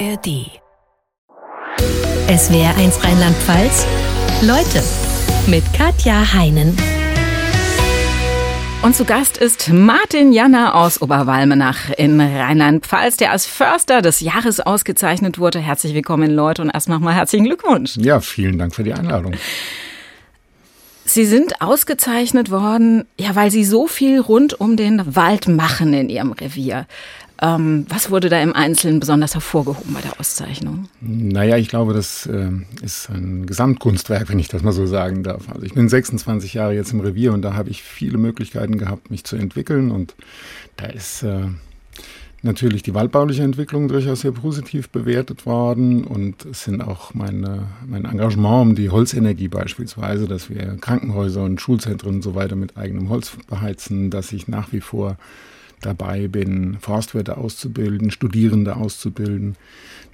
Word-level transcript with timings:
ARD. 0.00 0.50
Es 2.26 2.52
wäre 2.52 2.74
eins 2.76 3.02
Rheinland-Pfalz. 3.04 3.86
Leute 4.42 4.82
mit 5.46 5.62
Katja 5.72 6.32
Heinen. 6.32 6.76
Und 8.82 8.96
zu 8.96 9.04
Gast 9.04 9.36
ist 9.36 9.68
Martin 9.72 10.32
Janner 10.32 10.74
aus 10.74 11.00
Oberwalmenach 11.00 11.90
in 11.96 12.20
Rheinland-Pfalz, 12.20 13.18
der 13.18 13.30
als 13.30 13.46
Förster 13.46 14.02
des 14.02 14.20
Jahres 14.20 14.60
ausgezeichnet 14.60 15.38
wurde. 15.38 15.60
Herzlich 15.60 15.94
willkommen, 15.94 16.30
Leute, 16.30 16.62
und 16.62 16.70
erst 16.70 16.88
nochmal 16.88 17.14
herzlichen 17.14 17.44
Glückwunsch. 17.44 17.96
Ja, 17.96 18.20
vielen 18.20 18.58
Dank 18.58 18.74
für 18.74 18.82
die 18.82 18.94
Einladung. 18.94 19.34
Sie 21.06 21.26
sind 21.26 21.60
ausgezeichnet 21.60 22.50
worden, 22.50 23.04
ja, 23.20 23.36
weil 23.36 23.50
Sie 23.50 23.64
so 23.64 23.86
viel 23.86 24.18
rund 24.20 24.58
um 24.58 24.76
den 24.76 25.14
Wald 25.14 25.48
machen 25.48 25.92
in 25.92 26.08
Ihrem 26.08 26.32
Revier. 26.32 26.86
Ähm, 27.42 27.86
was 27.88 28.10
wurde 28.10 28.28
da 28.28 28.40
im 28.40 28.54
Einzelnen 28.54 29.00
besonders 29.00 29.34
hervorgehoben 29.34 29.92
bei 29.92 30.00
der 30.00 30.18
Auszeichnung? 30.20 30.88
Naja, 31.00 31.56
ich 31.56 31.68
glaube, 31.68 31.92
das 31.92 32.26
äh, 32.26 32.50
ist 32.82 33.10
ein 33.10 33.46
Gesamtkunstwerk, 33.46 34.28
wenn 34.28 34.38
ich 34.38 34.48
das 34.48 34.62
mal 34.62 34.72
so 34.72 34.86
sagen 34.86 35.22
darf. 35.24 35.48
Also 35.48 35.62
ich 35.66 35.74
bin 35.74 35.88
26 35.88 36.54
Jahre 36.54 36.74
jetzt 36.74 36.92
im 36.92 37.00
Revier 37.00 37.32
und 37.32 37.42
da 37.42 37.54
habe 37.54 37.70
ich 37.70 37.82
viele 37.82 38.18
Möglichkeiten 38.18 38.78
gehabt, 38.78 39.10
mich 39.10 39.24
zu 39.24 39.36
entwickeln. 39.36 39.90
Und 39.90 40.14
da 40.76 40.86
ist 40.86 41.24
äh, 41.24 41.48
natürlich 42.44 42.82
die 42.82 42.94
waldbauliche 42.94 43.42
Entwicklung 43.42 43.88
durchaus 43.88 44.20
sehr 44.20 44.32
positiv 44.32 44.90
bewertet 44.90 45.46
worden 45.46 46.04
und 46.04 46.44
es 46.44 46.64
sind 46.64 46.82
auch 46.82 47.14
meine, 47.14 47.68
mein 47.86 48.04
Engagement 48.04 48.62
um 48.62 48.74
die 48.74 48.90
Holzenergie 48.90 49.48
beispielsweise, 49.48 50.28
dass 50.28 50.50
wir 50.50 50.76
Krankenhäuser 50.80 51.42
und 51.42 51.60
Schulzentren 51.60 52.16
und 52.16 52.22
so 52.22 52.34
weiter 52.34 52.54
mit 52.54 52.76
eigenem 52.76 53.08
Holz 53.08 53.32
beheizen, 53.48 54.10
dass 54.10 54.32
ich 54.32 54.46
nach 54.46 54.72
wie 54.72 54.80
vor 54.82 55.16
dabei 55.84 56.28
bin, 56.28 56.78
Forstwirte 56.80 57.36
auszubilden, 57.36 58.10
Studierende 58.10 58.76
auszubilden, 58.76 59.56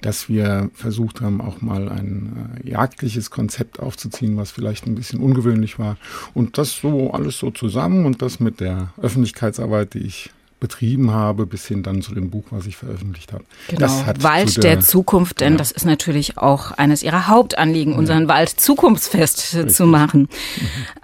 dass 0.01 0.29
wir 0.29 0.69
versucht 0.73 1.21
haben, 1.21 1.41
auch 1.41 1.61
mal 1.61 1.87
ein 1.89 2.59
äh, 2.63 2.69
jagdliches 2.71 3.29
Konzept 3.29 3.79
aufzuziehen, 3.79 4.35
was 4.35 4.51
vielleicht 4.51 4.87
ein 4.87 4.95
bisschen 4.95 5.19
ungewöhnlich 5.19 5.77
war. 5.77 5.97
Und 6.33 6.57
das 6.57 6.73
so 6.73 7.11
alles 7.11 7.37
so 7.37 7.51
zusammen 7.51 8.05
und 8.05 8.21
das 8.21 8.39
mit 8.39 8.59
der 8.59 8.93
Öffentlichkeitsarbeit, 9.01 9.93
die 9.93 9.99
ich 9.99 10.31
betrieben 10.59 11.11
habe, 11.11 11.47
bis 11.47 11.65
hin 11.65 11.81
dann 11.81 12.01
zu 12.01 12.13
dem 12.13 12.29
Buch, 12.29 12.45
was 12.51 12.67
ich 12.67 12.77
veröffentlicht 12.77 13.33
habe. 13.33 13.43
Genau, 13.67 13.89
Wald 14.19 14.55
der, 14.57 14.75
der, 14.75 14.79
Zukunft, 14.81 15.41
denn 15.41 15.53
ja. 15.53 15.57
das 15.57 15.71
ist 15.71 15.85
natürlich 15.85 16.37
auch 16.37 16.71
eines 16.71 17.01
Ihrer 17.01 17.27
Hauptanliegen, 17.27 17.93
unseren 17.93 18.23
ja. 18.23 18.27
Wald 18.27 18.49
zukunftsfest 18.49 19.55
Richtig. 19.55 19.75
zu 19.75 19.87
machen. 19.87 20.29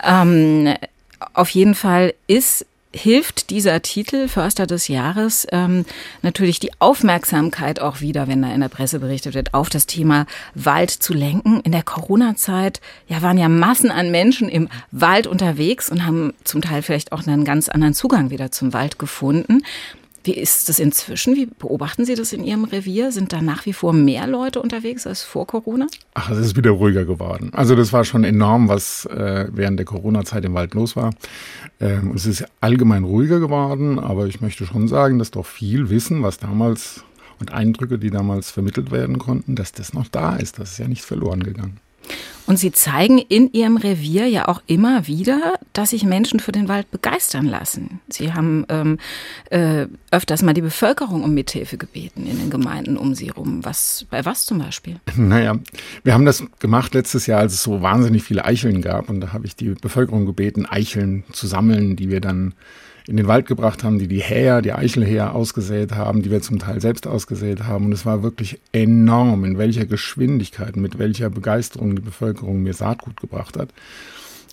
Mhm. 0.03 0.65
Ähm, 0.67 0.75
auf 1.33 1.49
jeden 1.49 1.73
Fall 1.73 2.13
ist 2.27 2.67
hilft 2.93 3.49
dieser 3.49 3.81
Titel 3.81 4.27
Förster 4.27 4.65
des 4.65 4.87
Jahres 4.87 5.47
ähm, 5.51 5.85
natürlich 6.21 6.59
die 6.59 6.71
Aufmerksamkeit 6.79 7.79
auch 7.79 8.01
wieder, 8.01 8.27
wenn 8.27 8.41
da 8.41 8.53
in 8.53 8.61
der 8.61 8.69
Presse 8.69 8.99
berichtet 8.99 9.33
wird, 9.35 9.53
auf 9.53 9.69
das 9.69 9.85
Thema 9.85 10.25
Wald 10.55 10.91
zu 10.91 11.13
lenken. 11.13 11.59
In 11.61 11.71
der 11.71 11.83
Corona-Zeit 11.83 12.81
ja, 13.07 13.21
waren 13.21 13.37
ja 13.37 13.49
Massen 13.49 13.91
an 13.91 14.11
Menschen 14.11 14.49
im 14.49 14.69
Wald 14.91 15.27
unterwegs 15.27 15.89
und 15.89 16.05
haben 16.05 16.33
zum 16.43 16.61
Teil 16.61 16.81
vielleicht 16.81 17.11
auch 17.11 17.25
einen 17.27 17.45
ganz 17.45 17.69
anderen 17.69 17.93
Zugang 17.93 18.29
wieder 18.29 18.51
zum 18.51 18.73
Wald 18.73 18.99
gefunden. 18.99 19.63
Wie 20.27 20.33
ist 20.33 20.67
das 20.67 20.77
inzwischen? 20.79 21.37
Wie 21.37 21.45
beobachten 21.45 22.03
Sie 22.03 22.13
das 22.13 22.33
in 22.33 22.43
Ihrem 22.43 22.65
Revier? 22.65 23.13
Sind 23.13 23.31
da 23.31 23.41
nach 23.41 23.65
wie 23.65 23.71
vor 23.71 23.93
mehr 23.93 24.27
Leute 24.27 24.61
unterwegs 24.61 25.07
als 25.07 25.23
vor 25.23 25.47
Corona? 25.47 25.87
Ach, 26.15 26.29
es 26.29 26.39
ist 26.39 26.57
wieder 26.57 26.71
ruhiger 26.71 27.05
geworden. 27.05 27.49
Also 27.53 27.77
das 27.77 27.93
war 27.93 28.03
schon 28.03 28.25
enorm, 28.25 28.67
was 28.67 29.05
äh, 29.05 29.47
während 29.49 29.79
der 29.79 29.85
Corona-Zeit 29.85 30.43
im 30.43 30.53
Wald 30.53 30.73
los 30.73 30.97
war. 30.97 31.13
Ähm, 31.79 32.11
es 32.13 32.25
ist 32.25 32.43
allgemein 32.59 33.05
ruhiger 33.05 33.39
geworden, 33.39 33.99
aber 33.99 34.27
ich 34.27 34.41
möchte 34.41 34.65
schon 34.65 34.89
sagen, 34.89 35.17
dass 35.17 35.31
doch 35.31 35.45
viel 35.45 35.89
Wissen, 35.89 36.23
was 36.23 36.39
damals 36.39 37.05
und 37.39 37.53
Eindrücke, 37.53 37.97
die 37.97 38.09
damals 38.09 38.51
vermittelt 38.51 38.91
werden 38.91 39.19
konnten, 39.19 39.55
dass 39.55 39.71
das 39.71 39.93
noch 39.93 40.09
da 40.09 40.35
ist. 40.35 40.59
Das 40.59 40.71
ist 40.71 40.77
ja 40.79 40.89
nicht 40.89 41.03
verloren 41.03 41.41
gegangen. 41.41 41.79
Und 42.47 42.57
Sie 42.57 42.71
zeigen 42.71 43.17
in 43.17 43.51
Ihrem 43.51 43.75
Revier 43.75 44.25
ja 44.27 44.47
auch 44.47 44.61
immer 44.67 45.05
wieder, 45.05 45.55
dass 45.73 45.89
sich 45.89 46.05
Menschen 46.05 46.39
für 46.39 46.53
den 46.53 46.69
Wald 46.69 46.89
begeistern 46.91 47.45
lassen. 47.45 47.99
Sie 48.07 48.33
haben 48.33 48.65
ähm, 48.69 48.99
äh, 49.49 49.87
öfters 50.11 50.43
mal 50.43 50.53
die 50.53 50.61
Bevölkerung 50.61 51.25
um 51.25 51.33
Mithilfe 51.33 51.77
gebeten 51.77 52.25
in 52.25 52.39
den 52.39 52.49
Gemeinden 52.49 52.95
um 52.95 53.15
Sie 53.15 53.29
rum. 53.29 53.65
Was, 53.65 54.05
bei 54.09 54.23
was 54.23 54.45
zum 54.45 54.59
Beispiel? 54.59 54.95
Naja, 55.17 55.57
wir 56.03 56.13
haben 56.13 56.25
das 56.25 56.41
gemacht 56.59 56.93
letztes 56.93 57.27
Jahr, 57.27 57.41
als 57.41 57.53
es 57.53 57.63
so 57.63 57.81
wahnsinnig 57.81 58.23
viele 58.23 58.45
Eicheln 58.45 58.81
gab. 58.81 59.09
Und 59.09 59.19
da 59.19 59.33
habe 59.33 59.45
ich 59.45 59.57
die 59.57 59.69
Bevölkerung 59.69 60.25
gebeten, 60.25 60.65
Eicheln 60.65 61.25
zu 61.33 61.47
sammeln, 61.47 61.97
die 61.97 62.09
wir 62.09 62.21
dann 62.21 62.53
in 63.07 63.15
den 63.15 63.27
Wald 63.27 63.45
gebracht 63.45 63.83
haben, 63.83 63.99
die 63.99 64.07
die 64.07 64.21
Häher, 64.21 64.61
die 64.61 64.73
Eichelhäher 64.73 65.33
ausgesät 65.33 65.93
haben, 65.93 66.21
die 66.21 66.29
wir 66.29 66.41
zum 66.41 66.59
Teil 66.59 66.81
selbst 66.81 67.07
ausgesät 67.07 67.63
haben. 67.63 67.85
Und 67.85 67.93
es 67.93 68.05
war 68.05 68.21
wirklich 68.21 68.59
enorm, 68.73 69.45
in 69.45 69.57
welcher 69.57 69.85
Geschwindigkeit, 69.85 70.75
mit 70.75 70.99
welcher 70.99 71.29
Begeisterung 71.29 71.95
die 71.95 72.01
Bevölkerung 72.01 72.61
mir 72.61 72.73
Saatgut 72.73 73.21
gebracht 73.21 73.57
hat. 73.57 73.73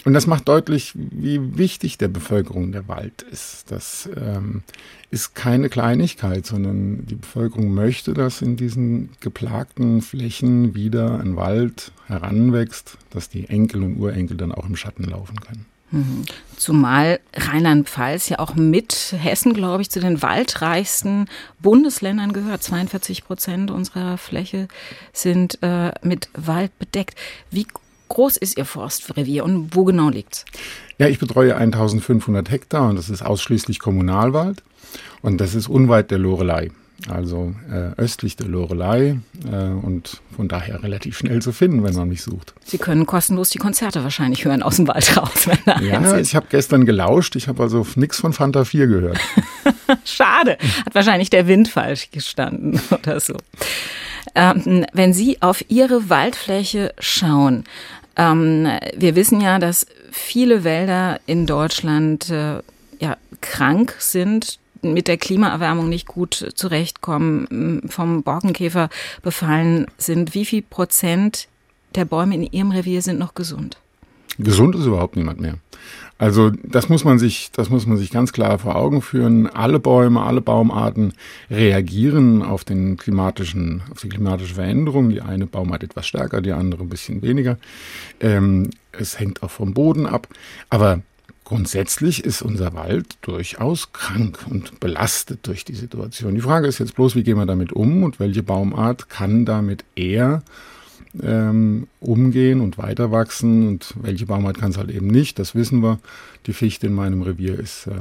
Und 0.05 0.13
das 0.13 0.27
macht 0.27 0.49
deutlich, 0.49 0.93
wie 0.95 1.57
wichtig 1.57 1.97
der 1.97 2.09
Bevölkerung 2.09 2.73
der 2.73 2.87
Wald 2.89 3.23
ist. 3.23 3.71
Das 3.73 4.09
ähm, 4.15 4.63
ist 5.11 5.35
keine 5.35 5.71
Kleinigkeit, 5.71 6.45
sondern 6.45 7.07
die 7.07 7.15
Bevölkerung 7.15 7.73
möchte, 7.73 8.13
dass 8.13 8.43
in 8.43 8.57
diesen 8.57 9.09
geplagten 9.21 10.03
Flächen 10.03 10.75
wieder 10.75 11.19
ein 11.21 11.37
Wald 11.37 11.91
heranwächst, 12.07 12.99
dass 13.11 13.31
die 13.31 13.49
Enkel 13.49 13.83
und 13.83 13.97
Urenkel 13.97 14.37
dann 14.37 14.53
auch 14.53 14.67
im 14.67 14.77
Schatten 14.77 15.05
laufen 15.05 15.41
können. 15.41 15.65
Mhm. 15.95 16.25
Zumal 16.57 17.21
Rheinland-Pfalz 17.35 18.29
ja 18.29 18.41
auch 18.41 18.57
mit 18.57 19.15
Hessen, 19.17 19.55
glaube 19.55 19.83
ich, 19.83 19.91
zu 19.91 20.01
den 20.01 20.23
waldreichsten 20.23 21.27
Bundesländern 21.61 22.33
gehört. 22.33 22.63
42 22.63 23.25
Prozent 23.25 23.71
unserer 23.71 24.19
Fläche 24.19 24.69
sind 25.13 25.59
äh, 25.63 25.93
mit 26.03 26.29
Wald 26.35 26.77
bedeckt. 26.79 27.17
Wie 27.51 27.67
groß 28.09 28.37
ist 28.37 28.59
Ihr 28.59 28.65
Forstrevier 28.65 29.45
und 29.45 29.75
wo 29.75 29.85
genau 29.85 30.09
liegt's? 30.09 30.45
Ja, 30.99 31.07
ich 31.07 31.19
betreue 31.19 31.57
1500 31.57 32.51
Hektar 32.51 32.89
und 32.89 32.97
das 32.97 33.09
ist 33.09 33.23
ausschließlich 33.23 33.79
Kommunalwald 33.79 34.63
und 35.23 35.41
das 35.41 35.55
ist 35.55 35.69
unweit 35.69 36.11
der 36.11 36.19
Lorelei 36.19 36.71
also 37.09 37.55
äh, 37.71 38.01
östlich 38.01 38.37
der 38.37 38.47
Lorelei 38.47 39.19
äh, 39.51 39.57
und 39.57 40.21
von 40.35 40.49
daher 40.49 40.83
relativ 40.83 41.19
schnell 41.19 41.43
zu 41.43 41.53
finden, 41.53 41.83
wenn 41.83 41.95
man 41.95 42.09
mich 42.09 42.23
sucht. 42.23 42.55
Sie 42.65 42.79
können 42.79 43.05
kostenlos 43.05 43.51
die 43.51 43.59
Konzerte 43.59 44.03
wahrscheinlich 44.05 44.45
hören 44.45 44.63
aus 44.63 44.77
dem 44.77 44.89
Wald 44.89 45.17
raus. 45.17 45.47
Wenn 45.47 45.59
da 45.67 45.81
ja, 45.81 46.19
ich 46.19 46.35
habe 46.35 46.47
gestern 46.49 46.87
gelauscht, 46.87 47.37
ich 47.37 47.49
habe 47.49 47.63
also 47.63 47.87
nichts 47.97 48.19
von 48.19 48.33
Fanta 48.33 48.65
4 48.65 48.87
gehört. 48.87 49.19
Schade, 50.05 50.57
hat 50.87 50.95
wahrscheinlich 50.95 51.31
der 51.31 51.47
Wind 51.47 51.69
falsch 51.69 52.11
gestanden 52.11 52.81
oder 52.91 53.21
so. 53.21 53.35
Ähm, 54.35 54.87
wenn 54.93 55.13
Sie 55.13 55.43
auf 55.43 55.65
Ihre 55.69 56.09
Waldfläche 56.09 56.95
schauen, 56.99 57.65
ähm, 58.17 58.69
wir 58.97 59.17
wissen 59.17 59.41
ja, 59.41 59.59
dass 59.59 59.87
viele 60.11 60.65
Wälder 60.65 61.21
in 61.27 61.47
Deutschland 61.47 62.31
äh, 62.31 62.61
ja, 63.01 63.17
krank 63.41 63.95
sind 63.99 64.59
mit 64.93 65.09
der 65.09 65.17
Klimaerwärmung 65.17 65.89
nicht 65.89 66.07
gut 66.07 66.53
zurechtkommen, 66.55 67.83
vom 67.89 68.23
Borkenkäfer 68.23 68.89
befallen 69.23 69.87
sind. 69.97 70.35
Wie 70.35 70.45
viel 70.45 70.63
Prozent 70.63 71.49
der 71.95 72.05
Bäume 72.05 72.35
in 72.35 72.43
Ihrem 72.43 72.71
Revier 72.71 73.03
sind 73.03 73.19
noch 73.19 73.35
gesund? 73.35 73.79
Gesund 74.39 74.75
ist 74.75 74.87
überhaupt 74.87 75.17
niemand 75.17 75.41
mehr. 75.41 75.59
Also 76.19 76.51
das 76.63 76.89
muss 76.89 77.05
man 77.05 77.19
sich, 77.19 77.51
das 77.53 77.71
muss 77.71 77.87
man 77.87 77.97
sich 77.97 78.11
ganz 78.11 78.33
klar 78.33 78.59
vor 78.59 78.77
Augen 78.77 79.03
führen. 79.03 79.49
Alle 79.49 79.81
Bäume, 79.81 80.23
alle 80.23 80.41
Baumarten 80.41 81.13
reagieren 81.51 82.43
auf 82.43 82.65
den 82.65 82.97
klimatischen, 82.97 83.83
auf 83.91 84.01
die 84.01 84.09
klimatische 84.09 84.55
Veränderung. 84.55 85.11
Die 85.11 85.21
eine 85.21 85.47
Baumart 85.47 85.83
etwas 85.83 86.07
stärker, 86.07 86.41
die 86.41 86.53
andere 86.53 86.83
ein 86.83 86.89
bisschen 86.89 87.23
weniger. 87.23 87.59
Ähm, 88.21 88.71
es 88.93 89.19
hängt 89.19 89.43
auch 89.43 89.51
vom 89.51 89.75
Boden 89.75 90.07
ab. 90.07 90.29
Aber 90.71 91.01
Grundsätzlich 91.45 92.25
ist 92.25 92.41
unser 92.41 92.73
Wald 92.73 93.19
durchaus 93.21 93.93
krank 93.93 94.39
und 94.49 94.81
belastet 94.81 95.47
durch 95.47 95.67
die 95.67 95.75
Situation. 95.75 96.35
Die 96.35 96.41
Frage 96.41 96.67
ist 96.67 96.79
jetzt 96.79 96.95
bloß, 96.95 97.17
wie 97.17 97.23
gehen 97.23 97.37
wir 97.37 97.45
damit 97.45 97.73
um 97.73 98.03
und 98.03 98.19
welche 98.19 98.43
Baumart 98.43 99.11
kann 99.11 99.45
damit 99.45 99.85
eher 99.95 100.43
ähm, 101.23 101.87
umgehen 102.01 102.63
und 102.63 102.79
weiter 102.79 103.13
wachsen 103.13 103.69
und 103.69 103.93
welche 104.01 104.25
Baumart 104.25 104.59
kann 104.59 104.71
es 104.71 104.79
halt 104.79 104.91
eben 104.91 105.07
nicht. 105.07 105.39
Das 105.39 105.55
wissen 105.55 105.83
wir. 105.83 105.99
Die 106.47 106.55
Fichte 106.55 106.87
in 106.87 106.95
meinem 106.95 107.21
Revier 107.21 107.59
ist 107.59 107.89
äh, 107.89 107.93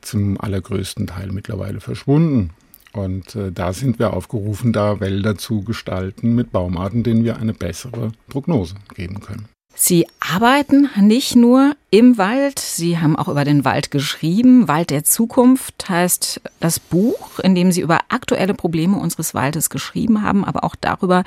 zum 0.00 0.40
allergrößten 0.40 1.08
Teil 1.08 1.32
mittlerweile 1.32 1.80
verschwunden. 1.80 2.50
Und 2.92 3.34
äh, 3.34 3.50
da 3.50 3.72
sind 3.72 3.98
wir 3.98 4.12
aufgerufen, 4.12 4.72
da 4.72 5.00
Wälder 5.00 5.36
zu 5.36 5.62
gestalten 5.62 6.34
mit 6.34 6.52
Baumarten, 6.52 7.02
denen 7.02 7.24
wir 7.24 7.38
eine 7.38 7.54
bessere 7.54 8.12
Prognose 8.28 8.76
geben 8.94 9.20
können. 9.20 9.48
Sie 9.74 10.06
arbeiten 10.20 10.88
nicht 11.00 11.34
nur 11.34 11.74
im 11.90 12.16
Wald. 12.16 12.58
Sie 12.58 12.98
haben 12.98 13.16
auch 13.16 13.28
über 13.28 13.44
den 13.44 13.64
Wald 13.64 13.90
geschrieben. 13.90 14.68
Wald 14.68 14.90
der 14.90 15.02
Zukunft 15.02 15.88
heißt 15.88 16.40
das 16.60 16.78
Buch, 16.78 17.38
in 17.40 17.54
dem 17.54 17.72
Sie 17.72 17.80
über 17.80 18.00
aktuelle 18.08 18.54
Probleme 18.54 18.98
unseres 18.98 19.34
Waldes 19.34 19.70
geschrieben 19.70 20.22
haben, 20.22 20.44
aber 20.44 20.64
auch 20.64 20.76
darüber, 20.76 21.24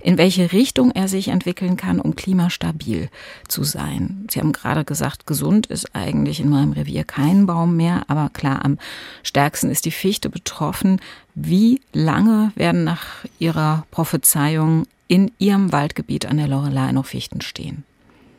in 0.00 0.16
welche 0.16 0.52
Richtung 0.52 0.92
er 0.92 1.08
sich 1.08 1.28
entwickeln 1.28 1.76
kann, 1.76 2.00
um 2.00 2.16
klimastabil 2.16 3.10
zu 3.48 3.64
sein. 3.64 4.26
Sie 4.30 4.40
haben 4.40 4.52
gerade 4.52 4.84
gesagt, 4.84 5.26
gesund 5.26 5.66
ist 5.66 5.94
eigentlich 5.94 6.40
in 6.40 6.48
meinem 6.48 6.72
Revier 6.72 7.04
kein 7.04 7.46
Baum 7.46 7.76
mehr, 7.76 8.04
aber 8.08 8.30
klar, 8.32 8.64
am 8.64 8.78
stärksten 9.22 9.70
ist 9.70 9.84
die 9.84 9.90
Fichte 9.90 10.30
betroffen. 10.30 11.00
Wie 11.34 11.80
lange 11.92 12.52
werden 12.54 12.84
nach 12.84 13.24
Ihrer 13.38 13.86
Prophezeiung 13.90 14.86
in 15.08 15.32
Ihrem 15.38 15.72
Waldgebiet 15.72 16.26
an 16.26 16.38
der 16.38 16.48
Lorelei 16.48 16.92
noch 16.92 17.06
Fichten 17.06 17.40
stehen? 17.40 17.84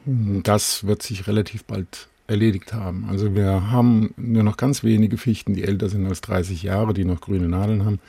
Das 0.05 0.85
wird 0.85 1.03
sich 1.03 1.27
relativ 1.27 1.65
bald 1.65 2.07
erledigt 2.27 2.73
haben. 2.73 3.05
Also 3.09 3.35
wir 3.35 3.71
haben 3.71 4.13
nur 4.15 4.43
noch 4.43 4.57
ganz 4.57 4.83
wenige 4.83 5.17
Fichten, 5.17 5.53
die 5.55 5.63
älter 5.63 5.89
sind 5.89 6.05
als 6.05 6.21
30 6.21 6.63
Jahre, 6.63 6.93
die 6.93 7.05
noch 7.05 7.21
grüne 7.21 7.49
Nadeln 7.49 7.85
haben. 7.85 7.99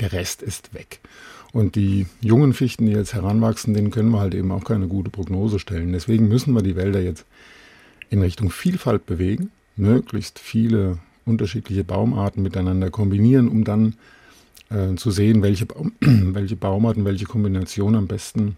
Der 0.00 0.12
Rest 0.12 0.42
ist 0.42 0.72
weg. 0.72 1.00
Und 1.52 1.74
die 1.74 2.06
jungen 2.20 2.52
Fichten, 2.52 2.86
die 2.86 2.92
jetzt 2.92 3.14
heranwachsen, 3.14 3.74
denen 3.74 3.90
können 3.90 4.10
wir 4.10 4.20
halt 4.20 4.34
eben 4.34 4.52
auch 4.52 4.64
keine 4.64 4.88
gute 4.88 5.10
Prognose 5.10 5.58
stellen. 5.58 5.92
Deswegen 5.92 6.28
müssen 6.28 6.54
wir 6.54 6.62
die 6.62 6.76
Wälder 6.76 7.00
jetzt 7.00 7.24
in 8.10 8.20
Richtung 8.20 8.50
Vielfalt 8.50 9.06
bewegen, 9.06 9.50
möglichst 9.76 10.38
viele 10.38 10.98
unterschiedliche 11.24 11.82
Baumarten 11.82 12.42
miteinander 12.42 12.90
kombinieren, 12.90 13.48
um 13.48 13.64
dann 13.64 13.94
äh, 14.70 14.94
zu 14.94 15.10
sehen, 15.10 15.42
welche, 15.42 15.66
Baum, 15.66 15.92
welche 16.00 16.56
Baumarten, 16.56 17.04
welche 17.04 17.24
Kombination 17.24 17.94
am 17.96 18.06
besten 18.06 18.56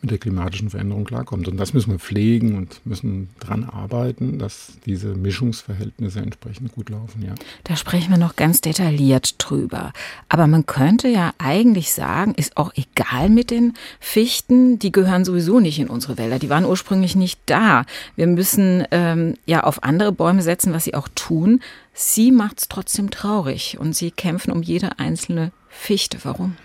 mit 0.00 0.10
der 0.10 0.18
klimatischen 0.18 0.70
Veränderung 0.70 1.04
klarkommt. 1.04 1.48
Und 1.48 1.56
das 1.56 1.74
müssen 1.74 1.90
wir 1.90 1.98
pflegen 1.98 2.56
und 2.56 2.80
müssen 2.84 3.28
daran 3.40 3.64
arbeiten, 3.64 4.38
dass 4.38 4.72
diese 4.86 5.08
Mischungsverhältnisse 5.08 6.20
entsprechend 6.20 6.72
gut 6.72 6.90
laufen. 6.90 7.22
Ja. 7.22 7.34
Da 7.64 7.76
sprechen 7.76 8.10
wir 8.10 8.18
noch 8.18 8.36
ganz 8.36 8.60
detailliert 8.60 9.34
drüber. 9.38 9.92
Aber 10.28 10.46
man 10.46 10.66
könnte 10.66 11.08
ja 11.08 11.32
eigentlich 11.38 11.92
sagen, 11.92 12.34
ist 12.34 12.56
auch 12.56 12.72
egal 12.74 13.28
mit 13.28 13.50
den 13.50 13.74
Fichten, 13.98 14.78
die 14.78 14.92
gehören 14.92 15.24
sowieso 15.24 15.60
nicht 15.60 15.78
in 15.78 15.88
unsere 15.88 16.18
Wälder. 16.18 16.38
Die 16.38 16.50
waren 16.50 16.64
ursprünglich 16.64 17.16
nicht 17.16 17.40
da. 17.46 17.84
Wir 18.16 18.26
müssen 18.26 18.84
ähm, 18.90 19.34
ja 19.46 19.64
auf 19.64 19.82
andere 19.82 20.12
Bäume 20.12 20.42
setzen, 20.42 20.72
was 20.72 20.84
sie 20.84 20.94
auch 20.94 21.08
tun. 21.14 21.60
Sie 21.92 22.30
macht 22.30 22.60
es 22.60 22.68
trotzdem 22.68 23.10
traurig 23.10 23.76
und 23.78 23.94
sie 23.94 24.10
kämpfen 24.10 24.52
um 24.52 24.62
jede 24.62 24.98
einzelne 24.98 25.52
Fichte. 25.68 26.18
Warum? 26.22 26.56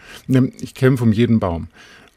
Ich 0.61 0.73
kämpfe 0.73 1.03
um 1.03 1.11
jeden 1.11 1.39
Baum. 1.39 1.67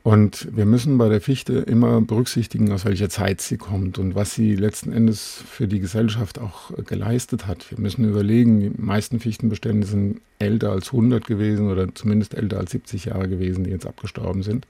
Und 0.04 0.48
wir 0.56 0.64
müssen 0.64 0.96
bei 0.96 1.08
der 1.08 1.20
Fichte 1.20 1.54
immer 1.54 2.00
berücksichtigen, 2.00 2.72
aus 2.72 2.84
welcher 2.84 3.08
Zeit 3.10 3.40
sie 3.40 3.56
kommt 3.56 3.98
und 3.98 4.14
was 4.14 4.34
sie 4.34 4.54
letzten 4.54 4.92
Endes 4.92 5.42
für 5.50 5.68
die 5.68 5.80
Gesellschaft 5.80 6.38
auch 6.38 6.72
geleistet 6.86 7.46
hat. 7.46 7.70
Wir 7.70 7.80
müssen 7.80 8.08
überlegen, 8.08 8.60
die 8.60 8.70
meisten 8.76 9.20
Fichtenbestände 9.20 9.86
sind 9.86 10.20
älter 10.38 10.70
als 10.70 10.88
100 10.88 11.26
gewesen 11.26 11.70
oder 11.70 11.94
zumindest 11.94 12.34
älter 12.34 12.58
als 12.58 12.70
70 12.70 13.06
Jahre 13.06 13.28
gewesen, 13.28 13.64
die 13.64 13.70
jetzt 13.70 13.86
abgestorben 13.86 14.42
sind. 14.42 14.66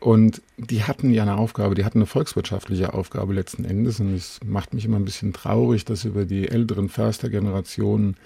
Und 0.00 0.42
die 0.58 0.82
hatten 0.82 1.12
ja 1.12 1.22
eine 1.22 1.36
Aufgabe, 1.36 1.74
die 1.74 1.84
hatten 1.84 1.98
eine 1.98 2.06
volkswirtschaftliche 2.06 2.94
Aufgabe 2.94 3.32
letzten 3.32 3.64
Endes. 3.64 4.00
Und 4.00 4.14
es 4.14 4.40
macht 4.44 4.74
mich 4.74 4.84
immer 4.84 4.96
ein 4.96 5.04
bisschen 5.04 5.32
traurig, 5.32 5.84
dass 5.84 6.04
über 6.04 6.24
die 6.24 6.48
älteren 6.48 6.88
Förstergenerationen 6.88 8.16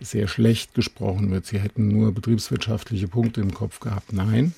sehr 0.00 0.28
schlecht 0.28 0.74
gesprochen 0.74 1.30
wird. 1.30 1.46
Sie 1.46 1.58
hätten 1.58 1.88
nur 1.88 2.12
betriebswirtschaftliche 2.12 3.08
Punkte 3.08 3.40
im 3.40 3.54
Kopf 3.54 3.80
gehabt. 3.80 4.12
Nein, 4.12 4.54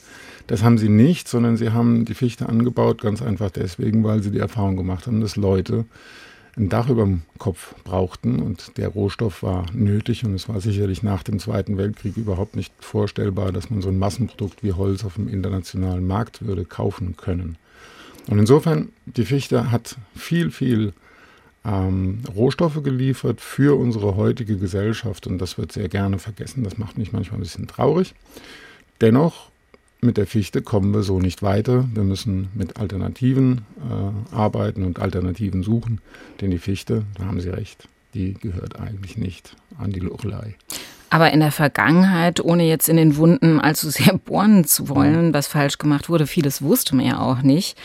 das 0.47 0.63
haben 0.63 0.79
sie 0.79 0.89
nicht, 0.89 1.29
sondern 1.29 1.57
sie 1.57 1.71
haben 1.71 2.05
die 2.05 2.15
Fichte 2.15 2.49
angebaut, 2.49 3.03
ganz 3.03 3.23
einfach 3.23 3.51
deswegen, 3.51 4.05
weil 4.05 4.23
sie 4.23 4.31
die 4.31 4.39
Erfahrung 4.39 4.77
gemacht 4.77 5.07
haben, 5.07 5.21
dass 5.21 5.37
Leute 5.37 5.85
ein 6.57 6.69
Dach 6.69 6.89
über 6.89 7.05
dem 7.05 7.23
Kopf 7.39 7.75
brauchten 7.85 8.43
und 8.43 8.77
der 8.79 8.89
Rohstoff 8.89 9.43
war 9.43 9.67
nötig 9.73 10.25
und 10.25 10.35
es 10.35 10.49
war 10.49 10.61
sicherlich 10.61 11.03
nach 11.03 11.23
dem 11.23 11.39
Zweiten 11.39 11.79
Weltkrieg 11.79 12.17
überhaupt 12.17 12.57
nicht 12.57 12.73
vorstellbar, 12.81 13.53
dass 13.53 13.71
man 13.71 13.81
so 13.81 13.89
ein 13.89 13.99
Massenprodukt 13.99 14.63
wie 14.63 14.73
Holz 14.73 15.05
auf 15.05 15.15
dem 15.15 15.29
internationalen 15.29 16.07
Markt 16.07 16.45
würde 16.45 16.65
kaufen 16.65 17.17
können. 17.17 17.57
Und 18.29 18.39
insofern, 18.39 18.91
die 19.07 19.25
Fichte 19.25 19.71
hat 19.71 19.97
viel, 20.15 20.51
viel 20.51 20.93
ähm, 21.69 22.21
Rohstoffe 22.35 22.83
geliefert 22.83 23.41
für 23.41 23.79
unsere 23.79 24.17
heutige 24.17 24.57
Gesellschaft 24.57 25.27
und 25.27 25.39
das 25.39 25.59
wird 25.59 25.73
sehr 25.73 25.89
gerne 25.89 26.19
vergessen. 26.19 26.65
Das 26.65 26.79
macht 26.79 26.99
mich 26.99 27.13
manchmal 27.13 27.39
ein 27.39 27.43
bisschen 27.43 27.67
traurig. 27.67 28.15
Dennoch, 29.01 29.51
mit 30.01 30.17
der 30.17 30.27
Fichte 30.27 30.63
kommen 30.63 30.95
wir 30.95 31.03
so 31.03 31.19
nicht 31.19 31.43
weiter. 31.43 31.89
Wir 31.93 32.05
müssen 32.05 32.49
mit 32.55 32.79
Alternativen 32.79 33.63
äh, 33.79 34.35
arbeiten 34.35 34.85
und 34.85 35.01
Alternativen 35.01 35.63
suchen, 35.63 36.01
denn 36.41 36.51
die 36.51 36.59
Fichte, 36.59 37.05
da 37.17 37.27
haben 37.27 37.41
Sie 37.41 37.51
recht, 37.51 37.89
die 38.15 38.35
gehört 38.35 38.81
eigentlich 38.81 39.19
nicht 39.19 39.57
an 39.79 39.93
die 39.93 40.01
Lorelei. 40.01 40.55
Aber 41.11 41.33
in 41.33 41.41
der 41.41 41.53
Vergangenheit, 41.53 42.41
ohne 42.41 42.65
jetzt 42.65 42.89
in 42.89 42.97
den 42.97 43.17
Wunden 43.17 43.61
allzu 43.61 43.91
sehr 43.91 44.17
bohren 44.19 44.65
zu 44.65 44.89
wollen, 44.89 45.35
was 45.35 45.47
falsch 45.47 45.79
gemacht 45.79 46.09
wurde, 46.09 46.27
vieles 46.27 46.63
wusste 46.63 46.95
man 46.95 47.07
ja 47.07 47.21
auch 47.21 47.43
nicht, 47.43 47.79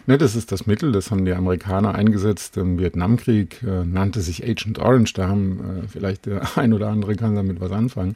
Ne, 0.06 0.18
das 0.18 0.36
ist 0.36 0.52
das 0.52 0.66
Mittel, 0.66 0.92
das 0.92 1.12
haben 1.12 1.26
die 1.26 1.34
Amerikaner 1.34 1.96
eingesetzt 1.96 2.58
im 2.58 2.80
Vietnamkrieg, 2.80 3.62
äh, 3.64 3.86
nannte 3.86 4.22
sich 4.22 4.44
Agent 4.44 4.80
Orange. 4.80 5.14
Da 5.14 5.28
haben 5.28 5.84
äh, 5.84 5.88
vielleicht 5.88 6.26
der 6.26 6.42
ein 6.58 6.74
oder 6.74 6.90
andere 6.90 7.16
kann 7.16 7.36
damit 7.36 7.60
was 7.60 7.72
anfangen. 7.72 8.16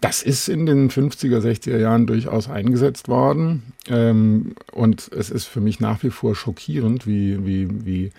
Das 0.00 0.22
ist 0.22 0.48
in 0.48 0.66
den 0.66 0.90
50er, 0.90 1.40
60er 1.40 1.78
Jahren 1.78 2.06
durchaus 2.06 2.48
eingesetzt 2.48 3.08
worden. 3.08 3.72
Ähm, 3.88 4.54
und 4.72 5.10
es 5.12 5.30
ist 5.30 5.46
für 5.46 5.60
mich 5.60 5.80
nach 5.80 6.02
wie 6.02 6.10
vor 6.10 6.34
schockierend, 6.34 7.06
wie, 7.06 7.46
wie, 7.46 7.86
wie 7.86 8.10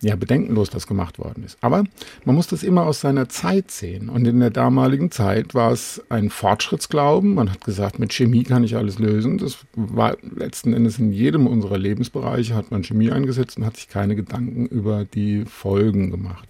ja, 0.00 0.14
bedenkenlos 0.14 0.70
das 0.70 0.86
gemacht 0.86 1.18
worden 1.18 1.42
ist. 1.44 1.58
Aber 1.60 1.84
man 2.24 2.34
muss 2.36 2.46
das 2.46 2.62
immer 2.62 2.84
aus 2.86 3.00
seiner 3.00 3.28
Zeit 3.28 3.70
sehen. 3.70 4.08
Und 4.08 4.26
in 4.26 4.38
der 4.38 4.50
damaligen 4.50 5.10
Zeit 5.10 5.54
war 5.54 5.72
es 5.72 6.02
ein 6.08 6.30
Fortschrittsglauben. 6.30 7.34
Man 7.34 7.50
hat 7.50 7.64
gesagt, 7.64 7.98
mit 7.98 8.12
Chemie 8.12 8.44
kann 8.44 8.62
ich 8.62 8.76
alles 8.76 8.98
lösen. 8.98 9.38
Das 9.38 9.58
war 9.74 10.16
letzten 10.22 10.72
Endes 10.72 10.98
in 10.98 11.12
jedem 11.12 11.46
unserer 11.46 11.78
Lebensbereiche 11.78 12.54
hat 12.54 12.70
man 12.70 12.84
Chemie 12.84 13.10
eingesetzt 13.10 13.56
und 13.58 13.66
hat 13.66 13.76
sich 13.76 13.88
keine 13.88 14.14
Gedanken 14.14 14.66
über 14.66 15.04
die 15.04 15.44
Folgen 15.44 16.10
gemacht. 16.10 16.48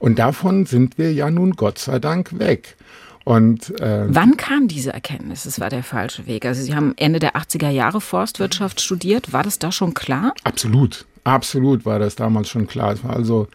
Und 0.00 0.18
davon 0.18 0.66
sind 0.66 0.98
wir 0.98 1.12
ja 1.12 1.30
nun 1.30 1.52
Gott 1.52 1.78
sei 1.78 1.98
Dank 2.00 2.38
weg. 2.38 2.76
Und, 3.24 3.80
äh, 3.80 4.04
Wann 4.08 4.36
kam 4.36 4.68
diese 4.68 4.92
Erkenntnis, 4.92 5.46
es 5.46 5.58
war 5.58 5.70
der 5.70 5.82
falsche 5.82 6.26
Weg? 6.26 6.44
Also 6.44 6.62
Sie 6.62 6.74
haben 6.74 6.92
Ende 6.96 7.20
der 7.20 7.36
80er 7.36 7.70
Jahre 7.70 8.02
Forstwirtschaft 8.02 8.82
studiert. 8.82 9.32
War 9.32 9.42
das 9.42 9.58
da 9.58 9.72
schon 9.72 9.94
klar? 9.94 10.34
Absolut. 10.44 11.06
Absolut 11.24 11.86
war 11.86 11.98
das 11.98 12.16
damals 12.16 12.48
schon 12.48 12.66
klar. 12.66 12.92
Es 12.92 13.02
war 13.02 13.16
also 13.16 13.48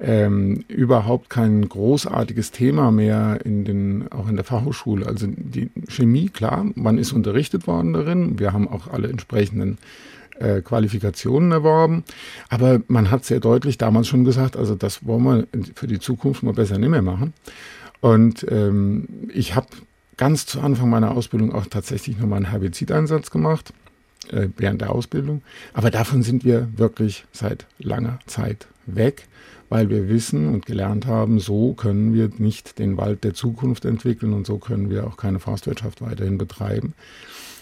ähm, 0.00 0.64
überhaupt 0.68 1.30
kein 1.30 1.66
großartiges 1.66 2.50
Thema 2.50 2.90
mehr 2.90 3.40
in 3.44 3.64
den, 3.64 4.12
auch 4.12 4.28
in 4.28 4.36
der 4.36 4.44
Fachhochschule. 4.44 5.06
Also 5.06 5.26
die 5.28 5.70
Chemie, 5.88 6.28
klar, 6.28 6.66
man 6.74 6.98
ist 6.98 7.12
unterrichtet 7.12 7.66
worden 7.66 7.94
darin. 7.94 8.38
Wir 8.38 8.52
haben 8.52 8.68
auch 8.68 8.88
alle 8.88 9.08
entsprechenden 9.08 9.78
äh, 10.38 10.60
Qualifikationen 10.60 11.52
erworben. 11.52 12.04
Aber 12.50 12.80
man 12.88 13.10
hat 13.10 13.24
sehr 13.24 13.40
deutlich 13.40 13.78
damals 13.78 14.06
schon 14.08 14.24
gesagt, 14.24 14.56
also 14.56 14.74
das 14.74 15.06
wollen 15.06 15.24
wir 15.24 15.46
für 15.74 15.86
die 15.86 16.00
Zukunft 16.00 16.42
mal 16.42 16.52
besser 16.52 16.78
nicht 16.78 16.90
mehr 16.90 17.02
machen. 17.02 17.32
Und 18.00 18.44
ähm, 18.50 19.08
ich 19.32 19.54
habe 19.54 19.68
ganz 20.18 20.44
zu 20.44 20.60
Anfang 20.60 20.90
meiner 20.90 21.12
Ausbildung 21.12 21.54
auch 21.54 21.66
tatsächlich 21.66 22.18
nochmal 22.18 22.38
einen 22.38 22.50
Herbizideinsatz 22.50 23.30
gemacht 23.30 23.72
äh, 24.30 24.48
während 24.56 24.80
der 24.80 24.92
Ausbildung. 24.92 25.42
Aber 25.72 25.90
davon 25.90 26.22
sind 26.22 26.44
wir 26.44 26.68
wirklich 26.76 27.24
seit 27.32 27.66
langer 27.78 28.18
Zeit 28.26 28.66
weg, 28.86 29.26
weil 29.68 29.88
wir 29.88 30.08
wissen 30.08 30.52
und 30.52 30.66
gelernt 30.66 31.06
haben, 31.06 31.38
so 31.38 31.72
können 31.74 32.14
wir 32.14 32.30
nicht 32.38 32.78
den 32.78 32.96
Wald 32.96 33.24
der 33.24 33.34
Zukunft 33.34 33.84
entwickeln 33.84 34.32
und 34.32 34.46
so 34.46 34.58
können 34.58 34.90
wir 34.90 35.06
auch 35.06 35.16
keine 35.16 35.40
Forstwirtschaft 35.40 36.02
weiterhin 36.02 36.38
betreiben. 36.38 36.94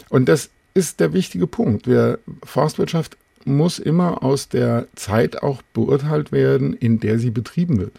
Und 0.09 0.29
das 0.29 0.51
ist 0.75 1.01
der 1.01 1.13
wichtige 1.13 1.47
Punkt. 1.47 1.87
Wir, 1.87 2.19
Forstwirtschaft 2.45 3.17
muss 3.45 3.79
immer 3.79 4.23
aus 4.23 4.49
der 4.49 4.87
Zeit 4.95 5.43
auch 5.43 5.63
beurteilt 5.73 6.33
werden, 6.33 6.75
in 6.75 7.01
der 7.01 7.19
sie 7.19 7.31
betrieben 7.31 7.79
wird. 7.79 7.93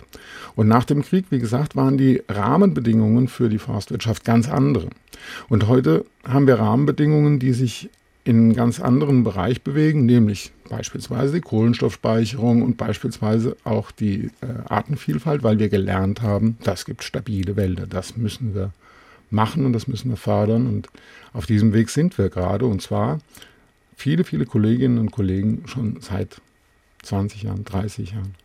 Und 0.55 0.67
nach 0.67 0.85
dem 0.85 1.01
Krieg, 1.01 1.25
wie 1.29 1.39
gesagt, 1.39 1.75
waren 1.75 1.97
die 1.97 2.21
Rahmenbedingungen 2.29 3.27
für 3.27 3.49
die 3.49 3.57
Forstwirtschaft 3.57 4.23
ganz 4.23 4.49
andere. 4.49 4.89
Und 5.49 5.67
heute 5.67 6.05
haben 6.23 6.47
wir 6.47 6.59
Rahmenbedingungen, 6.59 7.39
die 7.39 7.53
sich 7.53 7.89
in 8.25 8.37
einen 8.37 8.53
ganz 8.53 8.79
anderen 8.79 9.23
Bereich 9.23 9.63
bewegen, 9.63 10.05
nämlich 10.05 10.51
beispielsweise 10.69 11.33
die 11.33 11.41
Kohlenstoffspeicherung 11.41 12.61
und 12.61 12.77
beispielsweise 12.77 13.57
auch 13.63 13.91
die 13.91 14.31
äh, 14.41 14.47
Artenvielfalt, 14.69 15.43
weil 15.43 15.59
wir 15.59 15.69
gelernt 15.69 16.21
haben, 16.21 16.57
das 16.63 16.85
gibt 16.85 17.03
stabile 17.03 17.55
Wälder. 17.55 17.85
Das 17.85 18.15
müssen 18.15 18.55
wir 18.55 18.71
machen 19.29 19.65
und 19.65 19.73
das 19.73 19.87
müssen 19.87 20.09
wir 20.09 20.17
fördern. 20.17 20.67
Und 20.67 20.87
auf 21.33 21.45
diesem 21.45 21.73
Weg 21.73 21.89
sind 21.89 22.17
wir 22.17 22.29
gerade. 22.29 22.65
Und 22.65 22.81
zwar 22.81 23.19
viele, 23.95 24.23
viele 24.23 24.45
Kolleginnen 24.45 24.99
und 24.99 25.11
Kollegen 25.11 25.63
schon 25.67 25.97
seit 25.99 26.41
20 27.01 27.43
Jahren, 27.43 27.65
30 27.65 28.11
Jahren. 28.11 28.35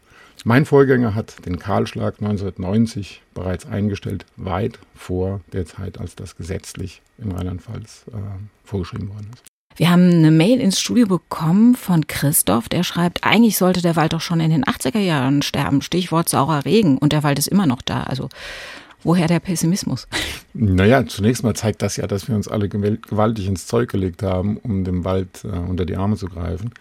Mein 0.44 0.66
Vorgänger 0.66 1.14
hat 1.14 1.44
den 1.46 1.58
Kahlschlag 1.58 2.14
1990 2.20 3.22
bereits 3.34 3.66
eingestellt, 3.66 4.24
weit 4.36 4.78
vor 4.94 5.40
der 5.52 5.66
Zeit, 5.66 5.98
als 5.98 6.14
das 6.14 6.36
gesetzlich 6.36 7.02
in 7.18 7.32
Rheinland-Pfalz 7.32 8.06
äh, 8.12 8.18
vorgeschrieben 8.64 9.08
worden 9.08 9.30
ist. 9.34 9.57
Wir 9.78 9.90
haben 9.90 10.10
eine 10.10 10.32
Mail 10.32 10.60
ins 10.60 10.80
Studio 10.80 11.06
bekommen 11.06 11.76
von 11.76 12.08
Christoph, 12.08 12.68
der 12.68 12.82
schreibt, 12.82 13.22
eigentlich 13.22 13.56
sollte 13.56 13.80
der 13.80 13.94
Wald 13.94 14.12
doch 14.12 14.20
schon 14.20 14.40
in 14.40 14.50
den 14.50 14.64
80er 14.64 14.98
Jahren 14.98 15.40
sterben. 15.40 15.82
Stichwort 15.82 16.28
saurer 16.28 16.64
Regen 16.64 16.98
und 16.98 17.12
der 17.12 17.22
Wald 17.22 17.38
ist 17.38 17.46
immer 17.46 17.64
noch 17.64 17.80
da. 17.80 18.02
Also 18.02 18.28
woher 19.04 19.28
der 19.28 19.38
Pessimismus? 19.38 20.08
Naja, 20.52 21.06
zunächst 21.06 21.44
mal 21.44 21.54
zeigt 21.54 21.80
das 21.82 21.96
ja, 21.96 22.08
dass 22.08 22.26
wir 22.26 22.34
uns 22.34 22.48
alle 22.48 22.68
gewaltig 22.68 23.46
ins 23.46 23.68
Zeug 23.68 23.88
gelegt 23.88 24.24
haben, 24.24 24.56
um 24.56 24.82
dem 24.82 25.04
Wald 25.04 25.44
äh, 25.44 25.56
unter 25.56 25.86
die 25.86 25.96
Arme 25.96 26.16
zu 26.16 26.26
greifen 26.26 26.72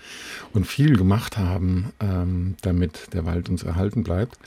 und 0.53 0.65
viel 0.65 0.97
gemacht 0.97 1.37
haben, 1.37 1.93
ähm, 1.99 2.55
damit 2.63 3.13
der 3.13 3.27
Wald 3.27 3.47
uns 3.47 3.61
erhalten 3.61 4.01
bleibt. 4.01 4.39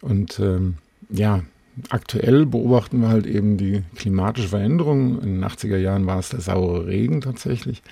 Und 0.00 0.38
ähm, 0.38 0.76
ja, 1.08 1.42
aktuell 1.88 2.46
beobachten 2.46 3.00
wir 3.00 3.08
halt 3.08 3.26
eben 3.26 3.56
die 3.56 3.82
klimatische 3.96 4.48
Veränderung. 4.48 5.20
In 5.20 5.40
den 5.40 5.44
80er 5.44 5.76
Jahren 5.76 6.06
war 6.06 6.18
es 6.18 6.30
der 6.30 6.40
saure 6.40 6.86
Regen 6.86 7.20
tatsächlich, 7.20 7.82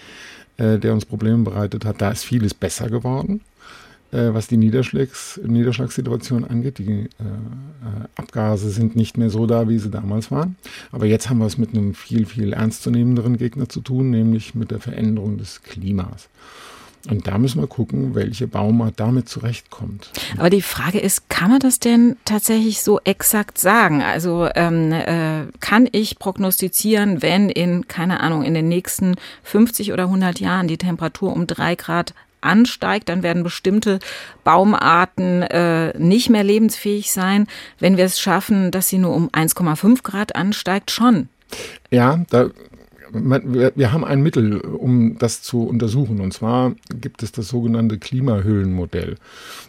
äh, 0.56 0.78
der 0.78 0.92
uns 0.92 1.04
Probleme 1.04 1.44
bereitet 1.44 1.84
hat. 1.84 2.00
Da 2.00 2.10
ist 2.10 2.24
vieles 2.24 2.54
besser 2.54 2.90
geworden, 2.90 3.40
äh, 4.12 4.32
was 4.32 4.46
die 4.46 4.56
Niederschlags 4.56 5.40
Niederschlagssituation 5.44 6.44
angeht. 6.44 6.78
Die 6.78 7.04
äh, 7.04 7.08
Abgase 8.16 8.70
sind 8.70 8.96
nicht 8.96 9.16
mehr 9.16 9.30
so 9.30 9.46
da, 9.46 9.68
wie 9.68 9.78
sie 9.78 9.90
damals 9.90 10.30
waren. 10.30 10.56
Aber 10.92 11.06
jetzt 11.06 11.30
haben 11.30 11.38
wir 11.38 11.46
es 11.46 11.58
mit 11.58 11.70
einem 11.70 11.94
viel, 11.94 12.26
viel 12.26 12.52
ernstzunehmenderen 12.52 13.36
Gegner 13.36 13.68
zu 13.68 13.80
tun, 13.80 14.10
nämlich 14.10 14.54
mit 14.54 14.70
der 14.70 14.80
Veränderung 14.80 15.38
des 15.38 15.62
Klimas. 15.62 16.28
Und 17.10 17.26
da 17.26 17.38
müssen 17.38 17.60
wir 17.60 17.66
gucken, 17.66 18.14
welche 18.14 18.46
Baumart 18.46 18.94
damit 19.00 19.28
zurechtkommt. 19.28 20.10
Aber 20.36 20.50
die 20.50 20.62
Frage 20.62 20.98
ist, 20.98 21.28
kann 21.30 21.50
man 21.50 21.60
das 21.60 21.80
denn 21.80 22.16
tatsächlich 22.24 22.82
so 22.82 23.00
exakt 23.04 23.58
sagen? 23.58 24.02
Also 24.02 24.48
ähm, 24.54 24.92
äh, 24.92 25.46
kann 25.60 25.88
ich 25.90 26.18
prognostizieren, 26.18 27.22
wenn 27.22 27.48
in, 27.48 27.88
keine 27.88 28.20
Ahnung, 28.20 28.42
in 28.42 28.54
den 28.54 28.68
nächsten 28.68 29.16
50 29.44 29.92
oder 29.92 30.04
100 30.04 30.40
Jahren 30.40 30.68
die 30.68 30.78
Temperatur 30.78 31.32
um 31.32 31.46
drei 31.46 31.74
Grad 31.74 32.14
ansteigt, 32.40 33.08
dann 33.08 33.22
werden 33.22 33.42
bestimmte 33.42 33.98
Baumarten 34.44 35.42
äh, 35.42 35.96
nicht 35.98 36.30
mehr 36.30 36.44
lebensfähig 36.44 37.10
sein. 37.10 37.46
Wenn 37.78 37.96
wir 37.96 38.04
es 38.04 38.20
schaffen, 38.20 38.70
dass 38.70 38.88
sie 38.88 38.98
nur 38.98 39.14
um 39.14 39.28
1,5 39.30 40.02
Grad 40.02 40.36
ansteigt, 40.36 40.90
schon. 40.90 41.28
Ja, 41.90 42.24
da 42.30 42.50
wir 43.12 43.92
haben 43.92 44.04
ein 44.04 44.22
Mittel, 44.22 44.60
um 44.60 45.18
das 45.18 45.42
zu 45.42 45.64
untersuchen. 45.64 46.20
Und 46.20 46.32
zwar 46.32 46.72
gibt 47.00 47.22
es 47.22 47.32
das 47.32 47.48
sogenannte 47.48 47.98
Klimahöhlenmodell. 47.98 49.16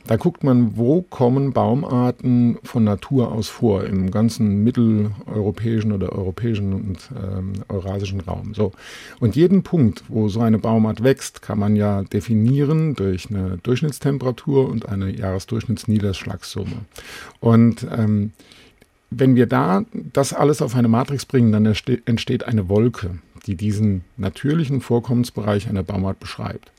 Da 0.08 0.17
guckt 0.17 0.43
man, 0.43 0.77
wo 0.77 1.01
kommen 1.01 1.53
Baumarten 1.53 2.58
von 2.63 2.84
Natur 2.84 3.31
aus 3.31 3.48
vor 3.48 3.84
im 3.86 4.12
ganzen 4.12 4.63
mitteleuropäischen 4.63 5.91
oder 5.91 6.12
europäischen 6.12 6.74
und 6.74 7.10
ähm, 7.15 7.53
eurasischen 7.69 8.22
Raum. 8.22 8.53
So. 8.53 8.72
Und 9.19 9.36
jeden 9.36 9.63
Punkt, 9.63 10.03
wo 10.08 10.29
so 10.29 10.41
eine 10.41 10.60
Baumart 10.60 11.03
wächst, 11.03 11.41
kann 11.41 11.60
man 11.60 11.75
ja 11.75 12.03
definieren 12.03 12.96
durch 12.96 13.29
eine 13.29 13.58
Durchschnittstemperatur 13.63 14.69
und 14.69 14.89
eine 14.89 15.10
Jahresdurchschnittsniederschlagssumme. 15.10 16.77
Und 17.39 17.88
ähm, 17.96 18.31
wenn 19.12 19.36
wir 19.36 19.48
da 19.48 19.86
das 19.93 20.34
alles 20.34 20.62
auf 20.62 20.75
eine 20.75 20.88
Matrix 20.88 21.25
bringen, 21.25 21.51
dann 21.51 21.65
entsteht 21.65 22.43
eine 22.43 22.69
Wolke 22.69 23.19
die 23.46 23.55
diesen 23.55 24.03
natürlichen 24.17 24.81
Vorkommensbereich 24.81 25.69
einer 25.69 25.84
Baumart 25.84 26.19
beschreibt. 26.19 26.72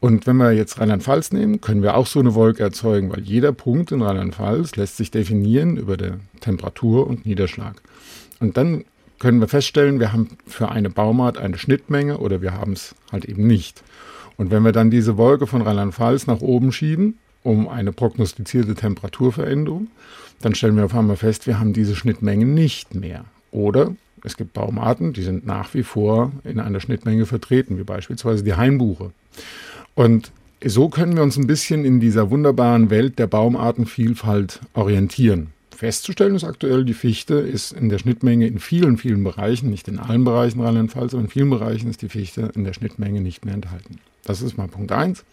Und 0.00 0.26
wenn 0.26 0.36
wir 0.36 0.52
jetzt 0.52 0.78
Rheinland-Pfalz 0.78 1.32
nehmen, 1.32 1.60
können 1.60 1.82
wir 1.82 1.96
auch 1.96 2.06
so 2.06 2.20
eine 2.20 2.34
Wolke 2.34 2.62
erzeugen, 2.62 3.10
weil 3.10 3.22
jeder 3.22 3.52
Punkt 3.52 3.90
in 3.90 4.02
Rheinland-Pfalz 4.02 4.76
lässt 4.76 4.96
sich 4.96 5.10
definieren 5.10 5.76
über 5.76 5.96
der 5.96 6.20
Temperatur 6.40 7.06
und 7.06 7.26
Niederschlag. 7.26 7.82
Und 8.38 8.56
dann 8.56 8.84
können 9.18 9.40
wir 9.40 9.48
feststellen, 9.48 9.98
wir 9.98 10.12
haben 10.12 10.38
für 10.46 10.68
eine 10.68 10.90
Baumart 10.90 11.38
eine 11.38 11.58
Schnittmenge 11.58 12.18
oder 12.18 12.40
wir 12.40 12.52
haben 12.52 12.72
es 12.72 12.94
halt 13.10 13.24
eben 13.24 13.46
nicht. 13.46 13.82
Und 14.36 14.52
wenn 14.52 14.62
wir 14.62 14.70
dann 14.70 14.92
diese 14.92 15.16
Wolke 15.16 15.48
von 15.48 15.62
Rheinland-Pfalz 15.62 16.28
nach 16.28 16.40
oben 16.40 16.70
schieben, 16.70 17.18
um 17.42 17.68
eine 17.68 17.92
prognostizierte 17.92 18.76
Temperaturveränderung, 18.76 19.88
dann 20.40 20.54
stellen 20.54 20.76
wir 20.76 20.84
auf 20.84 20.94
einmal 20.94 21.16
fest, 21.16 21.48
wir 21.48 21.58
haben 21.58 21.72
diese 21.72 21.96
Schnittmenge 21.96 22.46
nicht 22.46 22.94
mehr. 22.94 23.24
Oder 23.50 23.96
es 24.24 24.36
gibt 24.36 24.52
Baumarten, 24.52 25.12
die 25.12 25.22
sind 25.22 25.46
nach 25.46 25.74
wie 25.74 25.82
vor 25.82 26.32
in 26.44 26.60
einer 26.60 26.80
Schnittmenge 26.80 27.26
vertreten, 27.26 27.78
wie 27.78 27.84
beispielsweise 27.84 28.44
die 28.44 28.54
Hainbuche. 28.54 29.12
Und 29.94 30.32
so 30.64 30.88
können 30.88 31.16
wir 31.16 31.22
uns 31.22 31.36
ein 31.36 31.46
bisschen 31.46 31.84
in 31.84 32.00
dieser 32.00 32.30
wunderbaren 32.30 32.90
Welt 32.90 33.18
der 33.18 33.26
Baumartenvielfalt 33.26 34.60
orientieren. 34.74 35.48
Festzustellen 35.78 36.34
ist 36.34 36.42
aktuell, 36.42 36.84
die 36.84 36.94
Fichte 36.94 37.34
ist 37.34 37.72
in 37.72 37.88
der 37.88 37.98
Schnittmenge 37.98 38.48
in 38.48 38.58
vielen, 38.58 38.96
vielen 38.96 39.22
Bereichen, 39.22 39.70
nicht 39.70 39.86
in 39.86 40.00
allen 40.00 40.24
Bereichen 40.24 40.60
Rheinland-Pfalz, 40.60 41.14
aber 41.14 41.22
in 41.22 41.28
vielen 41.28 41.50
Bereichen 41.50 41.88
ist 41.88 42.02
die 42.02 42.08
Fichte 42.08 42.50
in 42.56 42.64
der 42.64 42.72
Schnittmenge 42.72 43.20
nicht 43.20 43.44
mehr 43.44 43.54
enthalten. 43.54 44.00
Das 44.24 44.42
ist 44.42 44.58
mal 44.58 44.66
Punkt 44.66 44.90
eins. 44.90 45.24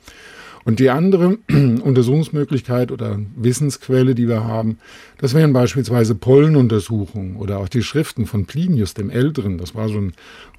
Und 0.66 0.80
die 0.80 0.90
andere 0.90 1.38
Untersuchungsmöglichkeit 1.48 2.92
oder 2.92 3.20
Wissensquelle, 3.36 4.16
die 4.16 4.28
wir 4.28 4.44
haben, 4.44 4.80
das 5.20 5.36
wären 5.36 5.54
beispielsweise 5.54 6.16
Pollenuntersuchungen 6.16 7.38
oder 7.38 7.60
auch 7.60 7.70
die 7.70 7.84
Schriften 7.84 8.26
von 8.26 8.46
Plinius 8.46 8.96
dem 8.96 9.12
Älteren. 9.12 9.60
Das 9.60 9.76
war 9.76 9.88
so 9.88 10.00
ein 10.00 10.14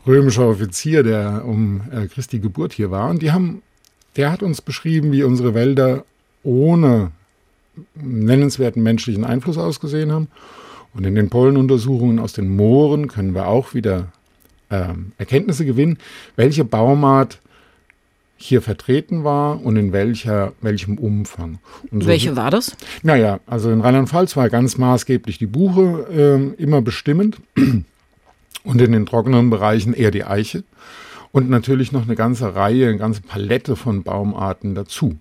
römischer 0.07 0.49
Offizier, 0.49 1.03
der 1.03 1.45
um 1.45 1.83
äh, 1.91 2.07
Christi 2.07 2.39
Geburt 2.39 2.73
hier 2.73 2.93
war. 2.93 3.11
Und 3.11 3.21
die 3.21 3.33
haben, 3.33 3.63
der 4.15 4.31
hat 4.31 4.45
uns 4.45 4.63
beschrieben, 4.63 5.11
wie 5.11 5.25
unsere 5.25 5.55
Wälder 5.55 6.05
ohne 6.45 7.11
nennenswerten 7.95 8.83
menschlichen 8.83 9.25
Einfluss 9.25 9.59
ausgesehen 9.59 10.13
haben. 10.13 10.29
Und 10.95 11.05
in 11.05 11.17
den 11.17 11.31
Pollenuntersuchungen 11.31 12.21
aus 12.21 12.33
den 12.33 12.55
Mooren 12.55 13.09
können 13.09 13.35
wir 13.35 13.49
auch 13.49 13.75
wieder 13.75 14.13
äh, 14.71 14.95
Erkenntnisse 15.19 15.67
gewinnen, 15.67 15.99
welche 16.37 16.65
Baumart 16.65 17.41
hier 18.37 18.61
vertreten 18.63 19.25
war 19.25 19.65
und 19.65 19.77
in 19.77 19.93
welcher, 19.93 20.53
welchem 20.61 20.99
Umfang. 20.99 21.59
So 21.91 22.07
Welche 22.07 22.37
war 22.37 22.51
das? 22.51 22.77
Naja, 23.03 23.41
also 23.47 23.71
in 23.71 23.81
Rheinland-Pfalz 23.81 24.37
war 24.37 24.51
ganz 24.51 24.77
maßgeblich 24.77 25.39
die 25.39 25.47
Buche 25.47 26.53
äh, 26.59 26.63
immer 26.63 26.83
bestimmend 26.83 27.39
und 27.57 28.81
in 28.81 28.93
den 28.93 29.07
trockenen 29.07 29.49
Bereichen 29.49 29.95
eher 29.95 30.11
die 30.11 30.25
Eiche 30.25 30.65
und 31.33 31.49
natürlich 31.51 31.93
noch 31.93 32.05
eine 32.05 32.15
ganze 32.15 32.55
Reihe, 32.55 32.89
eine 32.89 32.99
ganze 32.99 33.23
Palette 33.23 33.77
von 33.77 34.03
Baumarten 34.03 34.75
dazu. 34.75 35.17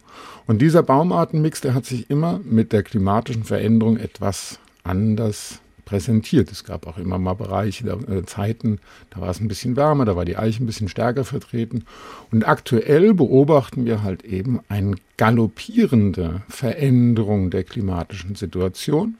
Und 0.47 0.61
dieser 0.61 0.83
Baumartenmix, 0.83 1.61
der 1.61 1.73
hat 1.73 1.85
sich 1.85 2.09
immer 2.09 2.39
mit 2.43 2.71
der 2.71 2.83
klimatischen 2.83 3.43
Veränderung 3.43 3.97
etwas 3.97 4.59
anders 4.83 5.59
präsentiert. 5.85 6.51
Es 6.51 6.63
gab 6.63 6.87
auch 6.87 6.97
immer 6.97 7.17
mal 7.17 7.35
Bereiche, 7.35 7.87
äh, 7.87 8.25
Zeiten, 8.25 8.79
da 9.11 9.21
war 9.21 9.29
es 9.29 9.39
ein 9.39 9.47
bisschen 9.47 9.75
wärmer, 9.75 10.05
da 10.05 10.15
war 10.15 10.25
die 10.25 10.37
Eiche 10.37 10.63
ein 10.63 10.65
bisschen 10.65 10.89
stärker 10.89 11.23
vertreten. 11.23 11.85
Und 12.31 12.47
aktuell 12.47 13.13
beobachten 13.13 13.85
wir 13.85 14.03
halt 14.03 14.25
eben 14.25 14.59
eine 14.67 14.95
galoppierende 15.17 16.41
Veränderung 16.49 17.51
der 17.51 17.63
klimatischen 17.63 18.35
Situation. 18.35 19.15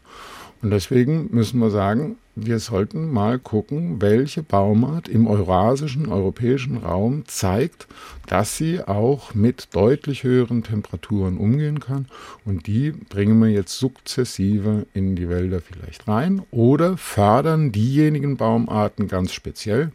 Und 0.66 0.72
deswegen 0.72 1.28
müssen 1.30 1.60
wir 1.60 1.70
sagen, 1.70 2.16
wir 2.34 2.58
sollten 2.58 3.12
mal 3.14 3.38
gucken, 3.38 4.02
welche 4.02 4.42
Baumart 4.42 5.08
im 5.08 5.28
eurasischen, 5.28 6.08
europäischen 6.08 6.78
Raum 6.78 7.22
zeigt, 7.28 7.86
dass 8.26 8.58
sie 8.58 8.82
auch 8.82 9.36
mit 9.36 9.76
deutlich 9.76 10.24
höheren 10.24 10.64
Temperaturen 10.64 11.38
umgehen 11.38 11.80
kann. 11.80 12.08
Und 12.46 12.66
die 12.66 12.90
bringen 12.90 13.40
wir 13.44 13.52
jetzt 13.52 13.78
sukzessive 13.78 14.88
in 14.96 15.16
die 15.16 15.30
Wälder 15.30 15.62
vielleicht 15.62 16.08
rein 16.08 16.42
oder 16.50 16.98
fördern 16.98 17.72
diejenigen 17.72 18.36
Baumarten 18.36 19.08
ganz 19.08 19.34
speziell, 19.34 19.92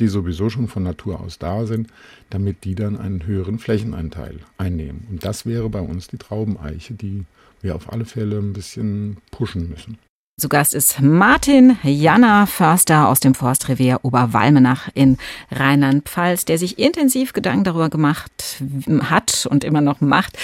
die 0.00 0.08
sowieso 0.08 0.50
schon 0.50 0.66
von 0.66 0.82
Natur 0.82 1.20
aus 1.20 1.38
da 1.38 1.64
sind, 1.64 1.90
damit 2.30 2.64
die 2.64 2.74
dann 2.74 2.96
einen 2.96 3.24
höheren 3.24 3.60
Flächenanteil 3.60 4.40
einnehmen. 4.56 5.06
Und 5.12 5.24
das 5.24 5.46
wäre 5.46 5.70
bei 5.70 5.80
uns 5.80 6.08
die 6.08 6.18
Traubeneiche, 6.18 6.94
die 6.94 7.24
wir 7.60 7.76
auf 7.76 7.92
alle 7.92 8.04
Fälle 8.04 8.38
ein 8.38 8.52
bisschen 8.52 9.18
pushen 9.30 9.68
müssen. 9.68 9.96
Zu 10.38 10.48
Gast 10.48 10.72
ist 10.72 11.00
Martin 11.00 11.78
Janner, 11.82 12.46
Förster 12.46 13.08
aus 13.08 13.18
dem 13.18 13.34
Forstrevier 13.34 13.98
Oberwalmenach 14.04 14.88
in 14.94 15.18
Rheinland-Pfalz, 15.50 16.44
der 16.44 16.58
sich 16.58 16.78
intensiv 16.78 17.32
Gedanken 17.32 17.64
darüber 17.64 17.88
gemacht 17.88 18.62
hat 19.02 19.48
und 19.50 19.64
immer 19.64 19.80
noch 19.80 20.00
macht, 20.00 20.38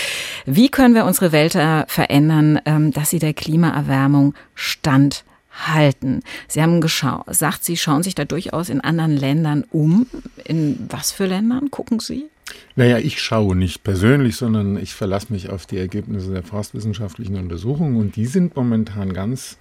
wie 0.47 0.69
können 0.69 0.97
wir 0.97 1.05
unsere 1.05 1.31
Wälder 1.31 1.85
verändern, 1.87 2.61
ähm, 2.65 2.91
dass 2.91 3.11
sie 3.11 3.21
der 3.21 3.35
Klimaerwärmung 3.35 4.35
standhalten 4.57 5.33
halten. 5.57 6.25
Sie 6.49 6.61
haben 6.61 6.81
gesagt, 6.81 7.65
Sie 7.65 7.77
schauen 7.77 8.03
sich 8.03 8.17
da 8.17 8.25
durchaus 8.25 8.71
in 8.71 8.81
anderen 8.81 9.17
Ländern 9.17 9.63
um. 9.71 10.09
In 10.45 10.89
was 10.91 11.13
für 11.13 11.27
Ländern 11.27 11.71
gucken 11.71 12.01
Sie? 12.01 12.29
Naja, 12.77 12.99
ich 12.99 13.21
schaue 13.21 13.57
nicht 13.57 13.85
persönlich, 13.85 14.37
sondern 14.37 14.77
ich 14.77 14.95
verlasse 14.95 15.33
mich 15.33 15.49
auf 15.49 15.67
die 15.67 15.79
Ergebnisse 15.79 16.33
der 16.33 16.43
forstwissenschaftlichen 16.43 17.37
Untersuchungen 17.37 17.97
und 17.97 18.17
die 18.17 18.27
sind 18.27 18.57
momentan 18.57 19.13
ganz 19.13 19.59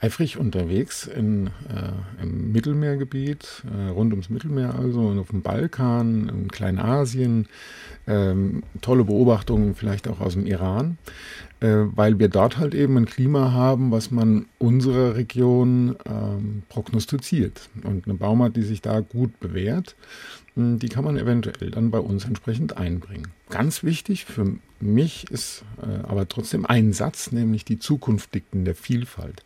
eifrig 0.00 0.36
unterwegs 0.36 1.06
in, 1.06 1.46
äh, 1.46 2.22
im 2.22 2.52
Mittelmeergebiet, 2.52 3.64
äh, 3.64 3.88
rund 3.90 4.12
ums 4.12 4.28
Mittelmeer 4.28 4.74
also, 4.74 5.00
und 5.00 5.18
auf 5.18 5.28
dem 5.28 5.42
Balkan, 5.42 6.28
in 6.28 6.48
Kleinasien. 6.48 7.48
Ähm, 8.06 8.62
tolle 8.82 9.04
Beobachtungen 9.04 9.74
vielleicht 9.74 10.06
auch 10.06 10.20
aus 10.20 10.34
dem 10.34 10.46
Iran, 10.46 10.96
äh, 11.60 11.86
weil 11.94 12.18
wir 12.18 12.28
dort 12.28 12.58
halt 12.58 12.74
eben 12.74 12.96
ein 12.96 13.06
Klima 13.06 13.52
haben, 13.52 13.90
was 13.90 14.10
man 14.10 14.46
unserer 14.58 15.16
Region 15.16 15.96
ähm, 16.06 16.62
prognostiziert. 16.68 17.68
Und 17.82 18.04
eine 18.06 18.14
Baumart, 18.14 18.56
die 18.56 18.62
sich 18.62 18.80
da 18.80 19.00
gut 19.00 19.40
bewährt, 19.40 19.96
die 20.56 20.88
kann 20.88 21.04
man 21.04 21.18
eventuell 21.18 21.70
dann 21.70 21.90
bei 21.90 21.98
uns 21.98 22.24
entsprechend 22.24 22.78
einbringen. 22.78 23.28
Ganz 23.50 23.84
wichtig 23.84 24.24
für 24.24 24.56
mich 24.80 25.30
ist 25.30 25.64
äh, 25.82 26.02
aber 26.06 26.28
trotzdem 26.28 26.64
ein 26.64 26.92
Satz, 26.92 27.30
nämlich 27.30 27.64
die 27.64 27.78
Zukunft 27.78 28.34
liegt 28.34 28.54
in 28.54 28.64
der 28.64 28.74
Vielfalt. 28.74 29.44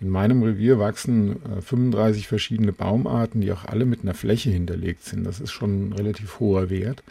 In 0.00 0.08
meinem 0.08 0.42
Revier 0.42 0.78
wachsen 0.78 1.36
äh, 1.44 1.60
35 1.60 2.26
verschiedene 2.26 2.72
Baumarten, 2.72 3.42
die 3.42 3.52
auch 3.52 3.64
alle 3.66 3.84
mit 3.84 4.02
einer 4.02 4.14
Fläche 4.14 4.50
hinterlegt 4.50 5.04
sind. 5.04 5.24
Das 5.24 5.40
ist 5.40 5.52
schon 5.52 5.88
ein 5.88 5.92
relativ 5.92 6.40
hoher 6.40 6.70
Wert. 6.70 7.02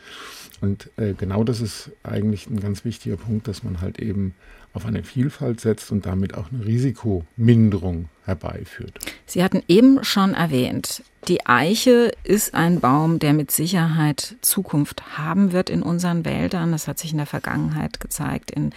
Und 0.61 0.89
äh, 0.97 1.13
genau 1.13 1.43
das 1.43 1.61
ist 1.61 1.91
eigentlich 2.01 2.47
ein 2.47 2.59
ganz 2.59 2.83
wichtiger 2.83 3.17
Punkt, 3.17 3.47
dass 3.47 3.63
man 3.63 3.79
halt 3.79 3.99
eben 3.99 4.33
auf 4.75 4.85
eine 4.85 5.03
Vielfalt 5.03 5.61
setzt 5.61 5.91
und 5.91 6.05
damit 6.05 6.35
auch 6.35 6.51
eine 6.51 6.65
Risikominderung 6.65 8.09
herbeiführt. 8.25 8.99
Sie 9.25 9.43
hatten 9.43 9.63
eben 9.67 10.03
schon 10.03 10.33
erwähnt, 10.33 11.03
die 11.27 11.45
Eiche 11.45 12.11
ist 12.23 12.53
ein 12.53 12.81
Baum, 12.81 13.17
der 13.17 13.33
mit 13.33 13.49
Sicherheit 13.49 14.35
Zukunft 14.41 15.17
haben 15.17 15.53
wird 15.53 15.69
in 15.71 15.81
unseren 15.81 16.23
Wäldern. 16.23 16.71
Das 16.71 16.87
hat 16.87 16.99
sich 16.99 17.11
in 17.11 17.17
der 17.17 17.25
Vergangenheit 17.25 17.99
gezeigt, 17.99 18.51
in 18.51 18.73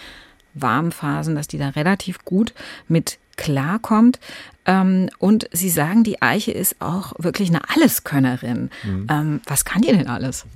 Warmphasen, 0.55 1.35
dass 1.35 1.47
die 1.47 1.59
da 1.59 1.69
relativ 1.69 2.25
gut 2.25 2.53
mit 2.87 3.19
klarkommt. 3.39 4.19
Ähm, 4.65 5.09
und 5.17 5.49
Sie 5.51 5.69
sagen, 5.69 6.03
die 6.03 6.21
Eiche 6.21 6.51
ist 6.51 6.75
auch 6.79 7.13
wirklich 7.17 7.49
eine 7.49 7.61
Alleskönnerin. 7.69 8.69
Mhm. 8.83 9.07
Ähm, 9.09 9.41
was 9.47 9.65
kann 9.65 9.81
die 9.81 9.91
denn 9.91 10.07
alles? 10.07 10.45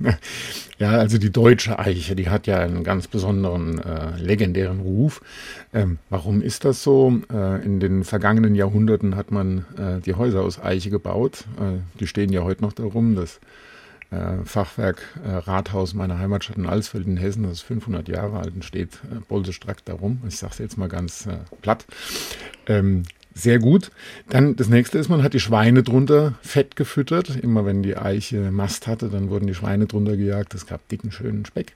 Ja, 0.76 0.90
also 0.90 1.18
die 1.18 1.30
deutsche 1.30 1.78
Eiche, 1.78 2.16
die 2.16 2.28
hat 2.28 2.48
ja 2.48 2.58
einen 2.58 2.82
ganz 2.82 3.06
besonderen, 3.06 3.78
äh, 3.78 4.18
legendären 4.18 4.80
Ruf. 4.80 5.22
Ähm, 5.72 5.98
warum 6.10 6.42
ist 6.42 6.64
das 6.64 6.82
so? 6.82 7.20
Äh, 7.32 7.64
in 7.64 7.78
den 7.78 8.02
vergangenen 8.02 8.56
Jahrhunderten 8.56 9.14
hat 9.14 9.30
man 9.30 9.64
äh, 9.78 10.00
die 10.00 10.14
Häuser 10.14 10.42
aus 10.42 10.60
Eiche 10.60 10.90
gebaut. 10.90 11.44
Äh, 11.60 11.78
die 12.00 12.08
stehen 12.08 12.32
ja 12.32 12.42
heute 12.42 12.62
noch 12.62 12.72
darum. 12.72 13.14
Das 13.14 13.38
Fachwerk 14.44 15.02
äh, 15.24 15.30
Rathaus 15.30 15.94
meiner 15.94 16.18
Heimatstadt 16.18 16.56
in 16.56 16.66
Alsfeld 16.66 17.06
in 17.06 17.16
Hessen, 17.16 17.44
das 17.44 17.52
ist 17.52 17.62
500 17.62 18.08
Jahre 18.08 18.38
alt 18.38 18.54
und 18.54 18.64
steht 18.64 18.94
äh, 19.10 19.20
bolzestrack 19.28 19.84
darum. 19.84 20.22
Ich 20.28 20.36
sage 20.36 20.52
es 20.52 20.58
jetzt 20.58 20.78
mal 20.78 20.88
ganz 20.88 21.26
äh, 21.26 21.38
platt. 21.62 21.84
Ähm, 22.66 23.04
sehr 23.34 23.58
gut. 23.58 23.90
Dann 24.28 24.54
das 24.54 24.68
nächste 24.68 24.98
ist, 24.98 25.08
man 25.08 25.22
hat 25.22 25.34
die 25.34 25.40
Schweine 25.40 25.82
drunter 25.82 26.34
fett 26.40 26.76
gefüttert. 26.76 27.36
Immer 27.36 27.66
wenn 27.66 27.82
die 27.82 27.96
Eiche 27.96 28.52
Mast 28.52 28.86
hatte, 28.86 29.08
dann 29.08 29.28
wurden 29.28 29.48
die 29.48 29.54
Schweine 29.54 29.86
drunter 29.86 30.16
gejagt. 30.16 30.54
Es 30.54 30.66
gab 30.66 30.86
dicken, 30.88 31.10
schönen 31.10 31.44
Speck. 31.44 31.72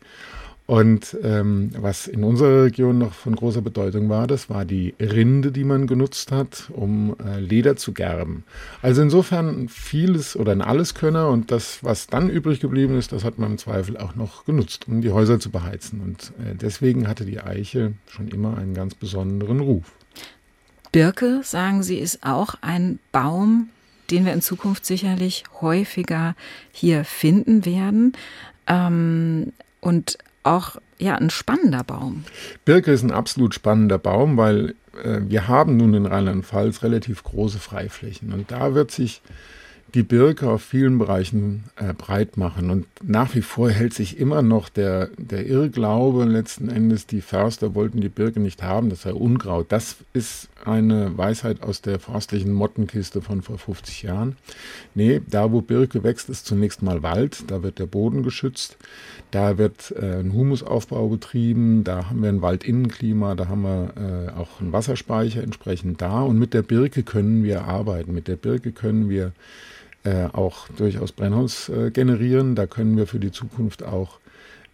Und 0.69 1.17
ähm, 1.23 1.71
was 1.79 2.07
in 2.07 2.23
unserer 2.23 2.65
Region 2.65 2.99
noch 2.99 3.15
von 3.15 3.35
großer 3.35 3.63
Bedeutung 3.63 4.11
war, 4.11 4.27
das 4.27 4.51
war 4.51 4.67
die 4.67 4.95
Rinde, 5.01 5.51
die 5.51 5.65
man 5.65 5.87
genutzt 5.87 6.31
hat, 6.31 6.71
um 6.75 7.17
äh, 7.25 7.41
Leder 7.41 7.77
zu 7.77 7.95
gerben. 7.95 8.45
Also 8.83 9.01
insofern 9.01 9.71
vieles 9.71 10.37
oder 10.37 10.53
ein 10.53 10.61
Alleskönner 10.61 11.31
und 11.31 11.51
das, 11.53 11.83
was 11.83 12.07
dann 12.07 12.29
übrig 12.29 12.61
geblieben 12.61 12.99
ist, 12.99 13.13
das 13.13 13.25
hat 13.25 13.39
man 13.39 13.53
im 13.53 13.57
Zweifel 13.59 13.97
auch 13.97 14.15
noch 14.15 14.45
genutzt, 14.45 14.87
um 14.89 15.01
die 15.01 15.11
Häuser 15.11 15.41
zu 15.41 15.51
beheizen. 15.51 16.03
Und 16.03 16.35
äh, 16.47 16.55
deswegen 16.55 17.09
hatte 17.09 17.25
die 17.25 17.41
Eiche 17.41 17.95
schon 18.07 18.29
immer 18.29 18.59
einen 18.59 18.75
ganz 18.75 18.95
besonderen 18.95 19.61
Ruf. 19.61 19.95
Birke, 20.93 21.41
sagen 21.45 21.83
Sie, 21.83 21.97
ist 21.97 22.27
auch 22.27 22.57
ein 22.61 22.99
Baum, 23.11 23.71
den 24.11 24.27
wir 24.27 24.35
in 24.35 24.43
Zukunft 24.43 24.85
sicherlich 24.85 25.45
häufiger 25.63 26.37
hier 26.73 27.05
finden 27.07 27.65
werden. 27.65 28.13
Ähm, 28.67 29.55
und 29.81 30.19
auch 30.43 30.77
ja 30.99 31.15
ein 31.17 31.31
spannender 31.31 31.85
Baum. 31.85 32.25
Birke 32.65 32.93
ist 32.93 33.03
ein 33.03 33.13
absolut 33.13 33.55
spannender 33.55 33.99
Baum, 33.99 34.37
weil 34.37 34.75
äh, 35.03 35.21
wir 35.27 35.49
haben 35.49 35.77
nun 35.77 35.95
in 35.95 36.07
Rheinland-Pfalz 36.07 36.83
relativ 36.83 37.23
große 37.23 37.59
Freiflächen 37.59 38.33
und 38.33 38.51
da 38.51 38.75
wird 38.75 38.91
sich 38.91 39.23
die 39.95 40.03
Birke 40.03 40.51
auf 40.51 40.63
vielen 40.63 40.99
Bereichen 40.99 41.65
äh, 41.77 41.95
breit 41.95 42.37
machen. 42.37 42.71
Und 42.71 42.87
nach 43.03 43.35
wie 43.35 43.43
vor 43.43 43.71
hält 43.71 43.95
sich 43.95 44.19
immer 44.19 44.43
noch 44.43 44.69
der, 44.69 45.09
der 45.17 45.47
Irrglaube 45.47 46.25
letzten 46.25 46.69
Endes, 46.69 47.07
die 47.07 47.23
Förster 47.23 47.75
wollten 47.75 48.01
die 48.01 48.11
Birke 48.11 48.41
nicht 48.41 48.63
haben, 48.63 48.91
das 48.91 49.03
sei 49.03 49.15
Unkraut. 49.15 49.73
Das 49.73 49.97
ist 50.13 50.49
eine 50.65 51.17
Weisheit 51.17 51.63
aus 51.63 51.81
der 51.83 51.99
forstlichen 51.99 52.53
Mottenkiste 52.53 53.23
von 53.23 53.43
vor 53.43 53.59
50 53.59 54.03
Jahren. 54.03 54.37
Nee, 54.95 55.21
da 55.29 55.53
wo 55.53 55.61
Birke 55.61 56.03
wächst, 56.03 56.29
ist 56.29 56.47
zunächst 56.47 56.83
mal 56.83 57.03
Wald, 57.03 57.45
da 57.51 57.63
wird 57.63 57.79
der 57.79 57.87
Boden 57.87 58.23
geschützt, 58.23 58.77
da 59.31 59.59
wird 59.59 59.95
äh, 59.97 60.21
ein 60.21 60.33
Humusaufbau 60.33 61.09
betrieben, 61.09 61.85
da 61.85 62.11
haben 62.11 62.23
wir 62.23 62.29
ein 62.29 62.43
Waldinnenklima, 62.43 63.35
da 63.35 63.49
haben 63.49 63.63
wir 63.63 63.93
äh, 63.97 64.39
auch 64.39 64.61
einen 64.61 64.73
Wasserspeicher 64.73 65.43
entsprechend 65.43 66.01
da. 66.01 66.23
Und 66.23 66.39
mit 66.39 66.55
der 66.55 66.63
Birke 66.63 67.03
können 67.03 67.45
wir 67.45 67.65
arbeiten, 67.65 68.13
mit 68.13 68.29
der 68.29 68.37
Birke 68.37 68.73
können 68.73 69.09
wir 69.09 69.33
äh, 70.05 70.27
auch 70.33 70.69
durchaus 70.69 71.13
Brennholz 71.13 71.69
äh, 71.69 71.91
generieren. 71.91 72.55
Da 72.55 72.67
können 72.67 72.97
wir 72.97 73.07
für 73.07 73.19
die 73.19 73.33
Zukunft 73.33 73.83
auch 73.83 74.21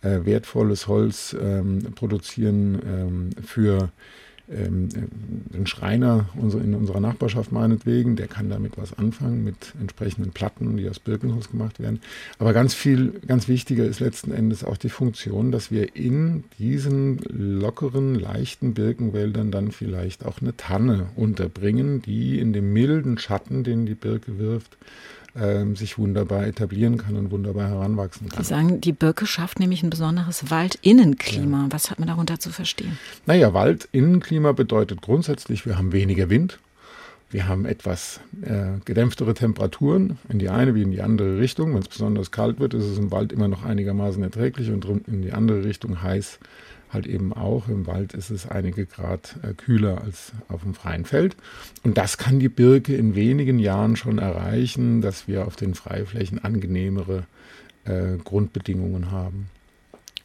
äh, 0.03 0.25
wertvolles 0.25 0.87
Holz 0.87 1.35
ähm, 1.41 1.81
produzieren 1.95 2.81
ähm, 2.87 3.31
für 3.45 3.91
ähm, 4.51 4.89
den 4.91 5.67
Schreiner 5.67 6.29
in 6.35 6.75
unserer 6.75 7.01
Nachbarschaft 7.01 7.51
meinetwegen, 7.51 8.15
der 8.17 8.29
kann 8.29 8.51
damit 8.51 8.77
was 8.77 8.97
anfangen 8.99 9.43
mit 9.43 9.73
entsprechenden 9.81 10.33
Platten, 10.33 10.77
die 10.77 10.89
aus 10.89 10.99
Birkenholz 10.99 11.51
gemacht 11.51 11.81
werden. 11.81 12.01
Aber 12.39 12.53
ganz 12.53 12.75
viel, 12.75 13.21
ganz 13.27 13.49
wichtiger 13.49 13.87
ist 13.87 14.01
letzten 14.01 14.33
Endes 14.33 14.63
auch 14.63 14.77
die 14.77 14.91
Funktion, 14.91 15.51
dass 15.51 15.71
wir 15.71 15.97
in 15.97 16.45
diesen 16.59 17.19
lockeren, 17.29 18.15
leichten 18.15 18.75
Birkenwäldern 18.75 19.51
dann 19.51 19.73
vielleicht 19.73 20.27
auch 20.27 20.43
eine 20.43 20.57
Tanne 20.57 21.07
unterbringen, 21.17 22.03
die 22.03 22.39
in 22.39 22.53
dem 22.53 22.73
milden 22.73 23.17
Schatten, 23.17 23.65
den 23.65 23.87
die 23.87 23.95
Birke 23.95 24.39
wirft, 24.39 24.77
ähm, 25.37 25.77
sich 25.77 25.99
wunderbar 25.99 26.47
etablieren 26.47 26.99
kann 26.99 27.17
und 27.17 27.31
wunderbar 27.31 27.69
heranwachsen 27.69 28.29
kann. 28.29 28.43
Sie 28.43 28.49
sagen, 28.49 28.81
die 28.81 28.93
Birke 28.93 29.27
schafft 29.27 29.59
nämlich 29.59 29.83
ein 29.83 29.91
besonderes 29.91 30.51
Waldinnenklima. 30.51 31.65
Ja. 31.65 31.69
Was 31.71 31.91
hat 31.91 31.99
man 31.99 32.09
darunter 32.09 32.39
zu 32.39 32.51
verstehen? 32.51 32.99
Naja, 33.27 33.53
Waldinnenklima 33.53 34.53
bedeutet 34.53 35.03
grundsätzlich, 35.03 35.67
wir 35.67 35.77
haben 35.77 35.93
weniger 35.93 36.31
Wind. 36.31 36.59
Wir 37.31 37.49
haben 37.49 37.65
etwas 37.65 38.21
äh, 38.43 38.79
gedämpftere 38.85 39.35
Temperaturen 39.35 40.19
in 40.29 40.39
die 40.39 40.51
eine 40.51 40.77
wie 40.77 40.83
in 40.83 40.93
die 40.93 41.03
andere 41.03 41.41
Richtung. 41.41 41.75
Wenn 41.75 41.83
es 41.83 41.89
besonders 41.89 42.31
kalt 42.31 42.61
wird, 42.61 42.75
ist 42.75 42.85
es 42.85 42.97
im 42.97 43.11
Wald 43.11 43.33
immer 43.33 43.49
noch 43.49 43.65
einigermaßen 43.65 44.23
erträglich 44.23 44.71
und 44.71 44.85
in 45.09 45.23
die 45.23 45.33
andere 45.33 45.65
Richtung 45.65 46.01
heiß 46.01 46.39
halt 46.91 47.07
eben 47.07 47.33
auch. 47.33 47.69
Im 47.69 47.87
Wald 47.87 48.15
ist 48.15 48.31
es 48.31 48.49
einige 48.49 48.87
Grad 48.87 49.37
äh, 49.43 49.55
kühler 49.55 50.03
als 50.03 50.33
auf 50.49 50.63
dem 50.63 50.75
freien 50.75 51.05
Feld. 51.05 51.37
Und 51.83 51.99
das 51.99 52.19
kann 52.19 52.39
die 52.39 52.49
Birke 52.49 52.95
in 52.95 53.15
wenigen 53.15 53.59
Jahren 53.59 53.97
schon 53.97 54.19
erreichen, 54.19 55.01
dass 55.01 55.29
wir 55.29 55.47
auf 55.47 55.57
den 55.57 55.75
Freiflächen 55.75 56.43
angenehmere 56.43 57.25
äh, 57.85 58.17
Grundbedingungen 58.23 59.11
haben. 59.11 59.49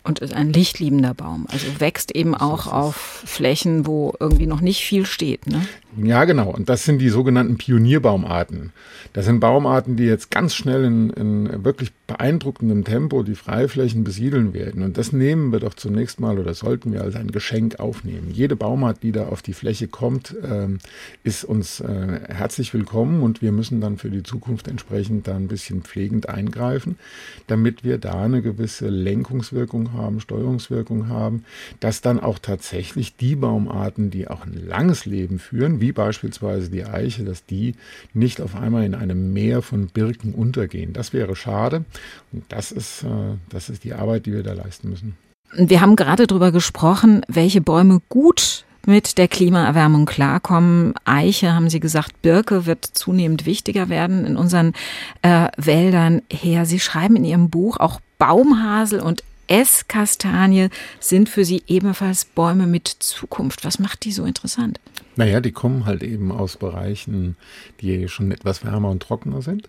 Und 0.02 0.20
ist 0.20 0.34
ein 0.34 0.54
lichtliebender 0.54 1.14
Baum. 1.14 1.46
Also 1.52 1.68
wächst 1.80 2.16
eben 2.16 2.34
auch 2.34 2.68
auf 2.68 2.96
Flächen, 2.96 3.86
wo 3.86 4.14
irgendwie 4.20 4.48
noch 4.48 4.62
nicht 4.62 4.82
viel 4.82 5.06
steht. 5.06 5.46
Ne? 5.46 5.62
Ja, 6.02 6.24
genau. 6.24 6.50
Und 6.50 6.70
das 6.70 6.86
sind 6.86 7.00
die 7.00 7.10
sogenannten 7.10 7.58
Pionierbaumarten. 7.58 8.72
Das 9.12 9.26
sind 9.26 9.42
Baumarten, 9.42 9.98
die 9.98 10.06
jetzt 10.06 10.32
ganz 10.32 10.56
schnell 10.56 10.86
in, 10.86 11.10
in 11.12 11.66
wirklich 11.66 11.92
beeindruckendem 12.10 12.86
Tempo 12.86 13.22
die 13.22 13.36
Freiflächen 13.36 14.04
besiedeln 14.04 14.56
werden. 14.56 14.82
Und 14.82 14.98
das 14.98 15.14
nehmen 15.14 15.52
wir 15.52 15.60
doch 15.60 15.76
zunächst 15.76 16.20
mal 16.20 16.40
oder 16.40 16.56
sollten 16.56 16.92
wir 16.92 17.04
als 17.04 17.16
ein 17.16 17.30
Geschenk 17.30 17.80
aufnehmen. 17.80 18.32
Jede 18.32 18.56
Baumart, 18.56 19.04
die 19.04 19.12
da 19.12 19.28
auf 19.28 19.44
die 19.44 19.54
Fläche 19.54 19.88
kommt, 19.88 20.36
ähm, 20.44 20.80
ist 21.24 21.44
uns 21.44 21.80
äh, 21.82 22.20
herzlich 22.28 22.74
willkommen 22.74 23.22
und 23.22 23.44
wir 23.44 23.52
müssen 23.52 23.80
dann 23.80 24.00
für 24.00 24.10
die 24.10 24.24
Zukunft 24.24 24.68
entsprechend 24.68 25.28
da 25.28 25.36
ein 25.36 25.48
bisschen 25.48 25.84
pflegend 25.84 26.28
eingreifen, 26.28 26.98
damit 27.46 27.84
wir 27.84 28.00
da 28.00 28.24
eine 28.24 28.42
gewisse 28.42 28.90
Lenkungswirkung 28.90 29.94
haben, 29.94 30.20
Steuerungswirkung 30.20 31.10
haben, 31.10 31.44
dass 31.80 32.02
dann 32.02 32.20
auch 32.20 32.40
tatsächlich 32.40 33.18
die 33.18 33.36
Baumarten, 33.36 34.10
die 34.10 34.28
auch 34.28 34.48
ein 34.48 34.54
langes 34.54 35.06
Leben 35.06 35.38
führen, 35.38 35.80
wie 35.80 35.92
beispielsweise 35.92 36.72
die 36.72 36.86
Eiche, 36.86 37.24
dass 37.24 37.46
die 37.46 37.76
nicht 38.16 38.42
auf 38.42 38.56
einmal 38.56 38.84
in 38.84 38.96
einem 38.96 39.32
Meer 39.32 39.62
von 39.62 39.90
Birken 39.90 40.34
untergehen. 40.34 40.92
Das 40.94 41.14
wäre 41.14 41.36
schade 41.36 41.86
und 42.32 42.44
das 42.50 42.72
ist, 42.72 43.04
äh, 43.04 43.38
das 43.50 43.70
ist 43.70 43.84
die 43.84 43.94
Arbeit, 43.94 44.26
die 44.26 44.34
wir 44.34 44.44
da 44.44 44.54
leisten 44.54 44.90
müssen. 44.90 45.18
Wir 45.56 45.82
haben 45.82 45.96
gerade 45.96 46.28
darüber 46.28 46.52
gesprochen, 46.52 47.22
welche 47.28 47.62
Bäume 47.62 48.02
gut 48.10 48.66
mit 48.86 49.18
der 49.18 49.28
Klimaerwärmung 49.28 50.06
klarkommen. 50.06 50.94
Eiche, 51.06 51.54
haben 51.54 51.70
Sie 51.70 51.80
gesagt, 51.80 52.22
Birke 52.22 52.66
wird 52.66 52.86
zunehmend 52.86 53.46
wichtiger 53.46 53.90
werden 53.90 54.26
in 54.26 54.38
unseren 54.38 54.74
äh, 55.22 55.48
Wäldern 55.58 56.22
her. 56.32 56.66
Sie 56.66 56.80
schreiben 56.80 57.16
in 57.16 57.26
Ihrem 57.26 57.50
Buch 57.50 57.78
auch 57.78 58.00
Baumhasel 58.18 59.00
und 59.00 59.24
Esskastanie 59.48 60.70
sind 61.00 61.28
für 61.28 61.44
Sie 61.44 61.64
ebenfalls 61.68 62.26
Bäume 62.26 62.68
mit 62.68 62.88
Zukunft. 62.88 63.66
Was 63.66 63.80
macht 63.80 64.06
die 64.06 64.12
so 64.12 64.24
interessant? 64.26 64.80
Naja, 65.16 65.42
die 65.42 65.52
kommen 65.52 65.86
halt 65.86 66.04
eben 66.04 66.32
aus 66.32 66.58
Bereichen, 66.58 67.36
die 67.82 68.08
schon 68.08 68.32
etwas 68.32 68.64
wärmer 68.64 68.90
und 68.90 69.02
trockener 69.02 69.42
sind. 69.42 69.68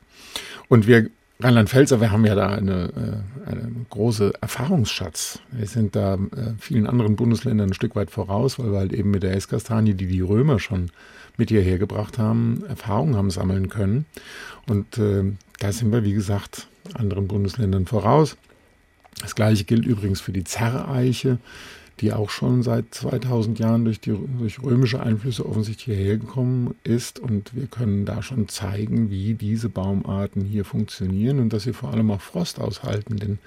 Und 0.69 0.87
wir 0.87 1.09
Rheinland-Pfälzer, 1.43 2.01
wir 2.01 2.13
haben 2.13 2.25
ja 2.27 2.35
da 2.35 2.49
eine, 2.49 3.25
äh, 3.47 3.51
eine 3.51 3.71
große 3.89 4.33
Erfahrungsschatz. 4.41 5.39
Wir 5.51 5.67
sind 5.67 5.97
da 5.97 6.15
äh, 6.15 6.19
vielen 6.59 6.87
anderen 6.87 7.17
Bundesländern 7.17 7.71
ein 7.71 7.75
Stück 7.75 7.97
weit 7.97 8.11
voraus, 8.11 8.59
weil 8.59 8.73
wir 8.73 8.79
halt 8.79 8.93
eben 8.93 9.11
mit 9.11 9.23
der 9.23 9.35
Esskastanie, 9.35 9.95
die 9.95 10.07
die 10.07 10.21
Römer 10.21 10.59
schon 10.59 10.91
mit 11.37 11.49
hierher 11.49 11.79
gebracht 11.79 12.19
haben, 12.19 12.65
Erfahrungen 12.69 13.17
haben 13.17 13.31
sammeln 13.31 13.69
können. 13.69 14.05
Und 14.69 14.99
äh, 14.99 15.25
da 15.59 15.73
sind 15.73 15.93
wir, 15.93 16.05
wie 16.05 16.13
gesagt, 16.13 16.69
anderen 16.95 17.29
Bundesländern 17.29 17.87
voraus. 17.87 18.37
Das 19.21 19.35
gleiche 19.35 19.65
gilt 19.65 19.87
übrigens 19.87 20.21
für 20.21 20.33
die 20.33 20.45
Zerreiche, 20.45 21.39
die 22.01 22.13
auch 22.13 22.31
schon 22.31 22.63
seit 22.63 22.95
2000 22.95 23.59
Jahren 23.59 23.85
durch, 23.85 24.01
die, 24.01 24.17
durch 24.39 24.63
römische 24.63 25.01
Einflüsse 25.01 25.47
offensichtlich 25.47 25.97
hierher 25.97 26.19
gekommen 26.19 26.75
ist. 26.83 27.19
Und 27.19 27.55
wir 27.55 27.67
können 27.67 28.05
da 28.05 28.23
schon 28.23 28.49
zeigen, 28.49 29.11
wie 29.11 29.35
diese 29.35 29.69
Baumarten 29.69 30.45
hier 30.45 30.65
funktionieren 30.65 31.39
und 31.39 31.53
dass 31.53 31.65
sie 31.65 31.73
vor 31.73 31.93
allem 31.93 32.11
auch 32.11 32.21
Frost 32.21 32.61
aushalten. 32.61 33.17
Denn 33.17 33.39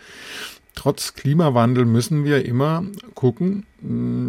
trotz 0.75 1.15
Klimawandel 1.15 1.85
müssen 1.85 2.23
wir 2.23 2.45
immer 2.45 2.83
gucken, 3.15 3.65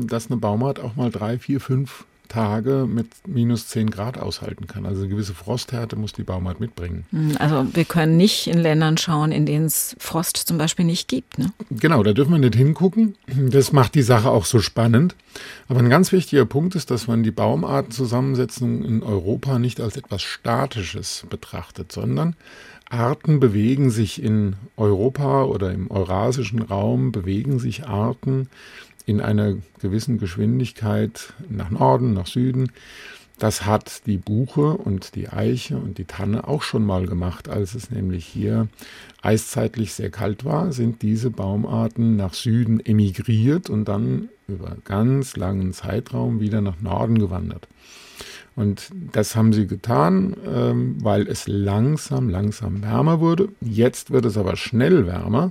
dass 0.09 0.31
eine 0.31 0.39
Baumart 0.39 0.81
auch 0.81 0.97
mal 0.97 1.11
drei, 1.11 1.39
vier, 1.39 1.61
fünf 1.61 2.05
Tage 2.35 2.89
mit 2.89 3.07
minus 3.29 3.69
10 3.69 3.91
Grad 3.91 4.19
aushalten 4.19 4.67
kann. 4.67 4.87
Also 4.87 5.03
eine 5.03 5.09
gewisse 5.09 5.35
Frosthärte 5.35 5.95
muss 5.95 6.13
die 6.13 6.25
Baumart 6.25 6.59
mitbringen. 6.59 7.05
Hm, 7.11 7.37
also 7.39 7.65
wir 7.73 7.85
können 7.85 8.17
nicht 8.17 8.49
in 8.49 8.59
Ländern 8.59 8.97
schauen, 8.99 9.31
in 9.31 9.47
denen 9.47 9.67
es 9.67 9.95
Frost 10.01 10.37
zum 10.37 10.59
Beispiel 10.59 10.85
nicht 10.85 11.07
gibt. 11.07 11.39
Ne? 11.39 11.53
Genau, 11.71 12.03
da 12.03 12.13
dürfen 12.13 12.33
wir 12.33 12.41
nicht 12.41 12.57
hingucken. 12.57 13.15
Das 13.29 13.71
macht 13.71 13.95
die 13.95 14.03
Sache 14.03 14.31
auch 14.31 14.47
so 14.47 14.59
spannend. 14.59 15.15
Aber 15.69 15.79
ein 15.79 15.89
ganz 15.89 16.11
wichtiger 16.11 16.45
Punkt 16.45 16.75
ist, 16.75 16.91
dass 16.91 17.07
man 17.07 17.23
die 17.23 17.31
Baumartenzusammensetzung 17.31 18.85
in 18.85 19.05
Europa 19.05 19.61
nicht 19.61 19.81
als 19.81 19.97
etwas 19.97 20.23
Statisches 20.23 21.27
betrachtet, 21.31 21.93
sondern 21.93 22.35
Arten 22.91 23.41
bewegen 23.41 23.91
sich 23.91 24.23
in 24.23 24.57
Europa 24.77 25.45
oder 25.45 25.73
im 25.73 25.91
eurasischen 25.91 26.63
Raum, 26.63 27.13
bewegen 27.13 27.59
sich 27.59 27.87
Arten 27.87 28.49
in 29.07 29.21
einer 29.21 29.55
gewissen 29.81 30.19
Geschwindigkeit 30.19 31.33
nach 31.49 31.71
Norden, 31.71 32.13
nach 32.13 32.27
Süden. 32.27 32.71
Das 33.39 33.67
hat 33.67 34.07
die 34.07 34.17
Buche 34.17 34.77
und 34.77 35.17
die 35.17 35.29
Eiche 35.29 35.77
und 35.77 35.99
die 35.99 36.05
Tanne 36.05 36.47
auch 36.47 36.63
schon 36.63 36.87
mal 36.87 37.07
gemacht, 37.07 37.49
als 37.49 37.75
es 37.75 37.91
nämlich 37.91 38.25
hier 38.25 38.69
eiszeitlich 39.23 39.93
sehr 39.93 40.11
kalt 40.11 40.45
war, 40.45 40.73
sind 40.73 41.03
diese 41.03 41.31
Baumarten 41.31 42.17
nach 42.17 42.33
Süden 42.33 42.79
emigriert 42.79 43.71
und 43.71 43.87
dann 43.87 44.29
über 44.47 44.77
ganz 44.85 45.37
langen 45.37 45.73
Zeitraum 45.73 46.39
wieder 46.41 46.61
nach 46.61 46.81
Norden 46.81 47.19
gewandert. 47.19 47.67
Und 48.57 48.91
das 49.13 49.35
haben 49.35 49.53
sie 49.53 49.67
getan, 49.67 50.37
ähm, 50.47 50.97
weil 51.03 51.27
es 51.27 51.49
langsam, 51.49 52.29
langsam 52.29 52.83
wärmer 52.83 53.19
wurde. 53.19 53.49
Jetzt 53.61 54.13
wird 54.13 54.27
es 54.27 54.37
aber 54.37 54.57
schnell 54.57 55.07
wärmer. 55.07 55.51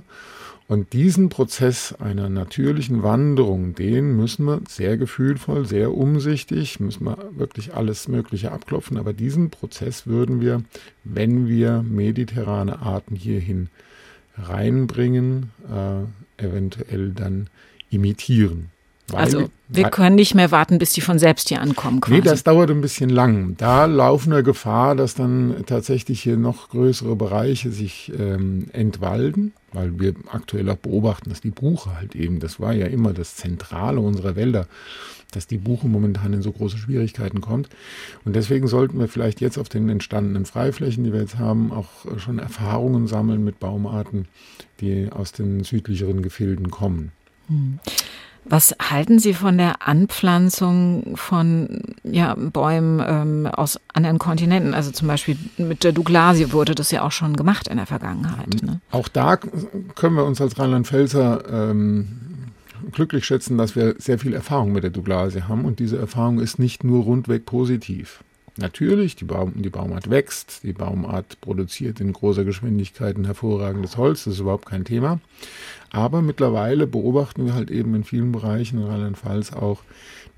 Und 0.66 0.94
diesen 0.94 1.28
Prozess 1.28 1.94
einer 1.98 2.30
natürlichen 2.30 3.02
Wanderung, 3.02 3.74
den 3.74 4.16
müssen 4.16 4.46
wir 4.46 4.62
sehr 4.66 4.96
gefühlvoll, 4.96 5.66
sehr 5.66 5.92
umsichtig, 5.92 6.80
müssen 6.80 7.04
wir 7.04 7.18
wirklich 7.36 7.74
alles 7.74 8.08
Mögliche 8.08 8.50
abklopfen. 8.50 8.96
Aber 8.96 9.12
diesen 9.12 9.50
Prozess 9.50 10.06
würden 10.06 10.40
wir, 10.40 10.62
wenn 11.04 11.48
wir 11.48 11.82
mediterrane 11.82 12.80
Arten 12.80 13.14
hierhin 13.14 13.68
reinbringen, 14.38 15.50
äh, 15.70 16.42
eventuell 16.42 17.10
dann 17.12 17.48
imitieren. 17.90 18.70
Weil, 19.08 19.20
also 19.20 19.50
wir 19.68 19.90
können 19.90 20.16
nicht 20.16 20.34
mehr 20.34 20.50
warten, 20.50 20.78
bis 20.78 20.92
die 20.92 21.00
von 21.00 21.18
selbst 21.18 21.48
hier 21.48 21.60
ankommen. 21.60 22.00
Quasi. 22.00 22.14
Nee, 22.14 22.20
das 22.22 22.42
dauert 22.42 22.70
ein 22.70 22.80
bisschen 22.80 23.10
lang. 23.10 23.54
Da 23.58 23.84
laufen 23.84 24.32
wir 24.32 24.42
Gefahr, 24.42 24.94
dass 24.94 25.14
dann 25.14 25.64
tatsächlich 25.66 26.22
hier 26.22 26.36
noch 26.36 26.70
größere 26.70 27.14
Bereiche 27.14 27.70
sich 27.70 28.12
ähm, 28.18 28.68
entwalden, 28.72 29.52
weil 29.72 29.98
wir 30.00 30.14
aktuell 30.30 30.70
auch 30.70 30.76
beobachten, 30.76 31.28
dass 31.28 31.42
die 31.42 31.50
Buche 31.50 31.96
halt 31.96 32.14
eben, 32.14 32.40
das 32.40 32.60
war 32.60 32.72
ja 32.72 32.86
immer 32.86 33.12
das 33.12 33.36
Zentrale 33.36 34.00
unserer 34.00 34.36
Wälder, 34.36 34.68
dass 35.32 35.46
die 35.46 35.58
Buche 35.58 35.86
momentan 35.86 36.32
in 36.32 36.42
so 36.42 36.52
große 36.52 36.78
Schwierigkeiten 36.78 37.40
kommt. 37.40 37.68
Und 38.24 38.36
deswegen 38.36 38.68
sollten 38.68 38.98
wir 38.98 39.08
vielleicht 39.08 39.40
jetzt 39.40 39.58
auf 39.58 39.68
den 39.68 39.88
entstandenen 39.90 40.46
Freiflächen, 40.46 41.04
die 41.04 41.12
wir 41.12 41.20
jetzt 41.20 41.38
haben, 41.38 41.72
auch 41.72 41.88
schon 42.18 42.38
Erfahrungen 42.38 43.06
sammeln 43.06 43.44
mit 43.44 43.60
Baumarten, 43.60 44.28
die 44.80 45.08
aus 45.10 45.32
den 45.32 45.64
südlicheren 45.64 46.22
Gefilden 46.22 46.70
kommen. 46.70 47.12
Hm. 47.48 47.80
Was 48.46 48.74
halten 48.78 49.18
Sie 49.18 49.34
von 49.34 49.56
der 49.56 49.86
Anpflanzung 49.86 51.16
von 51.16 51.80
ja, 52.02 52.34
Bäumen 52.34 53.02
ähm, 53.06 53.46
aus 53.46 53.80
anderen 53.92 54.18
Kontinenten? 54.18 54.74
Also 54.74 54.90
zum 54.90 55.08
Beispiel 55.08 55.36
mit 55.56 55.82
der 55.82 55.92
Douglasie 55.92 56.52
wurde 56.52 56.74
das 56.74 56.90
ja 56.90 57.02
auch 57.02 57.12
schon 57.12 57.36
gemacht 57.36 57.68
in 57.68 57.78
der 57.78 57.86
Vergangenheit. 57.86 58.62
Ne? 58.62 58.80
Auch 58.90 59.08
da 59.08 59.36
können 59.36 60.16
wir 60.16 60.24
uns 60.24 60.40
als 60.40 60.58
Rheinland-Pfälzer 60.58 61.70
ähm, 61.70 62.08
glücklich 62.92 63.24
schätzen, 63.24 63.56
dass 63.56 63.76
wir 63.76 63.94
sehr 63.98 64.18
viel 64.18 64.34
Erfahrung 64.34 64.72
mit 64.72 64.84
der 64.84 64.90
Douglasie 64.90 65.42
haben 65.42 65.64
und 65.64 65.78
diese 65.78 65.98
Erfahrung 65.98 66.40
ist 66.40 66.58
nicht 66.58 66.84
nur 66.84 67.04
rundweg 67.04 67.46
positiv. 67.46 68.22
Natürlich, 68.56 69.16
die, 69.16 69.24
Baum, 69.24 69.52
die 69.56 69.70
Baumart 69.70 70.10
wächst, 70.10 70.62
die 70.62 70.72
Baumart 70.72 71.40
produziert 71.40 72.00
in 72.00 72.12
großer 72.12 72.44
Geschwindigkeit 72.44 73.16
ein 73.16 73.24
hervorragendes 73.24 73.96
Holz, 73.96 74.24
das 74.24 74.34
ist 74.34 74.40
überhaupt 74.40 74.66
kein 74.66 74.84
Thema. 74.84 75.20
Aber 75.90 76.22
mittlerweile 76.22 76.86
beobachten 76.86 77.46
wir 77.46 77.54
halt 77.54 77.70
eben 77.70 77.94
in 77.96 78.04
vielen 78.04 78.30
Bereichen 78.30 78.78
in 78.78 78.86
Rheinland-Pfalz 78.86 79.52
auch, 79.52 79.82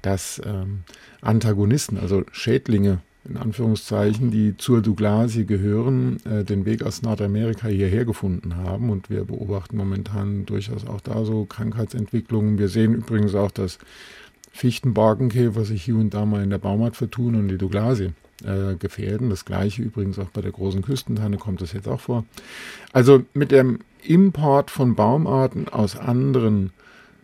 dass 0.00 0.40
ähm, 0.46 0.84
Antagonisten, 1.20 1.98
also 1.98 2.24
Schädlinge 2.32 3.00
in 3.28 3.36
Anführungszeichen, 3.36 4.30
die 4.30 4.56
zur 4.56 4.82
Douglasie 4.82 5.44
gehören, 5.44 6.18
äh, 6.24 6.44
den 6.44 6.64
Weg 6.64 6.82
aus 6.82 7.02
Nordamerika 7.02 7.68
hierher 7.68 8.04
gefunden 8.04 8.56
haben. 8.56 8.90
Und 8.90 9.10
wir 9.10 9.24
beobachten 9.24 9.76
momentan 9.76 10.46
durchaus 10.46 10.86
auch 10.86 11.00
da 11.00 11.24
so 11.24 11.44
Krankheitsentwicklungen. 11.44 12.58
Wir 12.58 12.68
sehen 12.68 12.94
übrigens 12.94 13.34
auch, 13.34 13.50
dass 13.50 13.78
Fichtenborkenkäfer 14.56 15.64
sich 15.64 15.84
hier 15.84 15.96
und 15.96 16.14
da 16.14 16.24
mal 16.24 16.42
in 16.42 16.50
der 16.50 16.58
Baumart 16.58 16.96
vertun 16.96 17.34
und 17.34 17.48
die 17.48 17.58
Douglasie 17.58 18.12
äh, 18.42 18.74
gefährden. 18.76 19.28
Das 19.28 19.44
gleiche 19.44 19.82
übrigens 19.82 20.18
auch 20.18 20.30
bei 20.30 20.40
der 20.40 20.50
großen 20.50 20.82
Küstentanne 20.82 21.36
kommt 21.36 21.60
das 21.60 21.74
jetzt 21.74 21.86
auch 21.86 22.00
vor. 22.00 22.24
Also 22.92 23.22
mit 23.34 23.52
dem 23.52 23.80
Import 24.02 24.70
von 24.70 24.94
Baumarten 24.94 25.68
aus 25.68 25.96
anderen 25.96 26.72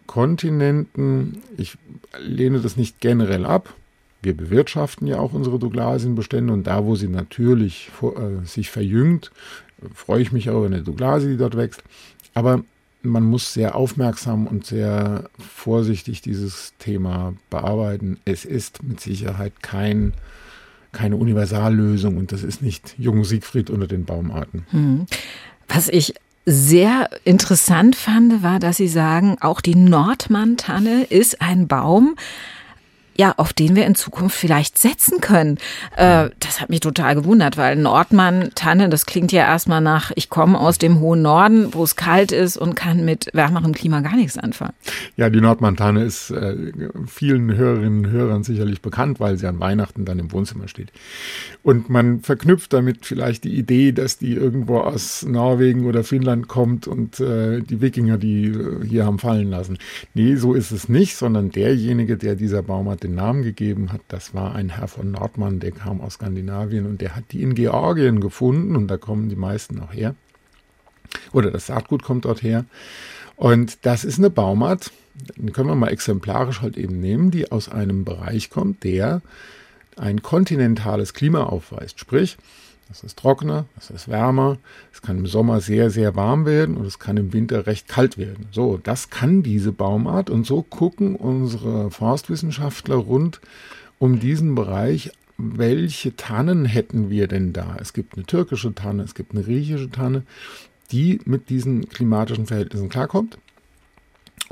Kontinenten, 0.07 1.43
ich 1.57 1.79
lehne 2.21 2.61
das 2.61 2.77
nicht 2.77 3.01
generell 3.01 3.47
ab. 3.47 3.73
Wir 4.21 4.37
bewirtschaften 4.37 5.07
ja 5.07 5.19
auch 5.19 5.33
unsere 5.33 5.59
Douglasienbestände 5.59 6.53
und 6.53 6.67
da, 6.67 6.85
wo 6.85 6.97
sie 6.97 7.09
natürlich 7.09 7.91
äh, 8.03 8.47
sich 8.47 8.71
verjüngt, 8.71 9.33
freue 9.95 10.21
ich 10.21 10.33
mich 10.33 10.51
auch 10.51 10.59
über 10.59 10.67
eine 10.67 10.83
Douglasie, 10.83 11.29
die 11.29 11.37
dort 11.39 11.57
wächst. 11.57 11.83
Aber 12.35 12.63
man 13.03 13.25
muss 13.25 13.53
sehr 13.53 13.75
aufmerksam 13.75 14.47
und 14.47 14.67
sehr 14.67 15.29
vorsichtig 15.39 16.23
dieses 16.23 16.75
Thema 16.79 17.35
bearbeiten. 17.51 18.19
Es 18.25 18.45
ist 18.45 18.83
mit 18.83 19.01
Sicherheit 19.01 19.63
kein, 19.63 20.15
keine 20.93 21.17
Universallösung 21.17 22.17
und 22.17 22.33
das 22.33 22.43
ist 22.43 22.63
nicht 22.63 22.95
Jung 22.99 23.25
Siegfried 23.25 23.71
unter 23.71 23.87
den 23.87 24.05
Baumarten. 24.05 24.67
Hm. 24.71 25.07
Was 25.69 25.89
ich 25.89 26.15
sehr 26.45 27.09
interessant 27.25 27.95
fand, 27.97 28.43
war, 28.43 28.59
dass 28.59 28.77
Sie 28.77 28.89
sagen, 28.89 29.37
auch 29.41 29.61
die 29.61 29.77
Nordmann-Tanne 29.77 31.05
ist 31.05 31.41
ein 31.41 31.69
Baum, 31.69 32.17
ja, 33.17 33.35
auf 33.37 33.53
den 33.53 33.77
wir 33.77 33.87
in 33.87 33.95
Zukunft 33.95 34.37
vielleicht 34.37 34.79
setzen 34.79 35.21
können. 35.21 35.59
Äh, 35.97 36.31
das 36.41 36.61
hat 36.61 36.71
mich 36.71 36.81
total 36.81 37.15
gewundert, 37.15 37.57
weil 37.57 37.77
Nordmann, 37.77 38.51
Tanne, 38.55 38.89
das 38.89 39.07
klingt 39.07 39.33
ja 39.33 39.43
erstmal 39.43 39.81
nach, 39.81 40.13
ich 40.15 40.31
komme 40.31 40.59
aus 40.59 40.79
dem 40.79 41.01
hohen 41.01 41.23
Norden, 41.23 41.75
wo 41.75 41.85
es 41.85 41.97
kalt 41.97 42.33
ist 42.33 42.57
und 42.57 42.75
kann 42.75 43.05
mit 43.05 43.29
wärmerem 43.33 43.73
Klima 43.73 44.01
gar 44.01 44.17
nichts 44.17 44.39
anfangen. 44.39 44.75
Ja, 45.17 45.31
die 45.31 45.41
Nordmann-Tanne 45.41 46.05
ist 46.05 46.31
äh, 46.31 46.73
vielen 47.07 47.55
Hörerinnen 47.55 48.07
und 48.07 48.11
Hörern 48.11 48.43
sicherlich 48.43 48.83
bekannt, 48.83 49.21
weil 49.21 49.37
sie 49.37 49.47
an 49.47 49.61
Weihnachten 49.61 50.05
dann 50.05 50.19
im 50.19 50.33
Wohnzimmer 50.33 50.69
steht. 50.69 50.93
Und 51.63 51.89
man 51.91 52.21
verknüpft 52.21 52.73
damit 52.73 53.07
vielleicht 53.07 53.45
die 53.45 53.57
Idee, 53.57 53.93
dass 53.93 54.19
die 54.19 54.33
irgendwo 54.33 54.79
aus 54.79 55.25
Norwegen 55.25 55.87
oder 55.87 56.05
Finnland 56.05 56.49
kommt 56.49 56.87
und 56.87 57.21
äh, 57.21 57.61
die 57.61 57.81
Wikinger 57.81 58.19
die 58.19 58.47
äh, 58.47 58.87
hier 58.87 59.05
haben 59.05 59.19
fallen 59.19 59.51
lassen. 59.51 59.79
Nee, 60.15 60.37
so 60.37 60.55
ist 60.55 60.73
es 60.73 60.89
nicht, 60.89 61.17
sondern 61.17 61.51
derjenige, 61.51 62.17
der 62.17 62.35
dieser 62.35 62.63
Baum 62.63 62.89
hat, 62.89 63.02
den 63.03 63.15
Namen 63.15 63.43
gegeben 63.43 63.93
hat, 63.93 64.01
das 64.09 64.35
war 64.35 64.55
ein 64.55 64.71
Herr 64.71 64.89
von 64.89 65.11
Nordmann, 65.11 65.61
der 65.61 65.73
kam 65.73 66.01
aus 66.01 66.15
Skandinavien 66.15 66.87
und 66.87 67.01
der 67.01 67.17
hat 67.17 67.25
die 67.33 67.43
in 67.43 67.55
Georgien 67.55 68.21
gefunden 68.21 68.77
und 68.77 68.89
da 68.89 68.97
kommen 68.97 69.29
die 69.29 69.37
meisten 69.37 69.81
auch 69.81 69.93
her. 69.93 70.15
Oder 71.33 71.51
das 71.51 71.67
Saatgut 71.67 72.03
kommt 72.03 72.25
dort 72.25 72.43
her. 72.43 72.65
Und 73.37 73.85
das 73.85 74.05
ist 74.05 74.19
eine 74.19 74.31
Baumart, 74.31 74.93
den 75.37 75.53
können 75.53 75.69
wir 75.69 75.75
mal 75.75 75.89
exemplarisch 75.89 76.63
halt 76.63 76.77
eben 76.77 77.01
nehmen, 77.01 77.31
die 77.31 77.51
aus 77.51 77.69
einem 77.69 78.05
Bereich 78.05 78.51
kommt, 78.51 78.85
der 78.85 79.21
ein 79.97 80.23
kontinentales 80.23 81.13
Klima 81.13 81.45
aufweist. 81.45 82.01
Sprich, 82.01 82.39
es 82.93 83.03
ist 83.03 83.19
trockener, 83.19 83.65
es 83.79 83.91
ist 83.91 84.09
wärmer, 84.09 84.59
es 84.93 85.03
kann 85.03 85.19
im 85.19 85.27
Sommer 85.27 85.61
sehr, 85.61 85.91
sehr 85.91 86.15
warm 86.15 86.45
werden 86.45 86.77
und 86.77 86.85
es 86.85 86.99
kann 86.99 87.17
im 87.17 87.33
Winter 87.33 87.67
recht 87.67 87.89
kalt 87.89 88.19
werden. 88.19 88.47
So, 88.53 88.79
das 88.81 89.11
kann 89.11 89.43
diese 89.43 89.73
Baumart 89.73 90.31
und 90.31 90.47
so 90.47 90.63
gucken 90.63 91.17
unsere 91.17 91.91
Forstwissenschaftler 91.91 92.97
rund 92.97 93.41
um 93.99 94.21
diesen 94.21 94.55
Bereich, 94.55 95.11
welche 95.39 96.15
Tannen 96.15 96.67
hätten 96.67 97.09
wir 97.09 97.27
denn 97.27 97.53
da? 97.53 97.77
Es 97.81 97.95
gibt 97.95 98.15
eine 98.15 98.27
türkische 98.27 98.75
Tanne, 98.75 99.03
es 99.03 99.15
gibt 99.15 99.33
eine 99.33 99.43
griechische 99.43 99.91
Tanne, 99.91 100.23
die 100.93 101.21
mit 101.25 101.49
diesen 101.49 101.89
klimatischen 101.89 102.47
Verhältnissen 102.47 102.91
klarkommt 102.91 103.39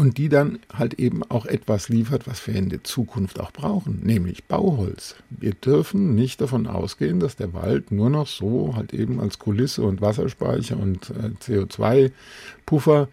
und 0.00 0.16
die 0.16 0.30
dann 0.30 0.60
halt 0.72 0.94
eben 0.94 1.22
auch 1.24 1.44
etwas 1.44 1.90
liefert, 1.90 2.26
was 2.26 2.46
wir 2.46 2.54
in 2.54 2.70
der 2.70 2.82
Zukunft 2.82 3.38
auch 3.38 3.52
brauchen, 3.52 4.00
nämlich 4.02 4.44
Bauholz. 4.44 5.16
Wir 5.28 5.52
dürfen 5.52 6.14
nicht 6.14 6.40
davon 6.40 6.66
ausgehen, 6.66 7.20
dass 7.20 7.36
der 7.36 7.52
Wald 7.52 7.92
nur 7.92 8.08
noch 8.08 8.26
so 8.26 8.74
halt 8.74 8.94
eben 8.94 9.20
als 9.20 9.38
Kulisse 9.38 9.82
und 9.82 10.00
Wasserspeicher 10.00 10.78
und 10.78 11.10
äh, 11.10 11.32
CO2-Puffer 11.44 13.08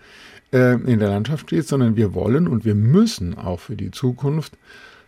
äh, 0.53 0.75
in 0.89 0.99
der 0.99 1.09
Landschaft 1.09 1.47
steht, 1.47 1.67
sondern 1.67 1.97
wir 1.97 2.13
wollen 2.13 2.47
und 2.47 2.63
wir 2.63 2.75
müssen 2.75 3.37
auch 3.37 3.59
für 3.59 3.75
die 3.75 3.91
Zukunft 3.91 4.57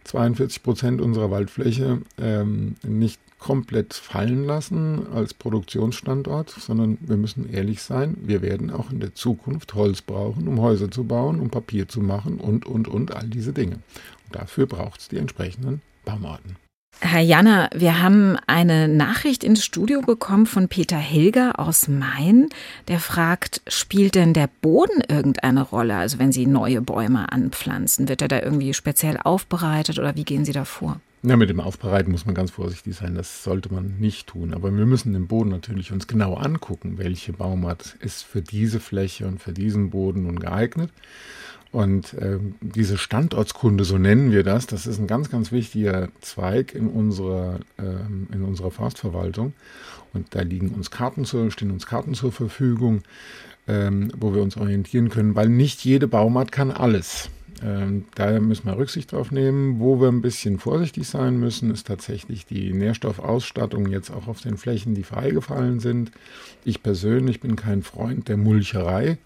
42 0.04 0.62
Prozent 0.62 1.00
unserer 1.00 1.32
Waldfläche 1.32 2.02
ähm, 2.18 2.76
nicht 2.86 3.22
komplett 3.40 3.94
fallen 3.94 4.44
lassen 4.44 5.08
als 5.14 5.34
Produktionsstandort, 5.34 6.50
sondern 6.50 6.98
wir 7.02 7.18
müssen 7.18 7.52
ehrlich 7.52 7.82
sein, 7.82 8.18
wir 8.22 8.42
werden 8.42 8.70
auch 8.70 8.92
in 8.92 9.00
der 9.00 9.16
Zukunft 9.16 9.74
Holz 9.74 10.02
brauchen, 10.02 10.48
um 10.48 10.62
Häuser 10.62 10.92
zu 10.92 11.06
bauen, 11.06 11.40
um 11.40 11.50
Papier 11.50 11.88
zu 11.88 12.02
machen 12.02 12.40
und, 12.40 12.66
und, 12.66 12.88
und 12.88 13.16
all 13.16 13.28
diese 13.28 13.54
Dinge. 13.54 13.76
Und 14.26 14.36
dafür 14.36 14.68
braucht 14.68 15.00
es 15.00 15.08
die 15.08 15.18
entsprechenden 15.18 15.82
Baumarten. 16.06 16.58
Herr 17.02 17.22
Janner, 17.22 17.70
wir 17.74 18.02
haben 18.02 18.36
eine 18.46 18.90
Nachricht 18.90 19.46
ins 19.46 19.64
Studio 19.64 20.02
bekommen 20.02 20.46
von 20.46 20.68
Peter 20.68 20.98
Hilger 20.98 21.58
aus 21.58 21.88
Main, 21.88 22.50
der 22.90 23.00
fragt, 23.00 23.62
spielt 23.70 24.16
denn 24.16 24.34
der 24.34 24.50
Boden 24.62 25.02
irgendeine 25.08 25.62
Rolle? 25.62 25.96
Also 25.96 26.20
wenn 26.20 26.34
Sie 26.34 26.46
neue 26.46 26.82
Bäume 26.82 27.32
anpflanzen, 27.32 28.10
wird 28.10 28.22
er 28.22 28.28
da 28.28 28.42
irgendwie 28.42 28.74
speziell 28.74 29.18
aufbereitet 29.18 29.98
oder 29.98 30.18
wie 30.18 30.26
gehen 30.26 30.44
Sie 30.44 30.52
da 30.52 30.66
vor? 30.66 31.00
Ja, 31.24 31.38
mit 31.38 31.50
dem 31.50 31.62
Aufbereiten 31.62 32.12
muss 32.12 32.26
man 32.26 32.36
ganz 32.36 32.52
vorsichtig 32.52 32.96
sein. 32.96 33.16
Das 33.16 33.44
sollte 33.44 33.74
man 33.74 33.98
nicht 34.00 34.28
tun. 34.28 34.54
Aber 34.54 34.76
wir 34.76 34.86
müssen 34.86 35.14
den 35.14 35.28
Boden 35.28 35.50
natürlich 35.50 35.92
uns 35.92 36.08
genau 36.08 36.36
angucken, 36.36 36.98
welche 36.98 37.34
Baumart 37.34 37.96
ist 38.00 38.24
für 38.24 38.42
diese 38.42 38.80
Fläche 38.80 39.28
und 39.28 39.42
für 39.42 39.52
diesen 39.54 39.90
Boden 39.90 40.24
nun 40.24 40.40
geeignet. 40.40 40.92
Und 41.72 42.14
äh, 42.16 42.40
diese 42.62 42.98
Standortskunde, 42.98 43.84
so 43.84 43.98
nennen 43.98 44.32
wir 44.32 44.44
das, 44.44 44.66
das 44.66 44.88
ist 44.88 45.00
ein 45.00 45.06
ganz, 45.06 45.30
ganz 45.30 45.52
wichtiger 45.52 46.10
Zweig 46.20 46.74
in 46.74 46.88
unserer, 46.88 47.60
äh, 47.78 48.34
in 48.34 48.44
unserer 48.44 48.72
Forstverwaltung. 48.72 49.54
Und 50.14 50.34
da 50.34 50.42
liegen 50.42 50.70
uns 50.70 50.90
Karten 50.90 51.26
zur, 51.26 51.52
stehen 51.52 51.70
uns 51.70 51.86
Karten 51.86 52.16
zur 52.16 52.32
Verfügung, 52.32 53.04
ähm, 53.68 54.12
wo 54.18 54.34
wir 54.34 54.42
uns 54.42 54.58
orientieren 54.58 55.10
können, 55.10 55.36
weil 55.36 55.50
nicht 55.50 55.86
jede 55.86 56.08
Baumart 56.08 56.52
kann 56.52 56.72
alles. 56.72 57.30
Ähm, 57.64 58.06
da 58.16 58.40
müssen 58.40 58.66
wir 58.66 58.78
Rücksicht 58.78 59.12
drauf 59.12 59.32
nehmen. 59.32 59.80
Wo 59.80 60.00
wir 60.00 60.08
ein 60.08 60.22
bisschen 60.22 60.60
vorsichtig 60.60 61.08
sein 61.08 61.40
müssen, 61.40 61.72
ist 61.72 61.88
tatsächlich 61.88 62.46
die 62.46 62.74
Nährstoffausstattung 62.74 63.88
jetzt 63.88 64.12
auch 64.12 64.28
auf 64.28 64.42
den 64.42 64.58
Flächen, 64.58 64.96
die 64.96 65.04
freigefallen 65.04 65.80
sind. 65.80 66.12
Ich 66.64 66.82
persönlich 66.82 67.40
bin 67.40 67.56
kein 67.56 67.84
Freund 67.84 68.28
der 68.28 68.38
Mulcherei, 68.38 69.18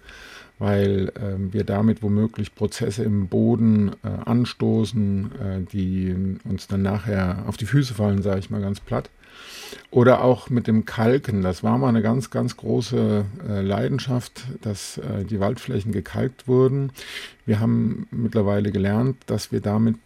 weil 0.63 1.11
äh, 1.15 1.35
wir 1.53 1.65
damit 1.65 2.01
womöglich 2.01 2.55
Prozesse 2.55 3.03
im 3.03 3.27
Boden 3.27 3.91
äh, 4.01 4.07
anstoßen, 4.07 5.31
äh, 5.33 5.61
die 5.73 6.15
uns 6.45 6.67
dann 6.67 6.81
nachher 6.81 7.43
auf 7.47 7.57
die 7.57 7.65
Füße 7.65 7.93
fallen, 7.93 8.21
sage 8.21 8.39
ich 8.39 8.49
mal 8.49 8.61
ganz 8.61 8.79
platt. 8.79 9.09
Oder 9.91 10.23
auch 10.23 10.49
mit 10.49 10.67
dem 10.67 10.85
Kalken. 10.85 11.41
Das 11.41 11.63
war 11.63 11.77
mal 11.77 11.89
eine 11.89 12.01
ganz, 12.01 12.29
ganz 12.29 12.55
große 12.55 13.25
äh, 13.45 13.61
Leidenschaft, 13.61 14.45
dass 14.61 14.99
äh, 14.99 15.25
die 15.25 15.41
Waldflächen 15.41 15.91
gekalkt 15.91 16.47
wurden. 16.47 16.91
Wir 17.45 17.59
haben 17.59 18.07
mittlerweile 18.09 18.71
gelernt, 18.71 19.17
dass 19.25 19.51
wir 19.51 19.59
damit 19.59 19.97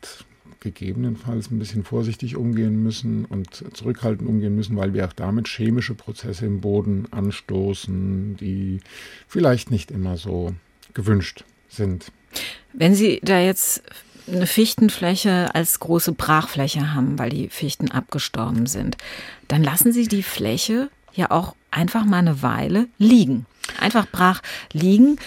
gegebenenfalls 0.72 1.52
ein 1.52 1.60
bisschen 1.60 1.84
vorsichtig 1.84 2.36
umgehen 2.36 2.84
müssen 2.84 3.26
und 3.26 3.64
zurückhaltend 3.74 4.28
umgehen 4.28 4.56
müssen, 4.56 4.76
weil 4.78 4.94
wir 4.94 5.06
auch 5.06 5.14
damit 5.14 5.48
chemische 5.48 5.96
Prozesse 5.96 6.46
im 6.46 6.62
Boden 6.62 7.06
anstoßen, 7.12 8.38
die 8.38 8.80
vielleicht 9.28 9.72
nicht 9.72 9.92
immer 9.92 10.18
so 10.18 10.54
gewünscht 10.94 11.44
sind. 11.70 12.12
Wenn 12.74 12.96
Sie 12.96 13.20
da 13.24 13.40
jetzt 13.40 13.84
eine 14.28 14.48
Fichtenfläche 14.48 15.54
als 15.56 15.80
große 15.80 16.12
Brachfläche 16.12 16.94
haben, 16.94 17.18
weil 17.18 17.30
die 17.30 17.50
Fichten 17.50 17.92
abgestorben 17.92 18.66
sind, 18.66 18.98
dann 19.48 19.64
lassen 19.64 19.94
Sie 19.94 20.08
die 20.08 20.24
Fläche 20.24 20.90
ja 21.14 21.32
auch 21.32 21.56
einfach 21.72 22.06
mal 22.06 22.20
eine 22.20 22.42
Weile 22.42 22.88
liegen. 22.98 23.46
Einfach 23.80 24.08
brach 24.10 24.42
liegen, 24.74 25.18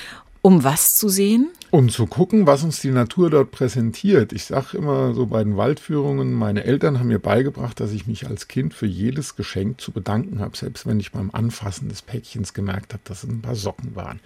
um 0.43 0.65
was 0.65 0.95
zu 0.95 1.09
sehen? 1.09 1.51
Um 1.71 1.89
zu 1.89 2.07
gucken, 2.07 2.47
was 2.47 2.65
uns 2.65 2.81
die 2.81 2.91
Natur 2.91 3.31
dort 3.31 3.53
präsentiert. 3.53 4.33
Ich 4.33 4.45
sage 4.45 4.77
immer 4.77 5.15
so 5.15 5.27
bei 5.27 5.45
den 5.45 5.57
Waldführungen, 5.57 6.33
meine 6.33 6.65
Eltern 6.65 6.99
haben 6.99 7.09
mir 7.09 7.21
beigebracht, 7.21 7.79
dass 7.79 7.93
ich 7.93 8.09
mich 8.09 8.27
als 8.27 8.49
Kind 8.49 8.75
für 8.75 8.87
jedes 8.87 9.37
Geschenk 9.37 9.81
zu 9.81 9.93
bedanken 9.93 10.41
habe, 10.41 10.57
selbst 10.57 10.85
wenn 10.87 10.99
ich 10.99 11.13
beim 11.13 11.31
Anfassen 11.31 11.89
des 11.89 12.03
Päckchens 12.03 12.55
gemerkt 12.55 12.93
habe, 12.93 13.03
dass 13.05 13.23
es 13.23 13.31
ein 13.31 13.43
paar 13.43 13.55
Socken 13.55 13.95
waren. 13.95 14.19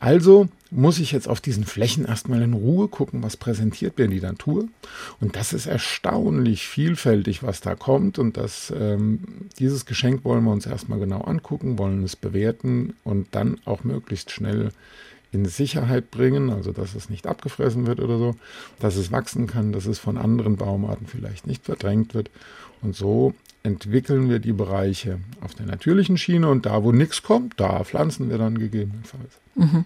Also 0.00 0.48
muss 0.72 0.98
ich 0.98 1.12
jetzt 1.12 1.28
auf 1.28 1.40
diesen 1.40 1.64
Flächen 1.64 2.06
erstmal 2.06 2.42
in 2.42 2.54
Ruhe 2.54 2.88
gucken, 2.88 3.22
was 3.22 3.36
präsentiert 3.36 3.98
mir 3.98 4.08
die 4.08 4.20
Natur. 4.20 4.66
Und 5.20 5.36
das 5.36 5.52
ist 5.52 5.66
erstaunlich 5.66 6.66
vielfältig, 6.66 7.44
was 7.44 7.60
da 7.60 7.76
kommt. 7.76 8.18
Und 8.18 8.36
das, 8.36 8.72
ähm, 8.76 9.20
dieses 9.60 9.86
Geschenk 9.86 10.24
wollen 10.24 10.44
wir 10.44 10.52
uns 10.52 10.66
erstmal 10.66 10.98
genau 10.98 11.20
angucken, 11.20 11.78
wollen 11.78 12.02
es 12.02 12.16
bewerten 12.16 12.94
und 13.04 13.28
dann 13.32 13.60
auch 13.64 13.84
möglichst 13.84 14.32
schnell 14.32 14.70
in 15.32 15.44
Sicherheit 15.44 16.10
bringen, 16.10 16.50
also 16.50 16.72
dass 16.72 16.94
es 16.94 17.08
nicht 17.08 17.26
abgefressen 17.26 17.86
wird 17.86 18.00
oder 18.00 18.18
so, 18.18 18.34
dass 18.80 18.96
es 18.96 19.12
wachsen 19.12 19.46
kann, 19.46 19.72
dass 19.72 19.86
es 19.86 19.98
von 19.98 20.18
anderen 20.18 20.56
Baumarten 20.56 21.06
vielleicht 21.06 21.46
nicht 21.46 21.64
verdrängt 21.64 22.14
wird. 22.14 22.30
Und 22.82 22.96
so 22.96 23.34
entwickeln 23.62 24.28
wir 24.28 24.38
die 24.38 24.52
Bereiche 24.52 25.18
auf 25.40 25.54
der 25.54 25.66
natürlichen 25.66 26.16
Schiene 26.16 26.48
und 26.48 26.66
da, 26.66 26.82
wo 26.82 26.92
nichts 26.92 27.22
kommt, 27.22 27.60
da 27.60 27.84
pflanzen 27.84 28.30
wir 28.30 28.38
dann 28.38 28.58
gegebenenfalls. 28.58 29.38
Mhm. 29.54 29.84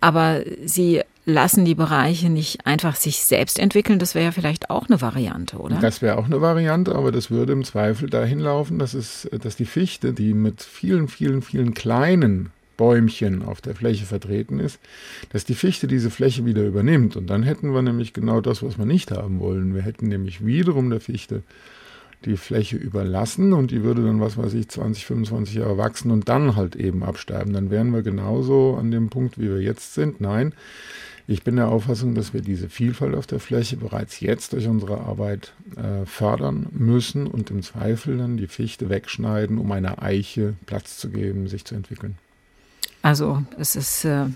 Aber 0.00 0.42
Sie 0.64 1.02
lassen 1.26 1.64
die 1.66 1.74
Bereiche 1.74 2.30
nicht 2.30 2.66
einfach 2.66 2.96
sich 2.96 3.24
selbst 3.24 3.58
entwickeln, 3.58 3.98
das 3.98 4.14
wäre 4.14 4.26
ja 4.26 4.32
vielleicht 4.32 4.70
auch 4.70 4.88
eine 4.88 5.00
Variante, 5.00 5.58
oder? 5.58 5.78
Das 5.80 6.00
wäre 6.00 6.16
auch 6.16 6.24
eine 6.24 6.40
Variante, 6.40 6.94
aber 6.94 7.12
das 7.12 7.30
würde 7.30 7.52
im 7.52 7.64
Zweifel 7.64 8.08
dahin 8.08 8.40
laufen, 8.40 8.78
dass, 8.78 8.94
es, 8.94 9.28
dass 9.30 9.54
die 9.54 9.66
Fichte, 9.66 10.14
die 10.14 10.32
mit 10.32 10.62
vielen, 10.62 11.08
vielen, 11.08 11.42
vielen 11.42 11.74
kleinen 11.74 12.50
Bäumchen 12.80 13.42
auf 13.42 13.60
der 13.60 13.74
Fläche 13.74 14.06
vertreten 14.06 14.58
ist, 14.58 14.80
dass 15.28 15.44
die 15.44 15.54
Fichte 15.54 15.86
diese 15.86 16.08
Fläche 16.08 16.46
wieder 16.46 16.64
übernimmt. 16.64 17.14
Und 17.14 17.28
dann 17.28 17.42
hätten 17.42 17.74
wir 17.74 17.82
nämlich 17.82 18.14
genau 18.14 18.40
das, 18.40 18.62
was 18.62 18.78
wir 18.78 18.86
nicht 18.86 19.10
haben 19.10 19.38
wollen. 19.38 19.74
Wir 19.74 19.82
hätten 19.82 20.08
nämlich 20.08 20.46
wiederum 20.46 20.88
der 20.88 21.00
Fichte 21.00 21.42
die 22.24 22.38
Fläche 22.38 22.78
überlassen 22.78 23.52
und 23.52 23.70
die 23.70 23.82
würde 23.82 24.02
dann, 24.02 24.22
was 24.22 24.38
weiß 24.38 24.54
ich, 24.54 24.70
20, 24.70 25.04
25 25.04 25.56
Jahre 25.56 25.76
wachsen 25.76 26.10
und 26.10 26.30
dann 26.30 26.56
halt 26.56 26.74
eben 26.74 27.02
absterben. 27.02 27.52
Dann 27.52 27.70
wären 27.70 27.92
wir 27.92 28.00
genauso 28.00 28.78
an 28.80 28.90
dem 28.90 29.10
Punkt, 29.10 29.38
wie 29.38 29.50
wir 29.50 29.60
jetzt 29.60 29.92
sind. 29.92 30.22
Nein, 30.22 30.54
ich 31.26 31.44
bin 31.44 31.56
der 31.56 31.68
Auffassung, 31.68 32.14
dass 32.14 32.32
wir 32.32 32.40
diese 32.40 32.70
Vielfalt 32.70 33.14
auf 33.14 33.26
der 33.26 33.40
Fläche 33.40 33.76
bereits 33.76 34.20
jetzt 34.20 34.54
durch 34.54 34.66
unsere 34.66 35.02
Arbeit 35.02 35.52
äh, 35.76 36.06
fördern 36.06 36.68
müssen 36.72 37.26
und 37.26 37.50
im 37.50 37.62
Zweifel 37.62 38.16
dann 38.16 38.38
die 38.38 38.46
Fichte 38.46 38.88
wegschneiden, 38.88 39.58
um 39.58 39.70
einer 39.70 40.02
Eiche 40.02 40.54
Platz 40.64 40.96
zu 40.96 41.10
geben, 41.10 41.46
sich 41.46 41.66
zu 41.66 41.74
entwickeln. 41.74 42.16
Also 43.02 43.42
es 43.58 43.76
ist, 43.76 44.04
äh, 44.04 44.26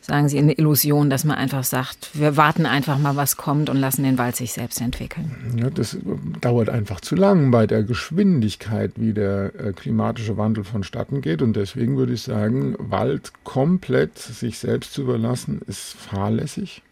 sagen 0.00 0.28
Sie, 0.28 0.38
eine 0.38 0.54
Illusion, 0.54 1.10
dass 1.10 1.24
man 1.24 1.36
einfach 1.36 1.64
sagt, 1.64 2.10
wir 2.14 2.38
warten 2.38 2.64
einfach 2.64 2.98
mal, 2.98 3.14
was 3.16 3.36
kommt 3.36 3.68
und 3.68 3.76
lassen 3.76 4.04
den 4.04 4.16
Wald 4.16 4.36
sich 4.36 4.52
selbst 4.52 4.80
entwickeln. 4.80 5.30
Ja, 5.60 5.68
das 5.68 5.98
dauert 6.40 6.70
einfach 6.70 7.00
zu 7.00 7.14
lang 7.14 7.50
bei 7.50 7.66
der 7.66 7.82
Geschwindigkeit, 7.82 8.92
wie 8.96 9.12
der 9.12 9.52
äh, 9.58 9.72
klimatische 9.72 10.38
Wandel 10.38 10.64
vonstatten 10.64 11.20
geht. 11.20 11.42
Und 11.42 11.56
deswegen 11.56 11.98
würde 11.98 12.14
ich 12.14 12.22
sagen, 12.22 12.74
Wald 12.78 13.32
komplett 13.44 14.18
sich 14.18 14.58
selbst 14.58 14.94
zu 14.94 15.02
überlassen, 15.02 15.60
ist 15.66 15.94
fahrlässig, 15.94 16.82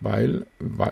weil 0.00 0.46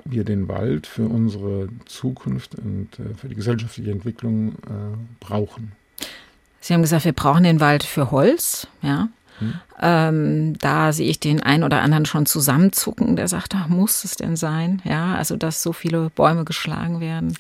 wir 0.05 0.25
den 0.25 0.49
Wald 0.49 0.87
für 0.87 1.05
unsere 1.05 1.71
Zukunft 1.87 2.55
und 2.57 2.89
äh, 2.99 3.15
für 3.15 3.29
die 3.29 3.35
gesellschaftliche 3.35 3.91
Entwicklung 3.91 4.51
äh, 4.67 4.97
brauchen. 5.21 5.73
Sie 6.61 6.75
haben 6.75 6.83
gesagt, 6.83 7.07
wir 7.07 7.15
brauchen 7.15 7.45
den 7.45 7.61
Wald 7.61 7.83
für 7.83 8.11
Holz, 8.11 8.67
ja. 8.83 9.09
Ähm, 9.81 10.59
da 10.59 10.93
sehe 10.93 11.09
ich 11.09 11.21
den 11.21 11.43
einen 11.43 11.65
oder 11.65 11.83
anderen 11.83 12.07
schon 12.07 12.27
zusammenzucken, 12.27 13.17
der 13.17 13.29
sagt, 13.29 13.55
ach, 13.55 13.69
muss 13.69 14.05
es 14.05 14.17
denn 14.17 14.37
sein? 14.37 14.83
Ja, 14.85 15.15
also 15.15 15.37
dass 15.37 15.63
so 15.63 15.73
viele 15.73 16.11
Bäume 16.11 16.45
geschlagen 16.45 17.01
werden. 17.01 17.37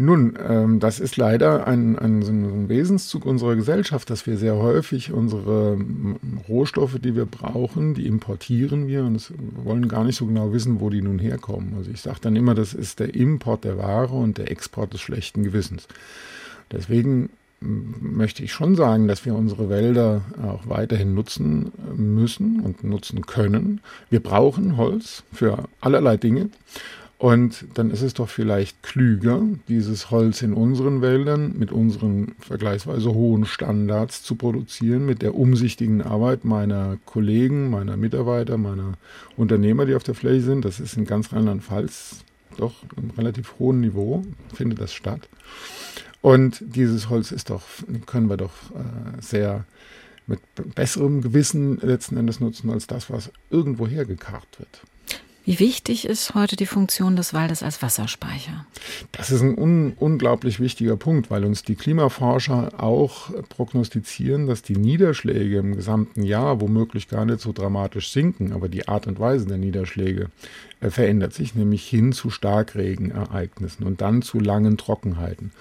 Nun, 0.00 0.38
ähm, 0.48 0.78
das 0.78 1.00
ist 1.00 1.16
leider 1.16 1.66
ein, 1.66 1.98
ein, 1.98 2.22
so 2.22 2.30
ein 2.30 2.68
Wesenszug 2.68 3.26
unserer 3.26 3.56
Gesellschaft, 3.56 4.08
dass 4.10 4.28
wir 4.28 4.36
sehr 4.36 4.54
häufig 4.54 5.12
unsere 5.12 5.76
Rohstoffe, 6.48 7.00
die 7.00 7.16
wir 7.16 7.26
brauchen, 7.26 7.94
die 7.94 8.06
importieren 8.06 8.86
wir 8.86 9.02
und 9.02 9.32
wollen 9.64 9.88
gar 9.88 10.04
nicht 10.04 10.14
so 10.14 10.26
genau 10.26 10.52
wissen, 10.52 10.78
wo 10.78 10.88
die 10.88 11.02
nun 11.02 11.18
herkommen. 11.18 11.74
Also 11.76 11.90
ich 11.90 12.00
sage 12.00 12.18
dann 12.20 12.36
immer, 12.36 12.54
das 12.54 12.74
ist 12.74 13.00
der 13.00 13.12
Import 13.12 13.64
der 13.64 13.76
Ware 13.76 14.14
und 14.14 14.38
der 14.38 14.52
Export 14.52 14.92
des 14.94 15.00
schlechten 15.00 15.42
Gewissens. 15.42 15.88
Deswegen 16.70 17.30
möchte 17.60 18.42
ich 18.42 18.52
schon 18.52 18.76
sagen, 18.76 19.08
dass 19.08 19.24
wir 19.24 19.34
unsere 19.34 19.68
Wälder 19.68 20.22
auch 20.42 20.68
weiterhin 20.68 21.14
nutzen 21.14 21.72
müssen 21.96 22.60
und 22.60 22.84
nutzen 22.84 23.26
können. 23.26 23.80
Wir 24.10 24.20
brauchen 24.20 24.76
Holz 24.76 25.24
für 25.32 25.64
allerlei 25.80 26.16
Dinge. 26.16 26.50
Und 27.18 27.64
dann 27.74 27.90
ist 27.90 28.02
es 28.02 28.14
doch 28.14 28.28
vielleicht 28.28 28.84
klüger, 28.84 29.42
dieses 29.66 30.12
Holz 30.12 30.40
in 30.40 30.52
unseren 30.52 31.02
Wäldern 31.02 31.58
mit 31.58 31.72
unseren 31.72 32.36
vergleichsweise 32.38 33.12
hohen 33.12 33.44
Standards 33.44 34.22
zu 34.22 34.36
produzieren, 34.36 35.04
mit 35.04 35.20
der 35.20 35.34
umsichtigen 35.34 36.00
Arbeit 36.00 36.44
meiner 36.44 36.96
Kollegen, 37.06 37.70
meiner 37.70 37.96
Mitarbeiter, 37.96 38.56
meiner 38.56 38.92
Unternehmer, 39.36 39.84
die 39.84 39.96
auf 39.96 40.04
der 40.04 40.14
Fläche 40.14 40.42
sind. 40.42 40.64
Das 40.64 40.78
ist 40.78 40.96
in 40.96 41.06
ganz 41.06 41.32
Rheinland-Pfalz 41.32 42.22
doch 42.56 42.74
einem 42.96 43.10
relativ 43.10 43.54
hohen 43.58 43.80
Niveau, 43.80 44.22
findet 44.54 44.80
das 44.80 44.92
statt. 44.92 45.28
Und 46.20 46.60
dieses 46.60 47.08
Holz 47.08 47.32
ist 47.32 47.50
doch, 47.50 47.62
können 48.06 48.28
wir 48.28 48.36
doch 48.36 48.52
äh, 48.74 49.20
sehr 49.20 49.64
mit 50.26 50.40
besserem 50.74 51.22
Gewissen 51.22 51.78
letzten 51.78 52.16
Endes 52.16 52.40
nutzen 52.40 52.70
als 52.70 52.86
das, 52.86 53.10
was 53.10 53.30
irgendwo 53.50 53.86
hergekarrt 53.86 54.58
wird. 54.58 54.82
Wie 55.48 55.60
wichtig 55.60 56.06
ist 56.06 56.34
heute 56.34 56.56
die 56.56 56.66
Funktion 56.66 57.16
des 57.16 57.32
Waldes 57.32 57.62
als 57.62 57.80
Wasserspeicher? 57.80 58.66
Das 59.12 59.30
ist 59.30 59.40
ein 59.40 59.56
un 59.56 59.94
unglaublich 59.96 60.60
wichtiger 60.60 60.98
Punkt, 60.98 61.30
weil 61.30 61.46
uns 61.46 61.62
die 61.62 61.74
Klimaforscher 61.74 62.72
auch 62.76 63.30
prognostizieren, 63.48 64.46
dass 64.46 64.60
die 64.60 64.76
Niederschläge 64.76 65.56
im 65.56 65.74
gesamten 65.74 66.22
Jahr 66.22 66.60
womöglich 66.60 67.08
gar 67.08 67.24
nicht 67.24 67.40
so 67.40 67.52
dramatisch 67.52 68.12
sinken, 68.12 68.52
aber 68.52 68.68
die 68.68 68.88
Art 68.88 69.06
und 69.06 69.18
Weise 69.18 69.46
der 69.46 69.56
Niederschläge 69.56 70.28
äh, 70.82 70.90
verändert 70.90 71.32
sich, 71.32 71.54
nämlich 71.54 71.88
hin 71.88 72.12
zu 72.12 72.28
Starkregenereignissen 72.28 73.86
und 73.86 74.02
dann 74.02 74.20
zu 74.20 74.40
langen 74.40 74.76
Trockenheiten. 74.76 75.52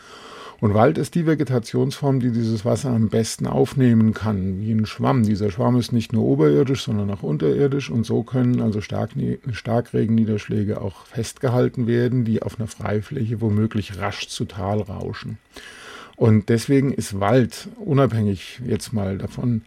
Und 0.60 0.74
Wald 0.74 0.98
ist 0.98 1.14
die 1.14 1.28
Vegetationsform, 1.28 2.20
die 2.20 2.32
dieses 2.32 2.66
Wasser 2.66 2.90
am 2.90 3.10
besten 3.10 3.46
aufnehmen 3.46 4.16
kann, 4.16 4.60
wie 4.60 4.72
ein 4.72 4.88
Schwamm. 4.88 5.22
Dieser 5.22 5.52
Schwamm 5.52 5.78
ist 5.78 5.92
nicht 5.92 6.14
nur 6.14 6.24
oberirdisch, 6.24 6.84
sondern 6.84 7.12
auch 7.12 7.22
unterirdisch 7.22 7.92
und 7.92 8.06
so 8.06 8.24
können 8.24 8.60
also 8.62 8.82
Stark 8.82 9.12
Starkregenniederschläge 9.52 10.82
auch 10.82 11.06
festgehalten 11.06 11.86
werden, 11.86 12.26
die 12.26 12.42
auf 12.42 12.60
einer 12.60 12.68
Freifläche 12.68 13.40
womöglich 13.40 14.00
rasch 14.00 14.30
zu 14.30 14.46
Tal 14.46 14.82
rauschen. 14.82 15.38
Und 16.16 16.50
deswegen 16.50 16.92
ist 16.92 17.20
Wald, 17.20 17.70
unabhängig 17.78 18.60
jetzt 18.66 18.92
mal 18.94 19.20
davon, 19.20 19.62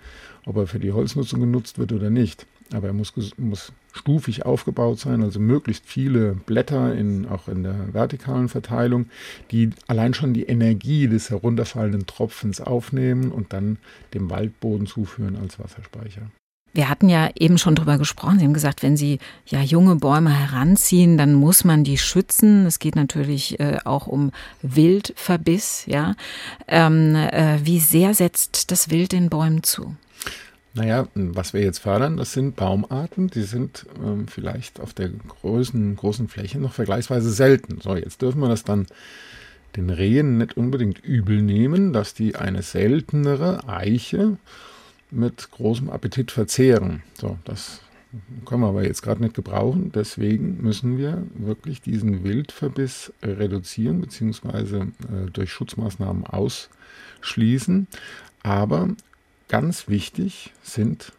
ob 0.44 0.57
er 0.57 0.66
für 0.66 0.81
die 0.81 0.90
Holznutzung 0.90 1.38
genutzt 1.38 1.79
wird 1.79 1.92
oder 1.92 2.11
nicht, 2.11 2.46
aber 2.72 2.88
er 2.88 2.92
muss, 2.92 3.12
muss 3.37 3.72
stufig 3.92 4.46
aufgebaut 4.46 4.98
sein, 4.98 5.22
also 5.22 5.40
möglichst 5.40 5.87
viele 5.87 6.35
Blätter 6.35 6.94
in, 6.94 7.26
auch 7.26 7.48
in 7.48 7.62
der 7.62 7.92
vertikalen 7.92 8.48
Verteilung, 8.48 9.06
die 9.50 9.70
allein 9.87 10.14
schon 10.14 10.35
die 10.35 10.44
Energie 10.44 11.09
des 11.09 11.30
herunterfallenden 11.30 12.06
Tropfens 12.06 12.61
aufnehmen 12.61 13.33
und 13.33 13.52
dann 13.52 13.78
dem 14.14 14.30
Waldboden 14.30 14.87
zuführen 14.87 15.37
als 15.37 15.59
Wasserspeicher. 15.59 16.30
Wir 16.72 16.88
hatten 16.88 17.09
ja 17.09 17.30
eben 17.35 17.59
schon 17.59 17.74
drüber 17.74 17.98
gesprochen. 17.98 18.38
Sie 18.38 18.44
haben 18.44 18.54
gesagt, 18.54 18.85
wenn 18.85 18.96
Sie 18.96 19.18
ja 19.44 19.61
junge 19.61 19.96
Bäume 19.96 20.30
heranziehen, 20.30 21.18
dann 21.18 21.35
muss 21.35 21.64
man 21.64 21.83
die 21.83 21.98
schützen. 21.98 22.64
Es 22.64 22.78
geht 22.78 22.94
natürlich 22.94 23.59
äh, 23.59 23.78
auch 23.85 24.06
um 24.06 24.30
Wildverbiss. 24.62 25.85
Ja, 25.87 26.14
ähm, 26.68 27.16
äh, 27.16 27.59
wie 27.64 27.80
sehr 27.80 28.14
setzt 28.14 28.70
das 28.70 28.88
Wild 28.88 29.11
den 29.11 29.30
Bäumen 29.30 29.64
zu? 29.64 29.96
Naja, 30.72 31.09
was 31.14 31.52
wir 31.52 31.62
jetzt 31.62 31.80
fördern, 31.80 32.16
das 32.16 32.33
sind 32.33 32.54
Baumarten, 32.54 33.28
die 33.28 33.42
sind 33.42 33.87
ähm, 34.04 34.28
vielleicht 34.28 34.78
auf 34.78 34.94
der 34.94 35.09
großen, 35.09 35.96
großen 35.96 36.28
Fläche 36.28 36.61
noch 36.61 36.72
vergleichsweise 36.72 37.30
selten. 37.30 37.80
So, 37.80 37.96
jetzt 37.96 38.22
dürfen 38.22 38.40
wir 38.40 38.48
das 38.48 38.62
dann 38.62 38.87
den 39.76 39.90
Rehen 39.90 40.38
nicht 40.38 40.56
unbedingt 40.56 41.04
übel 41.04 41.42
nehmen, 41.42 41.92
dass 41.92 42.14
die 42.14 42.37
eine 42.37 42.62
seltenere 42.62 43.68
Eiche 43.68 44.37
mit 45.11 45.50
großem 45.50 45.90
Appetit 45.90 46.30
verzehren. 46.30 47.02
So, 47.14 47.37
das 47.44 47.80
können 48.44 48.62
wir 48.62 48.68
aber 48.68 48.85
jetzt 48.85 49.02
gerade 49.02 49.22
nicht 49.22 49.35
gebrauchen. 49.35 49.90
Deswegen 49.92 50.62
müssen 50.62 50.98
wir 50.98 51.24
wirklich 51.35 51.80
diesen 51.80 52.24
Wildverbiss 52.24 53.12
reduzieren 53.22 54.00
bzw. 54.00 54.83
Äh, 54.83 54.87
durch 55.33 55.52
Schutzmaßnahmen 55.52 56.24
ausschließen. 56.26 57.87
Aber 58.42 58.88
Ganz 59.50 59.88
wichtig 59.88 60.52
sind, 60.62 61.12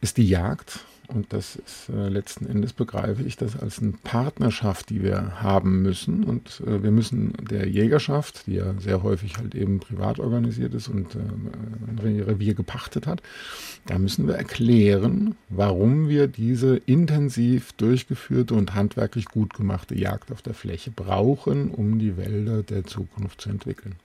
ist 0.00 0.16
die 0.16 0.26
Jagd. 0.26 0.86
Und 1.06 1.34
das 1.34 1.56
ist 1.56 1.90
äh, 1.90 2.08
letzten 2.08 2.46
Endes 2.46 2.72
begreife 2.72 3.22
ich 3.24 3.36
das 3.36 3.58
als 3.58 3.82
eine 3.82 3.92
Partnerschaft, 3.92 4.88
die 4.88 5.02
wir 5.02 5.42
haben 5.42 5.82
müssen. 5.82 6.24
Und 6.24 6.62
äh, 6.66 6.82
wir 6.82 6.90
müssen 6.90 7.34
der 7.50 7.68
Jägerschaft, 7.68 8.46
die 8.46 8.54
ja 8.54 8.72
sehr 8.78 9.02
häufig 9.02 9.36
halt 9.36 9.54
eben 9.54 9.80
privat 9.80 10.18
organisiert 10.18 10.72
ist 10.72 10.88
und 10.88 11.14
äh, 11.14 11.18
ein 11.18 12.22
Revier 12.22 12.54
gepachtet 12.54 13.06
hat, 13.06 13.22
da 13.84 13.98
müssen 13.98 14.26
wir 14.26 14.36
erklären, 14.36 15.34
warum 15.50 16.08
wir 16.08 16.26
diese 16.26 16.76
intensiv 16.86 17.74
durchgeführte 17.74 18.54
und 18.54 18.74
handwerklich 18.74 19.26
gut 19.26 19.52
gemachte 19.52 19.94
Jagd 19.94 20.32
auf 20.32 20.40
der 20.40 20.54
Fläche 20.54 20.90
brauchen, 20.90 21.70
um 21.70 21.98
die 21.98 22.16
Wälder 22.16 22.62
der 22.62 22.84
Zukunft 22.84 23.42
zu 23.42 23.50
entwickeln. 23.50 23.96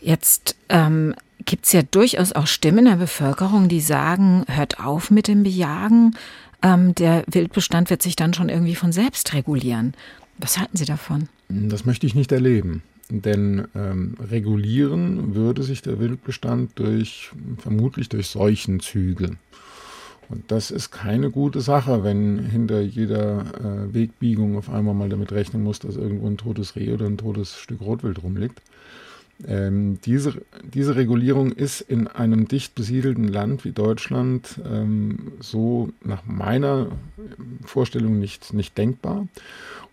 Jetzt 0.00 0.56
ähm, 0.68 1.14
gibt 1.44 1.66
es 1.66 1.72
ja 1.72 1.82
durchaus 1.82 2.32
auch 2.32 2.46
Stimmen 2.46 2.84
der 2.84 2.96
Bevölkerung, 2.96 3.68
die 3.68 3.80
sagen, 3.80 4.44
hört 4.48 4.80
auf 4.80 5.10
mit 5.10 5.28
dem 5.28 5.42
Bejagen, 5.42 6.16
ähm, 6.62 6.94
der 6.94 7.24
Wildbestand 7.26 7.90
wird 7.90 8.02
sich 8.02 8.16
dann 8.16 8.34
schon 8.34 8.48
irgendwie 8.48 8.74
von 8.74 8.92
selbst 8.92 9.32
regulieren. 9.34 9.94
Was 10.38 10.58
halten 10.58 10.76
Sie 10.76 10.84
davon? 10.84 11.28
Das 11.48 11.84
möchte 11.84 12.06
ich 12.06 12.14
nicht 12.14 12.32
erleben. 12.32 12.82
Denn 13.10 13.66
ähm, 13.74 14.16
regulieren 14.20 15.34
würde 15.34 15.62
sich 15.62 15.80
der 15.80 15.98
Wildbestand 15.98 16.78
durch, 16.78 17.30
vermutlich 17.58 18.08
durch 18.10 18.26
Seuchenzüge. 18.26 19.36
Und 20.28 20.50
das 20.50 20.70
ist 20.70 20.90
keine 20.90 21.30
gute 21.30 21.62
Sache, 21.62 22.04
wenn 22.04 22.38
hinter 22.38 22.80
jeder 22.80 23.40
äh, 23.40 23.94
Wegbiegung 23.94 24.58
auf 24.58 24.68
einmal 24.68 24.94
mal 24.94 25.08
damit 25.08 25.32
rechnen 25.32 25.62
muss, 25.62 25.78
dass 25.78 25.96
irgendwo 25.96 26.26
ein 26.26 26.36
totes 26.36 26.76
Reh 26.76 26.92
oder 26.92 27.06
ein 27.06 27.16
totes 27.16 27.56
Stück 27.56 27.80
Rotwild 27.80 28.22
rumliegt. 28.22 28.60
Ähm, 29.46 30.00
diese, 30.04 30.42
diese 30.62 30.96
Regulierung 30.96 31.52
ist 31.52 31.80
in 31.80 32.08
einem 32.08 32.48
dicht 32.48 32.74
besiedelten 32.74 33.28
Land 33.28 33.64
wie 33.64 33.70
Deutschland 33.70 34.60
ähm, 34.68 35.32
so 35.38 35.90
nach 36.02 36.24
meiner 36.26 36.88
Vorstellung 37.64 38.18
nicht, 38.18 38.52
nicht 38.52 38.76
denkbar. 38.76 39.28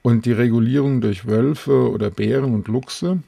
Und 0.02 0.26
die 0.26 0.32
Regulierung 0.32 1.02
durch 1.02 1.28
Wölfe 1.28 1.92
oder 1.92 2.10
Bären 2.10 2.56
und 2.56 2.68
Luchse, 2.68 3.20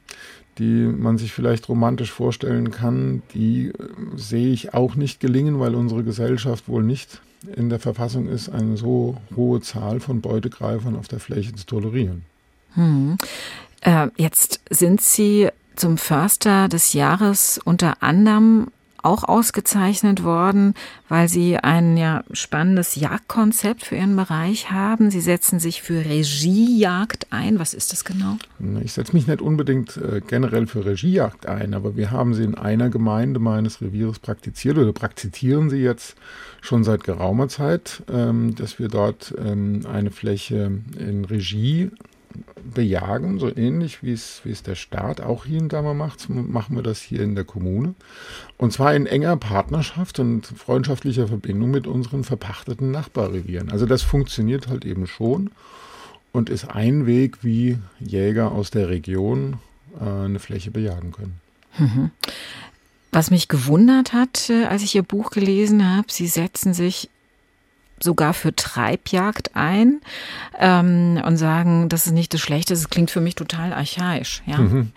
die 0.58 0.64
man 0.64 1.18
sich 1.18 1.32
vielleicht 1.32 1.68
romantisch 1.68 2.10
vorstellen 2.10 2.72
kann, 2.72 3.22
die 3.34 3.68
äh, 3.68 3.72
sehe 4.16 4.52
ich 4.52 4.74
auch 4.74 4.96
nicht 4.96 5.20
gelingen, 5.20 5.60
weil 5.60 5.76
unsere 5.76 6.02
Gesellschaft 6.02 6.68
wohl 6.68 6.82
nicht 6.82 7.20
in 7.54 7.68
der 7.68 7.78
Verfassung 7.78 8.28
ist, 8.28 8.48
eine 8.48 8.76
so 8.76 9.16
hohe 9.36 9.60
Zahl 9.60 10.00
von 10.00 10.20
Beutegreifern 10.20 10.96
auf 10.96 11.06
der 11.06 11.20
Fläche 11.20 11.54
zu 11.54 11.64
tolerieren. 11.64 12.22
Hm. 12.74 13.18
Äh, 13.82 14.08
jetzt 14.16 14.60
sind 14.70 15.00
Sie 15.00 15.48
zum 15.78 15.96
Förster 15.98 16.68
des 16.68 16.92
Jahres 16.92 17.60
unter 17.64 18.02
anderem 18.02 18.68
auch 19.02 19.24
ausgezeichnet 19.24 20.24
worden, 20.24 20.74
weil 21.08 21.28
Sie 21.28 21.56
ein 21.56 21.96
ja 21.96 22.24
spannendes 22.32 22.96
Jagdkonzept 22.96 23.84
für 23.84 23.96
Ihren 23.96 24.16
Bereich 24.16 24.70
haben. 24.70 25.10
Sie 25.10 25.20
setzen 25.20 25.60
sich 25.60 25.82
für 25.82 26.04
Regiejagd 26.04 27.28
ein. 27.30 27.58
Was 27.58 27.74
ist 27.74 27.92
das 27.92 28.04
genau? 28.04 28.36
Ich 28.82 28.92
setze 28.92 29.14
mich 29.14 29.26
nicht 29.26 29.40
unbedingt 29.40 29.96
äh, 29.96 30.20
generell 30.20 30.66
für 30.66 30.84
Regiejagd 30.84 31.46
ein, 31.46 31.74
aber 31.74 31.96
wir 31.96 32.10
haben 32.10 32.34
sie 32.34 32.44
in 32.44 32.56
einer 32.56 32.90
Gemeinde 32.90 33.40
meines 33.40 33.80
Reviers 33.80 34.18
praktiziert 34.18 34.78
oder 34.78 34.92
praktizieren 34.92 35.70
sie 35.70 35.78
jetzt 35.78 36.16
schon 36.60 36.84
seit 36.84 37.04
geraumer 37.04 37.48
Zeit, 37.48 38.02
ähm, 38.12 38.54
dass 38.56 38.78
wir 38.78 38.88
dort 38.88 39.34
ähm, 39.38 39.86
eine 39.90 40.10
Fläche 40.10 40.72
in 40.98 41.24
Regie 41.24 41.90
bejagen, 42.74 43.38
so 43.38 43.54
ähnlich 43.54 44.02
wie 44.02 44.12
es, 44.12 44.40
wie 44.44 44.50
es 44.50 44.62
der 44.62 44.74
Staat 44.74 45.20
auch 45.20 45.44
hier 45.44 45.60
und 45.60 45.72
da 45.72 45.82
mal 45.82 45.94
macht, 45.94 46.28
machen 46.28 46.76
wir 46.76 46.82
das 46.82 47.00
hier 47.00 47.20
in 47.20 47.34
der 47.34 47.44
Kommune. 47.44 47.94
Und 48.56 48.72
zwar 48.72 48.94
in 48.94 49.06
enger 49.06 49.36
Partnerschaft 49.36 50.18
und 50.18 50.46
freundschaftlicher 50.46 51.28
Verbindung 51.28 51.70
mit 51.70 51.86
unseren 51.86 52.24
verpachteten 52.24 52.90
Nachbarrevieren. 52.90 53.70
Also 53.70 53.86
das 53.86 54.02
funktioniert 54.02 54.68
halt 54.68 54.84
eben 54.84 55.06
schon 55.06 55.50
und 56.32 56.50
ist 56.50 56.70
ein 56.70 57.06
Weg, 57.06 57.38
wie 57.42 57.78
Jäger 58.00 58.52
aus 58.52 58.70
der 58.70 58.88
Region 58.88 59.58
äh, 60.00 60.04
eine 60.04 60.38
Fläche 60.38 60.70
bejagen 60.70 61.12
können. 61.12 61.40
Mhm. 61.78 62.10
Was 63.10 63.30
mich 63.30 63.48
gewundert 63.48 64.12
hat, 64.12 64.50
äh, 64.50 64.66
als 64.66 64.82
ich 64.82 64.94
Ihr 64.94 65.02
Buch 65.02 65.30
gelesen 65.30 65.88
habe, 65.88 66.08
Sie 66.10 66.26
setzen 66.26 66.74
sich 66.74 67.08
sogar 68.02 68.34
für 68.34 68.54
Treibjagd 68.54 69.54
ein 69.54 70.00
ähm, 70.58 71.20
und 71.24 71.36
sagen, 71.36 71.88
das 71.88 72.06
ist 72.06 72.12
nicht 72.12 72.34
das 72.34 72.40
Schlechte, 72.40 72.74
das 72.74 72.88
klingt 72.90 73.10
für 73.10 73.20
mich 73.20 73.34
total 73.34 73.72
archaisch. 73.72 74.42
Ja, 74.46 74.58
mhm. 74.58 74.90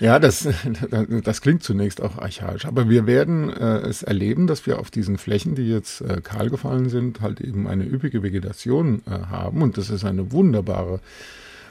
ja 0.00 0.18
das, 0.18 0.48
das 1.24 1.40
klingt 1.40 1.62
zunächst 1.62 2.00
auch 2.00 2.18
archaisch, 2.18 2.64
aber 2.64 2.88
wir 2.88 3.06
werden 3.06 3.50
äh, 3.50 3.78
es 3.78 4.02
erleben, 4.02 4.46
dass 4.46 4.66
wir 4.66 4.78
auf 4.78 4.90
diesen 4.90 5.18
Flächen, 5.18 5.54
die 5.54 5.68
jetzt 5.68 6.00
äh, 6.00 6.20
kahl 6.22 6.50
gefallen 6.50 6.88
sind, 6.88 7.20
halt 7.20 7.40
eben 7.40 7.66
eine 7.66 7.84
üppige 7.84 8.22
Vegetation 8.22 9.02
äh, 9.06 9.26
haben 9.30 9.62
und 9.62 9.78
das 9.78 9.90
ist 9.90 10.04
eine 10.04 10.32
wunderbare 10.32 11.00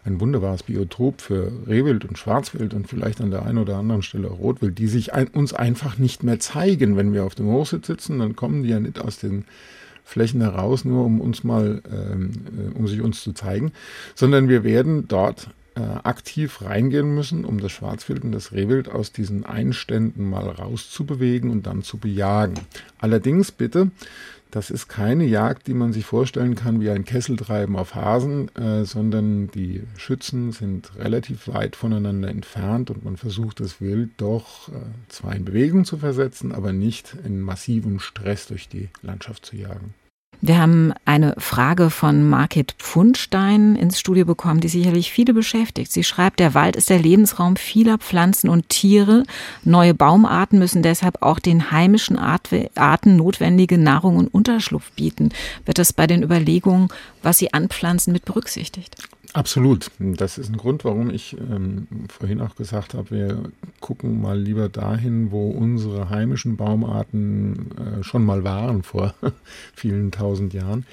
ein 0.03 0.19
wunderbares 0.19 0.63
Biotop 0.63 1.21
für 1.21 1.51
Rehwild 1.67 2.05
und 2.05 2.17
Schwarzwild 2.17 2.73
und 2.73 2.87
vielleicht 2.87 3.21
an 3.21 3.31
der 3.31 3.45
einen 3.45 3.59
oder 3.59 3.77
anderen 3.77 4.01
Stelle 4.01 4.27
Rotwild, 4.27 4.77
die 4.79 4.87
sich 4.87 5.13
ein, 5.13 5.27
uns 5.27 5.53
einfach 5.53 5.97
nicht 5.97 6.23
mehr 6.23 6.39
zeigen. 6.39 6.97
Wenn 6.97 7.13
wir 7.13 7.23
auf 7.23 7.35
dem 7.35 7.47
Hochsitz 7.47 7.87
sitzen, 7.87 8.19
dann 8.19 8.35
kommen 8.35 8.63
die 8.63 8.69
ja 8.69 8.79
nicht 8.79 8.99
aus 8.99 9.19
den 9.19 9.45
Flächen 10.03 10.41
heraus, 10.41 10.85
nur 10.85 11.05
um 11.05 11.21
uns 11.21 11.43
mal, 11.43 11.81
ähm, 11.91 12.31
äh, 12.57 12.77
um 12.77 12.87
sich 12.87 13.01
uns 13.01 13.21
zu 13.21 13.33
zeigen, 13.33 13.71
sondern 14.15 14.49
wir 14.49 14.63
werden 14.63 15.07
dort 15.07 15.49
äh, 15.75 15.79
aktiv 15.79 16.61
reingehen 16.61 17.15
müssen, 17.15 17.45
um 17.45 17.59
das 17.59 17.71
Schwarzwild 17.71 18.23
und 18.23 18.33
das 18.33 18.51
Rehwild 18.51 18.89
aus 18.89 19.13
diesen 19.13 19.45
Einständen 19.45 20.29
mal 20.29 20.49
rauszubewegen 20.49 21.49
und 21.49 21.65
dann 21.65 21.81
zu 21.81 21.97
bejagen. 21.97 22.55
Allerdings 22.99 23.51
bitte 23.51 23.91
das 24.51 24.69
ist 24.69 24.87
keine 24.87 25.25
Jagd, 25.25 25.67
die 25.67 25.73
man 25.73 25.93
sich 25.93 26.05
vorstellen 26.05 26.55
kann 26.55 26.81
wie 26.81 26.89
ein 26.89 27.05
Kesseltreiben 27.05 27.75
auf 27.75 27.95
Hasen, 27.95 28.53
äh, 28.55 28.83
sondern 28.85 29.49
die 29.51 29.83
Schützen 29.97 30.51
sind 30.51 30.95
relativ 30.97 31.47
weit 31.47 31.75
voneinander 31.75 32.29
entfernt 32.29 32.91
und 32.91 33.03
man 33.03 33.17
versucht 33.17 33.59
das 33.61 33.81
Wild 33.81 34.11
doch 34.17 34.69
äh, 34.69 34.73
zwar 35.07 35.35
in 35.35 35.45
Bewegung 35.45 35.85
zu 35.85 35.97
versetzen, 35.97 36.51
aber 36.51 36.73
nicht 36.73 37.15
in 37.25 37.41
massivem 37.41 37.99
Stress 37.99 38.47
durch 38.47 38.67
die 38.67 38.89
Landschaft 39.01 39.45
zu 39.45 39.55
jagen. 39.55 39.93
Wir 40.43 40.57
haben 40.57 40.91
eine 41.05 41.35
Frage 41.37 41.91
von 41.91 42.27
Margit 42.27 42.73
Pfundstein 42.79 43.75
ins 43.75 43.99
Studio 43.99 44.25
bekommen, 44.25 44.59
die 44.59 44.69
sicherlich 44.69 45.11
viele 45.11 45.35
beschäftigt. 45.35 45.91
Sie 45.91 46.03
schreibt, 46.03 46.39
der 46.39 46.55
Wald 46.55 46.75
ist 46.75 46.89
der 46.89 46.97
Lebensraum 46.97 47.57
vieler 47.57 47.99
Pflanzen 47.99 48.49
und 48.49 48.67
Tiere. 48.67 49.23
Neue 49.63 49.93
Baumarten 49.93 50.57
müssen 50.57 50.81
deshalb 50.81 51.21
auch 51.21 51.37
den 51.37 51.69
heimischen 51.69 52.17
Arten 52.17 53.15
notwendige 53.17 53.77
Nahrung 53.77 54.17
und 54.17 54.33
Unterschlupf 54.33 54.91
bieten. 54.93 55.29
Wird 55.65 55.77
das 55.77 55.93
bei 55.93 56.07
den 56.07 56.23
Überlegungen, 56.23 56.87
was 57.21 57.37
sie 57.37 57.53
anpflanzen, 57.53 58.11
mit 58.11 58.25
berücksichtigt? 58.25 58.95
Absolut. 59.33 59.91
Das 59.99 60.37
ist 60.37 60.49
ein 60.49 60.57
Grund, 60.57 60.83
warum 60.83 61.09
ich 61.09 61.37
ähm, 61.37 61.87
vorhin 62.09 62.41
auch 62.41 62.55
gesagt 62.55 62.93
habe, 62.93 63.11
wir 63.11 63.43
gucken 63.79 64.21
mal 64.21 64.37
lieber 64.37 64.67
dahin, 64.67 65.31
wo 65.31 65.51
unsere 65.51 66.09
heimischen 66.09 66.57
Baumarten 66.57 67.69
äh, 67.77 68.03
schon 68.03 68.25
mal 68.25 68.43
waren 68.43 68.83
vor 68.83 69.13
vielen 69.73 70.11
tausend 70.11 70.53
Jahren. 70.53 70.85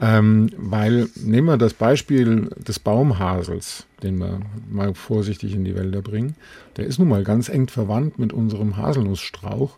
Ähm, 0.00 0.50
weil 0.56 1.08
nehmen 1.16 1.48
wir 1.48 1.56
das 1.56 1.74
Beispiel 1.74 2.50
des 2.56 2.78
Baumhasels, 2.78 3.84
den 4.04 4.18
wir 4.18 4.38
mal 4.70 4.94
vorsichtig 4.94 5.52
in 5.52 5.64
die 5.64 5.74
Wälder 5.74 6.02
bringen. 6.02 6.36
Der 6.76 6.86
ist 6.86 7.00
nun 7.00 7.08
mal 7.08 7.24
ganz 7.24 7.48
eng 7.48 7.66
verwandt 7.66 8.16
mit 8.16 8.32
unserem 8.32 8.76
Haselnussstrauch. 8.76 9.76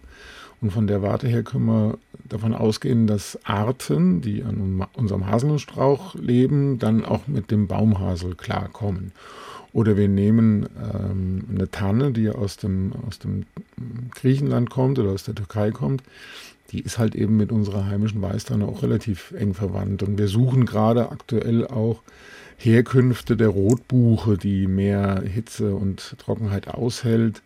Und 0.61 0.70
von 0.72 0.86
der 0.86 1.02
Warte 1.02 1.28
her 1.28 1.42
können 1.42 1.66
wir 1.66 1.98
davon 2.28 2.55
ausgehen, 2.55 3.07
dass 3.07 3.38
Arten, 3.44 4.20
die 4.20 4.42
an 4.42 4.86
unserem 4.94 5.26
Haselnussstrauch 5.26 6.14
leben, 6.14 6.78
dann 6.78 7.05
auch 7.05 7.26
mit 7.26 7.50
dem 7.50 7.66
Baumhasel 7.66 8.34
klarkommen. 8.34 9.12
Oder 9.72 9.96
wir 9.96 10.09
nehmen 10.09 10.68
ähm, 10.94 11.44
eine 11.50 11.70
Tanne, 11.70 12.12
die 12.12 12.30
aus 12.30 12.57
dem, 12.57 12.92
aus 13.07 13.18
dem 13.18 13.44
Griechenland 14.14 14.70
kommt 14.70 14.98
oder 14.98 15.11
aus 15.11 15.24
der 15.24 15.34
Türkei 15.34 15.72
kommt. 15.72 16.02
Die 16.70 16.80
ist 16.80 16.98
halt 16.98 17.14
eben 17.14 17.36
mit 17.36 17.52
unserer 17.52 17.86
heimischen 17.86 18.22
Weißtanne 18.22 18.66
auch 18.66 18.82
relativ 18.82 19.32
eng 19.32 19.52
verwandt. 19.52 20.02
Und 20.02 20.16
wir 20.16 20.28
suchen 20.28 20.64
gerade 20.64 21.11
aktuell 21.11 21.66
auch 21.66 22.02
Herkünfte 22.57 23.36
der 23.36 23.48
Rotbuche, 23.48 24.38
die 24.38 24.66
mehr 24.66 25.22
Hitze 25.22 25.74
und 25.74 26.16
Trockenheit 26.18 26.68
aushält. 26.68 27.42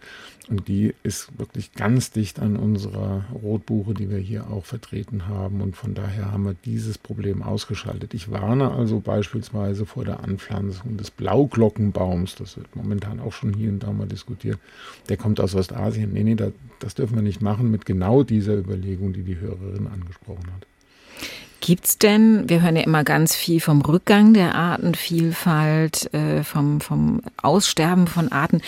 Und 0.51 0.66
die 0.66 0.94
ist 1.03 1.38
wirklich 1.38 1.74
ganz 1.74 2.11
dicht 2.11 2.40
an 2.40 2.57
unserer 2.57 3.24
Rotbuche, 3.34 3.92
die 3.92 4.09
wir 4.09 4.18
hier 4.18 4.51
auch 4.51 4.64
vertreten 4.64 5.28
haben. 5.28 5.61
Und 5.61 5.76
von 5.76 5.94
daher 5.94 6.32
haben 6.32 6.44
wir 6.44 6.55
dieses 6.64 6.96
Problem 6.96 7.42
ausgeschaltet. 7.42 8.14
Ich 8.14 8.30
warne 8.30 8.70
also 8.70 9.01
beispielsweise 9.01 9.84
vor 9.84 10.07
der 10.07 10.24
Anpflanzung 10.24 10.96
des 10.96 11.11
Blauglockenbaums. 11.11 12.34
Das 12.36 12.57
wird 12.57 12.74
momentan 12.74 13.20
auch 13.20 13.32
schon 13.32 13.53
hier 13.53 13.68
und 13.68 13.82
da 13.82 13.92
mal 13.92 14.07
diskutiert. 14.07 14.59
Der 15.11 15.18
kommt 15.18 15.38
aus 15.38 15.55
Ostasien. 15.55 16.14
Nee, 16.14 16.24
nee, 16.24 16.36
das 16.78 16.94
dürfen 16.94 17.16
wir 17.16 17.22
nicht 17.22 17.42
machen 17.42 17.70
mit 17.70 17.84
genau 17.84 18.22
dieser 18.22 18.55
Überlegung, 18.55 19.12
die 19.12 19.24
die 19.24 19.38
Hörerin 19.38 19.86
angesprochen 19.86 20.46
hat. 20.55 20.66
Gibt's 21.61 21.99
denn, 21.99 22.49
wir 22.49 22.62
hören 22.62 22.76
ja 22.76 22.82
immer 22.82 23.05
ganz 23.05 23.34
viel 23.34 23.61
vom 23.61 23.82
Rückgang 23.82 24.32
der 24.32 24.55
Artenvielfalt, 24.55 26.14
äh, 26.14 26.44
vom, 26.44 26.80
vom 26.80 27.20
Aussterben 27.36 28.07
von 28.07 28.30
Arten. 28.30 28.62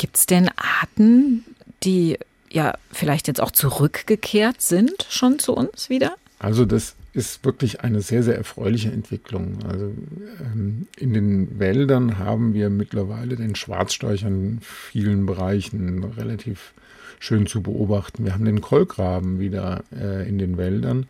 Gibt's 0.00 0.24
denn 0.24 0.48
Arten, 0.56 1.44
die 1.82 2.16
ja 2.50 2.72
vielleicht 2.90 3.28
jetzt 3.28 3.38
auch 3.38 3.50
zurückgekehrt 3.50 4.62
sind 4.62 5.06
schon 5.10 5.38
zu 5.38 5.52
uns 5.52 5.90
wieder? 5.90 6.14
Also 6.38 6.64
das 6.64 6.94
ist 7.12 7.44
wirklich 7.44 7.82
eine 7.82 8.00
sehr, 8.00 8.22
sehr 8.22 8.34
erfreuliche 8.34 8.90
Entwicklung. 8.90 9.58
Also 9.68 9.92
ähm, 10.40 10.86
in 10.96 11.12
den 11.12 11.58
Wäldern 11.58 12.16
haben 12.16 12.54
wir 12.54 12.70
mittlerweile 12.70 13.36
den 13.36 13.54
Schwarzstorch 13.54 14.22
in 14.22 14.60
vielen 14.62 15.26
Bereichen 15.26 16.02
relativ 16.02 16.72
schön 17.20 17.46
zu 17.46 17.62
beobachten. 17.62 18.24
Wir 18.24 18.34
haben 18.34 18.44
den 18.44 18.60
Kolkraben 18.60 19.38
wieder 19.38 19.84
äh, 19.94 20.28
in 20.28 20.38
den 20.38 20.56
Wäldern. 20.56 21.06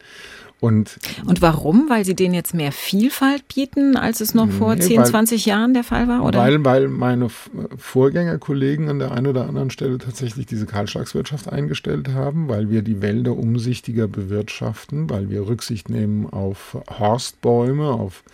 Und, 0.61 0.99
und 1.27 1.41
warum? 1.41 1.89
Weil 1.89 2.05
sie 2.05 2.15
denen 2.15 2.35
jetzt 2.35 2.53
mehr 2.53 2.71
Vielfalt 2.71 3.49
bieten, 3.49 3.97
als 3.97 4.21
es 4.21 4.35
noch 4.35 4.51
vor 4.51 4.75
nee, 4.75 4.83
10, 4.83 4.99
weil, 4.99 5.07
20 5.07 5.47
Jahren 5.47 5.73
der 5.73 5.85
Fall 5.85 6.07
war? 6.07 6.23
Oder? 6.23 6.39
Weil, 6.39 6.63
weil 6.63 6.89
meine 6.89 7.31
Vorgängerkollegen 7.79 8.91
an 8.91 8.99
der 8.99 9.13
einen 9.13 9.29
oder 9.29 9.49
anderen 9.49 9.71
Stelle 9.71 9.97
tatsächlich 9.97 10.45
diese 10.45 10.67
Kahlschlagswirtschaft 10.67 11.51
eingestellt 11.51 12.09
haben, 12.09 12.49
weil 12.49 12.69
wir 12.69 12.83
die 12.83 13.01
Wälder 13.01 13.39
umsichtiger 13.39 14.07
bewirtschaften, 14.07 15.09
weil 15.09 15.31
wir 15.31 15.47
Rücksicht 15.47 15.89
nehmen 15.89 16.27
auf 16.29 16.77
Horstbäume, 16.91 17.87
auf 17.87 18.23
äh, 18.27 18.31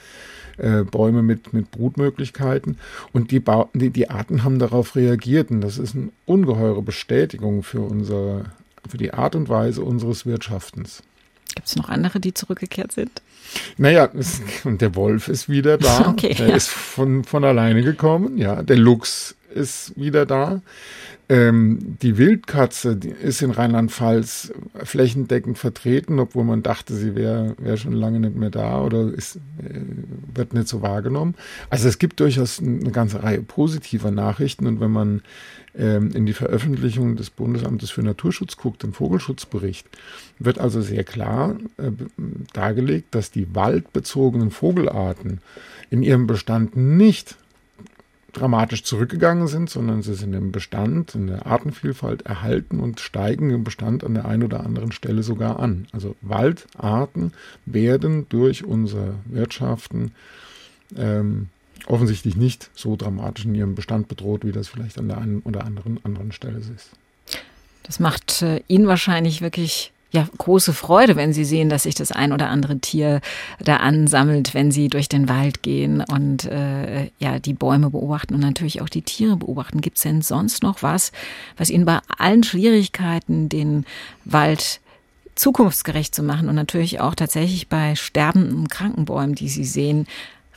Bäume 0.85 1.23
mit, 1.23 1.53
mit 1.53 1.71
Brutmöglichkeiten. 1.71 2.79
Und 3.13 3.31
die, 3.31 3.41
ba 3.41 3.69
die, 3.75 3.91
die 3.91 4.11
Arten 4.11 4.45
haben 4.45 4.59
darauf 4.59 4.97
reagiert. 4.97 5.51
Und 5.51 5.61
das 5.61 5.79
ist 5.79 5.95
eine 5.95 6.11
ungeheure 6.25 6.83
Bestätigung 6.83 7.63
für, 7.63 7.81
unsere, 7.81 8.47
für 8.89 8.99
die 8.99 9.13
Art 9.13 9.35
und 9.35 9.49
Weise 9.49 9.83
unseres 9.83 10.27
Wirtschaftens. 10.27 11.03
Gibt 11.55 11.69
es 11.69 11.77
noch 11.77 11.89
andere, 11.89 12.21
die 12.21 12.35
zurückgekehrt 12.35 12.93
sind? 12.93 13.23
Naja, 13.79 14.11
und 14.65 14.81
der 14.81 14.95
Wolf 14.95 15.29
ist 15.29 15.49
wieder 15.49 15.79
da. 15.79 16.09
Okay, 16.17 16.35
der 16.35 16.49
ja. 16.49 16.57
ist 16.57 16.69
von, 16.69 17.25
von 17.25 17.45
alleine 17.45 17.83
gekommen. 17.83 18.39
Ja, 18.39 18.63
der 18.63 18.77
Luchs 18.77 19.36
ist 19.57 19.93
wieder 19.97 20.27
da. 20.27 20.63
Ähm, 21.29 21.97
die 22.03 22.19
Wildkatze 22.19 22.95
die 22.95 23.09
ist 23.09 23.43
in 23.43 23.51
Rheinland-Pfalz 23.51 24.53
flächendeckend 24.85 25.59
vertreten, 25.59 26.21
obwohl 26.21 26.45
man 26.45 26.63
dachte, 26.63 26.95
sie 26.95 27.17
wäre 27.17 27.57
wär 27.59 27.77
schon 27.77 27.95
lange 27.95 28.21
nicht 28.21 28.37
mehr 28.37 28.51
da 28.51 28.81
oder 28.81 29.13
ist, 29.13 29.37
äh, 29.37 29.81
wird 30.33 30.55
nicht 30.55 30.69
so 30.69 30.83
wahrgenommen. 30.83 31.35
Also 31.69 31.89
es 31.89 31.99
gibt 31.99 32.21
durchaus 32.21 32.61
eine 32.61 32.93
ganze 32.93 33.25
Reihe 33.25 33.43
positiver 33.43 34.13
Nachrichten 34.13 34.69
und 34.69 34.79
wenn 34.79 34.93
man 34.93 35.23
ähm, 35.77 36.13
in 36.13 36.27
die 36.27 36.33
Veröffentlichung 36.33 37.17
des 37.17 37.31
Bundesamtes 37.31 37.91
für 37.91 38.03
Naturschutz 38.03 38.57
guckt, 38.57 38.85
im 38.85 38.93
Vogelschutzbericht, 38.93 39.89
wird 40.39 40.61
also 40.61 40.81
sehr 40.81 41.03
klar 41.03 41.57
äh, 41.77 41.91
dargelegt, 42.53 43.15
dass 43.17 43.33
die 43.33 43.53
waldbezogenen 43.53 44.53
Vogelarten 44.53 45.41
in 45.91 46.05
ihrem 46.05 46.29
Bestand 46.29 46.77
nicht 46.77 47.37
dramatisch 48.37 48.85
zurückgegangen 48.85 49.49
sind, 49.49 49.71
sondern 49.71 50.03
sie 50.03 50.15
sind 50.15 50.35
im 50.35 50.53
Bestand, 50.53 51.15
in 51.15 51.27
der 51.27 51.47
Artenvielfalt 51.47 52.23
erhalten 52.23 52.81
und 52.81 53.01
steigen 53.01 53.51
im 53.51 53.65
Bestand 53.65 54.05
an 54.05 54.15
der 54.15 54.27
einen 54.27 54.43
oder 54.43 54.61
anderen 54.65 54.93
Stelle 54.93 55.23
sogar 55.23 55.59
an. 55.59 55.89
Also 55.93 56.17
Waldarten 56.21 57.33
werden 57.65 58.27
durch 58.29 58.65
unsere 58.65 59.15
Wirtschaften 59.25 60.13
ähm, 60.97 61.49
offensichtlich 61.87 62.37
nicht 62.37 62.71
so 62.75 62.97
dramatisch 62.97 63.45
in 63.47 63.55
ihrem 63.55 63.75
Bestand 63.75 64.09
bedroht, 64.09 64.45
wie 64.45 64.53
das 64.53 64.69
vielleicht 64.69 64.99
an 64.99 65.09
der 65.09 65.19
einen 65.19 65.41
oder 65.41 65.65
anderen 65.65 65.99
anderen 66.05 66.33
Stelle 66.33 66.59
ist. 66.59 66.91
Das 67.85 68.01
macht 68.01 68.43
äh, 68.43 68.63
Ihnen 68.69 68.87
wahrscheinlich 68.87 69.41
wirklich 69.41 69.93
ja, 70.11 70.27
große 70.39 70.73
Freude, 70.73 71.17
wenn 71.17 71.33
Sie 71.33 71.45
sehen, 71.45 71.69
dass 71.69 71.83
sich 71.83 71.95
das 71.95 72.13
ein 72.13 72.33
oder 72.33 72.49
andere 72.49 72.79
Tier 72.79 73.21
da 73.59 73.79
ansammelt, 73.79 74.55
wenn 74.55 74.71
Sie 74.71 74.89
durch 74.89 75.09
den 75.09 75.29
Wald 75.29 75.63
gehen 75.63 76.03
und 76.03 76.45
äh, 76.45 77.11
ja, 77.19 77.39
die 77.39 77.55
Bäume 77.55 77.91
beobachten 77.91 78.35
und 78.35 78.41
natürlich 78.41 78.81
auch 78.81 78.89
die 78.89 79.03
Tiere 79.03 79.37
beobachten. 79.37 79.81
Gibt 79.81 79.97
es 79.97 80.05
denn 80.05 80.23
sonst 80.23 80.63
noch 80.63 80.83
was, 80.83 81.13
was 81.57 81.71
Ihnen 81.71 81.85
bei 81.85 81.99
allen 82.19 82.45
Schwierigkeiten, 82.45 83.49
den 83.49 83.85
Wald 84.25 84.81
zukunftsgerecht 85.35 86.15
zu 86.15 86.23
machen 86.23 86.49
und 86.49 86.55
natürlich 86.55 87.01
auch 87.01 87.15
tatsächlich 87.15 87.69
bei 87.69 87.95
sterbenden 87.95 88.69
Krankenbäumen, 88.69 89.35
die 89.35 89.49
Sie 89.49 89.65
sehen, 89.65 90.07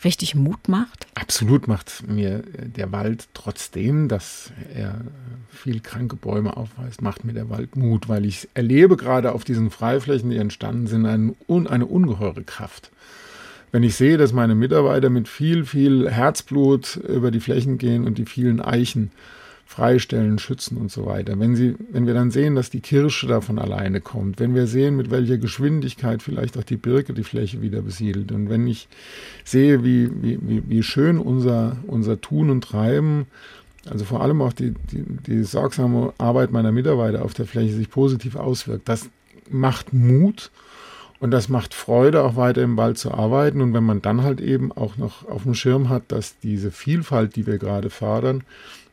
richtig 0.04 0.36
Mut 0.36 0.68
macht? 0.68 1.08
Absolut 1.16 1.68
macht 1.68 2.08
mir 2.08 2.44
der 2.58 2.92
Wald 2.92 3.30
trotzdem, 3.34 4.08
dass 4.08 4.52
er 4.74 5.02
viel 5.50 5.80
kranke 5.80 6.16
Bäume 6.16 6.58
aufweist, 6.58 7.02
macht 7.02 7.26
mir 7.26 7.34
der 7.34 7.50
Wald 7.50 7.76
Mut, 7.76 8.10
weil 8.10 8.26
ich 8.26 8.48
erlebe 8.54 8.98
gerade 8.98 9.34
auf 9.34 9.44
diesen 9.44 9.70
Freiflächen, 9.70 10.30
die 10.30 10.38
entstanden 10.38 10.88
sind, 10.88 11.06
eine, 11.06 11.36
eine 11.48 11.86
ungeheure 11.86 12.44
Kraft. 12.44 12.92
Wenn 13.72 13.84
ich 13.84 13.96
sehe, 13.96 14.18
dass 14.18 14.34
meine 14.34 14.56
Mitarbeiter 14.56 15.10
mit 15.10 15.28
viel, 15.28 15.64
viel 15.64 16.10
Herzblut 16.10 16.96
über 16.96 17.30
die 17.30 17.40
Flächen 17.40 17.78
gehen 17.78 18.06
und 18.06 18.18
die 18.18 18.26
vielen 18.26 18.62
Eichen 18.62 19.12
freistellen, 19.70 20.40
schützen 20.40 20.78
und 20.78 20.92
so 20.92 21.06
weiter. 21.06 21.40
Wenn 21.40 21.56
sie, 21.56 21.76
wenn 21.92 22.08
wir 22.08 22.16
dann 22.16 22.32
sehen, 22.32 22.56
dass 22.56 22.72
die 22.72 22.82
Kirsche 22.82 23.28
davon 23.28 23.60
alleine 23.60 24.02
kommt, 24.02 24.40
wenn 24.40 24.56
wir 24.56 24.66
sehen, 24.66 24.98
mit 24.98 25.12
welcher 25.12 25.38
Geschwindigkeit 25.38 26.24
vielleicht 26.24 26.58
auch 26.58 26.64
die 26.64 26.76
Birke 26.76 27.14
die 27.14 27.24
Fläche 27.24 27.62
wieder 27.62 27.84
besiedelt 27.84 28.32
und 28.32 28.50
wenn 28.50 28.66
ich 28.66 28.88
sehe, 29.46 29.84
wie, 29.84 30.10
wie, 30.24 30.64
wie 30.68 30.82
schön 30.82 31.20
unser, 31.20 31.78
unser 31.86 32.20
Tun 32.20 32.50
und 32.50 32.64
Treiben, 32.64 33.28
also 33.88 34.06
vor 34.06 34.22
allem 34.22 34.42
auch 34.42 34.54
die, 34.54 34.74
die, 34.92 35.06
die 35.28 35.44
sorgsame 35.44 36.14
Arbeit 36.18 36.52
meiner 36.52 36.72
Mitarbeiter 36.72 37.24
auf 37.24 37.36
der 37.36 37.46
Fläche 37.46 37.76
sich 37.76 37.92
positiv 37.92 38.38
auswirkt, 38.38 38.90
das 38.90 39.08
macht 39.52 39.94
Mut 39.94 40.50
und 41.20 41.30
das 41.30 41.48
macht 41.48 41.76
Freude, 41.76 42.24
auch 42.24 42.36
weiter 42.36 42.64
im 42.64 42.76
Wald 42.76 42.98
zu 42.98 43.14
arbeiten. 43.14 43.62
Und 43.62 43.74
wenn 43.74 43.84
man 43.84 44.02
dann 44.02 44.24
halt 44.24 44.42
eben 44.42 44.72
auch 44.72 44.98
noch 44.98 45.28
auf 45.28 45.44
dem 45.44 45.54
Schirm 45.54 45.90
hat, 45.90 46.04
dass 46.08 46.40
diese 46.40 46.72
Vielfalt, 46.72 47.36
die 47.36 47.46
wir 47.46 47.60
gerade 47.60 47.90
fördern, 47.90 48.44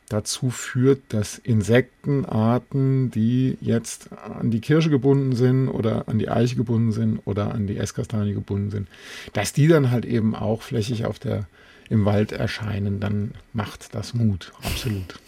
dazu 0.09 0.49
führt, 0.49 1.01
dass 1.09 1.37
Insektenarten, 1.37 3.11
die 3.11 3.57
jetzt 3.61 4.09
an 4.13 4.51
die 4.51 4.61
Kirsche 4.61 4.89
gebunden 4.89 5.35
sind 5.35 5.67
oder 5.67 6.07
an 6.07 6.17
die 6.17 6.29
Eiche 6.29 6.55
gebunden 6.55 6.91
sind 6.91 7.19
oder 7.25 7.53
an 7.53 7.67
die 7.67 7.77
Esskastanie 7.77 8.33
gebunden 8.33 8.71
sind, 8.71 8.87
dass 9.33 9.53
die 9.53 9.67
dann 9.67 9.91
halt 9.91 10.05
eben 10.05 10.35
auch 10.35 10.61
flächig 10.61 11.05
auf 11.05 11.19
der 11.19 11.45
im 11.89 12.05
Wald 12.05 12.31
erscheinen, 12.31 12.99
dann 12.99 13.31
macht 13.53 13.95
das 13.95 14.13
Mut, 14.13 14.51
absolut. 14.63 15.19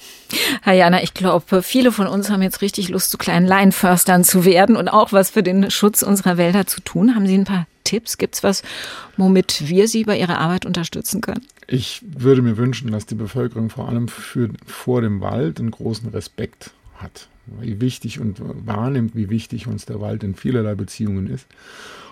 Herr 0.61 0.73
Jana, 0.73 1.01
ich 1.01 1.13
glaube, 1.13 1.63
viele 1.63 1.91
von 1.91 2.07
uns 2.07 2.29
haben 2.29 2.41
jetzt 2.41 2.61
richtig 2.61 2.89
Lust, 2.89 3.11
zu 3.11 3.17
kleinen 3.17 3.47
Laienförstern 3.47 4.23
zu 4.23 4.45
werden 4.45 4.75
und 4.75 4.89
auch 4.89 5.13
was 5.13 5.29
für 5.29 5.43
den 5.43 5.71
Schutz 5.71 6.01
unserer 6.01 6.37
Wälder 6.37 6.67
zu 6.67 6.81
tun. 6.81 7.15
Haben 7.15 7.27
Sie 7.27 7.37
ein 7.37 7.45
paar 7.45 7.65
Tipps? 7.83 8.17
Gibt 8.17 8.35
es 8.35 8.43
was, 8.43 8.63
womit 9.17 9.67
wir 9.67 9.87
Sie 9.87 10.03
bei 10.03 10.19
Ihrer 10.19 10.39
Arbeit 10.39 10.65
unterstützen 10.65 11.21
können? 11.21 11.45
Ich 11.67 12.01
würde 12.03 12.41
mir 12.41 12.57
wünschen, 12.57 12.91
dass 12.91 13.05
die 13.05 13.15
Bevölkerung 13.15 13.69
vor 13.69 13.89
allem 13.89 14.07
für, 14.07 14.49
vor 14.65 15.01
dem 15.01 15.21
Wald 15.21 15.59
einen 15.59 15.71
großen 15.71 16.09
Respekt 16.09 16.71
hat. 16.95 17.27
Wie 17.59 17.81
wichtig 17.81 18.19
und 18.19 18.41
wahrnimmt, 18.65 19.15
wie 19.15 19.29
wichtig 19.29 19.67
uns 19.67 19.85
der 19.85 20.01
Wald 20.01 20.23
in 20.23 20.35
vielerlei 20.35 20.75
Beziehungen 20.75 21.27
ist. 21.27 21.47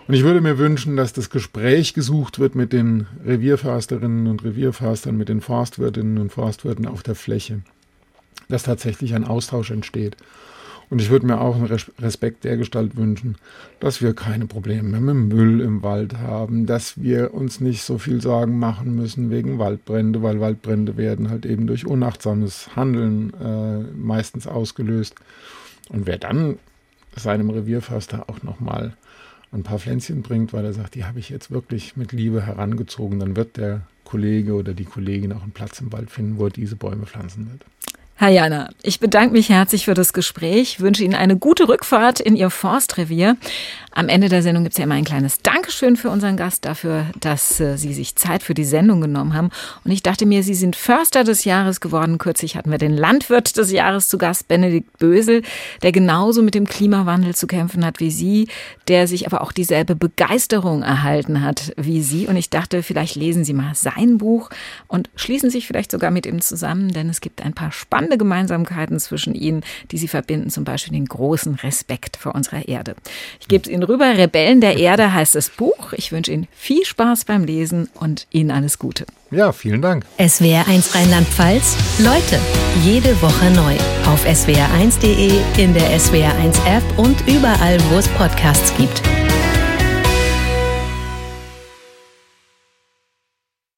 Und 0.08 0.14
ich 0.14 0.24
würde 0.24 0.42
mir 0.42 0.58
wünschen, 0.58 0.96
dass 0.96 1.12
das 1.12 1.30
Gespräch 1.30 1.94
gesucht 1.94 2.40
wird 2.40 2.56
mit 2.56 2.72
den 2.72 3.08
Revierförsterinnen 3.26 4.28
und 4.28 4.44
Revierförstern, 4.44 5.18
mit 5.18 5.28
den 5.28 5.42
Forstwirtinnen 5.42 6.18
und 6.18 6.32
Forstwirten 6.32 6.88
auf 6.88 7.04
der 7.04 7.16
Fläche. 7.16 7.62
Dass 8.48 8.64
tatsächlich 8.64 9.14
ein 9.14 9.26
Austausch 9.26 9.70
entsteht. 9.70 10.16
Und 10.90 11.02
ich 11.02 11.10
würde 11.10 11.26
mir 11.26 11.42
auch 11.42 11.56
einen 11.56 11.66
Respekt 11.66 12.46
der 12.46 12.56
Gestalt 12.56 12.96
wünschen, 12.96 13.36
dass 13.80 14.02
wir 14.02 14.14
keine 14.14 14.46
Probleme 14.46 15.00
mehr 15.00 15.14
mit 15.14 15.34
Müll 15.34 15.60
im 15.60 15.84
Wald 15.84 16.18
haben, 16.18 16.66
dass 16.66 17.02
wir 17.02 17.34
uns 17.34 17.60
nicht 17.60 17.84
so 17.84 17.98
viel 17.98 18.22
Sorgen 18.22 18.58
machen 18.58 18.96
müssen 18.96 19.30
wegen 19.30 19.60
Waldbrände, 19.60 20.24
weil 20.24 20.40
Waldbrände 20.40 20.96
werden 20.96 21.30
halt 21.30 21.46
eben 21.46 21.68
durch 21.68 21.86
unachtsames 21.86 22.76
Handeln 22.76 23.34
äh, 23.34 23.80
meistens 23.98 24.48
ausgelöst. 24.48 25.16
Und 25.90 26.08
wer 26.08 26.18
dann 26.18 26.58
seinem 27.16 27.50
Revierförster 27.50 28.30
auch 28.30 28.44
nochmal 28.44 28.96
ein 29.52 29.64
paar 29.64 29.80
Pflänzchen 29.80 30.22
bringt, 30.22 30.54
weil 30.54 30.66
er 30.66 30.74
sagt, 30.74 30.96
die 30.96 31.06
habe 31.06 31.20
ich 31.20 31.30
jetzt 31.30 31.52
wirklich 31.52 31.98
mit 31.98 32.12
Liebe 32.12 32.46
herangezogen, 32.46 33.20
dann 33.20 33.36
wird 33.36 33.58
der 33.58 33.82
Kollege 34.04 34.54
oder 34.54 34.74
die 34.74 34.86
Kollegin 34.86 35.34
auch 35.34 35.44
einen 35.44 35.52
Platz 35.52 35.82
im 35.82 35.92
Wald 35.92 36.10
finden, 36.10 36.38
wo 36.38 36.46
er 36.46 36.52
diese 36.52 36.76
Bäume 36.76 37.06
pflanzen 37.06 37.50
wird. 37.52 37.66
Herr 38.20 38.30
Jana, 38.30 38.70
ich 38.82 39.00
bedanke 39.00 39.34
mich 39.34 39.50
herzlich 39.50 39.86
für 39.86 39.94
das 39.94 40.12
Gespräch, 40.12 40.80
wünsche 40.80 41.04
Ihnen 41.04 41.14
eine 41.14 41.38
gute 41.38 41.70
Rückfahrt 41.70 42.20
in 42.20 42.36
Ihr 42.36 42.50
Forstrevier. 42.50 43.38
Am 43.92 44.10
Ende 44.10 44.30
der 44.30 44.44
Sendung 44.44 44.64
gibt 44.64 44.74
es 44.74 44.78
ja 44.78 44.84
immer 44.84 44.94
ein 44.94 45.06
kleines 45.06 45.42
Dankeschön 45.42 45.98
für 45.98 46.10
unseren 46.12 46.38
Gast 46.38 46.66
dafür, 46.66 47.08
dass 47.20 47.60
äh, 47.60 47.78
Sie 47.78 47.96
sich 47.96 48.16
Zeit 48.16 48.44
für 48.44 48.54
die 48.54 48.64
Sendung 48.64 49.02
genommen 49.02 49.34
haben. 49.34 49.50
Und 49.84 49.92
ich 49.92 50.04
dachte 50.04 50.28
mir, 50.28 50.44
Sie 50.44 50.54
sind 50.54 50.76
Förster 50.76 51.24
des 51.24 51.46
Jahres 51.46 51.80
geworden. 51.80 52.20
Kürzlich 52.20 52.56
hatten 52.56 52.70
wir 52.70 52.78
den 52.78 52.96
Landwirt 52.96 53.58
des 53.58 53.72
Jahres 53.72 54.08
zu 54.08 54.20
Gast, 54.20 54.48
Benedikt 54.48 55.00
Bösel, 55.00 55.42
der 55.82 55.92
genauso 55.92 56.44
mit 56.44 56.54
dem 56.54 56.68
Klimawandel 56.68 57.34
zu 57.34 57.48
kämpfen 57.48 57.84
hat 57.84 58.00
wie 58.00 58.12
Sie, 58.12 58.48
der 58.88 59.08
sich 59.08 59.26
aber 59.26 59.42
auch 59.42 59.52
dieselbe 59.52 59.96
Begeisterung 59.96 60.84
erhalten 60.84 61.42
hat 61.42 61.74
wie 61.76 62.04
Sie. 62.04 62.28
Und 62.28 62.36
ich 62.36 62.52
dachte, 62.52 62.84
vielleicht 62.84 63.16
lesen 63.16 63.46
Sie 63.46 63.54
mal 63.54 63.74
sein 63.74 64.20
Buch 64.20 64.52
und 64.88 65.10
schließen 65.16 65.50
sich 65.50 65.66
vielleicht 65.66 65.92
sogar 65.92 66.12
mit 66.12 66.28
ihm 66.28 66.42
zusammen, 66.42 66.90
denn 66.90 67.10
es 67.10 67.20
gibt 67.20 67.44
ein 67.44 67.54
paar 67.54 67.72
spannende 67.72 68.07
Gemeinsamkeiten 68.16 69.00
zwischen 69.00 69.34
Ihnen, 69.34 69.64
die 69.92 69.98
Sie 69.98 70.08
verbinden, 70.08 70.50
zum 70.50 70.64
Beispiel 70.64 70.94
den 70.94 71.06
großen 71.06 71.56
Respekt 71.56 72.16
vor 72.16 72.36
unserer 72.36 72.68
Erde. 72.68 72.96
Ich 73.40 73.48
gebe 73.48 73.64
es 73.66 73.70
Ihnen 73.70 73.84
rüber. 73.84 74.18
Rebellen 74.18 74.62
der 74.62 74.78
Erde 74.78 75.14
heißt 75.14 75.36
das 75.36 75.50
Buch. 75.50 75.94
Ich 75.94 76.12
wünsche 76.12 76.32
Ihnen 76.32 76.48
viel 76.52 76.86
Spaß 76.86 77.26
beim 77.26 77.44
Lesen 77.44 77.90
und 77.96 78.28
Ihnen 78.32 78.52
alles 78.52 78.80
Gute. 78.80 79.06
Ja, 79.32 79.52
vielen 79.52 79.82
Dank. 79.82 80.06
SWR1 80.20 80.96
Rheinland-Pfalz. 80.96 81.76
Leute, 82.00 82.40
jede 82.84 83.22
Woche 83.22 83.52
neu. 83.52 83.76
Auf 84.10 84.26
swr1.de, 84.26 85.32
in 85.58 85.74
der 85.74 86.00
SWR1 86.00 86.56
App 86.66 86.84
und 86.98 87.18
überall, 87.28 87.78
wo 87.90 87.98
es 87.98 88.08
Podcasts 88.10 88.74
gibt. 88.78 89.02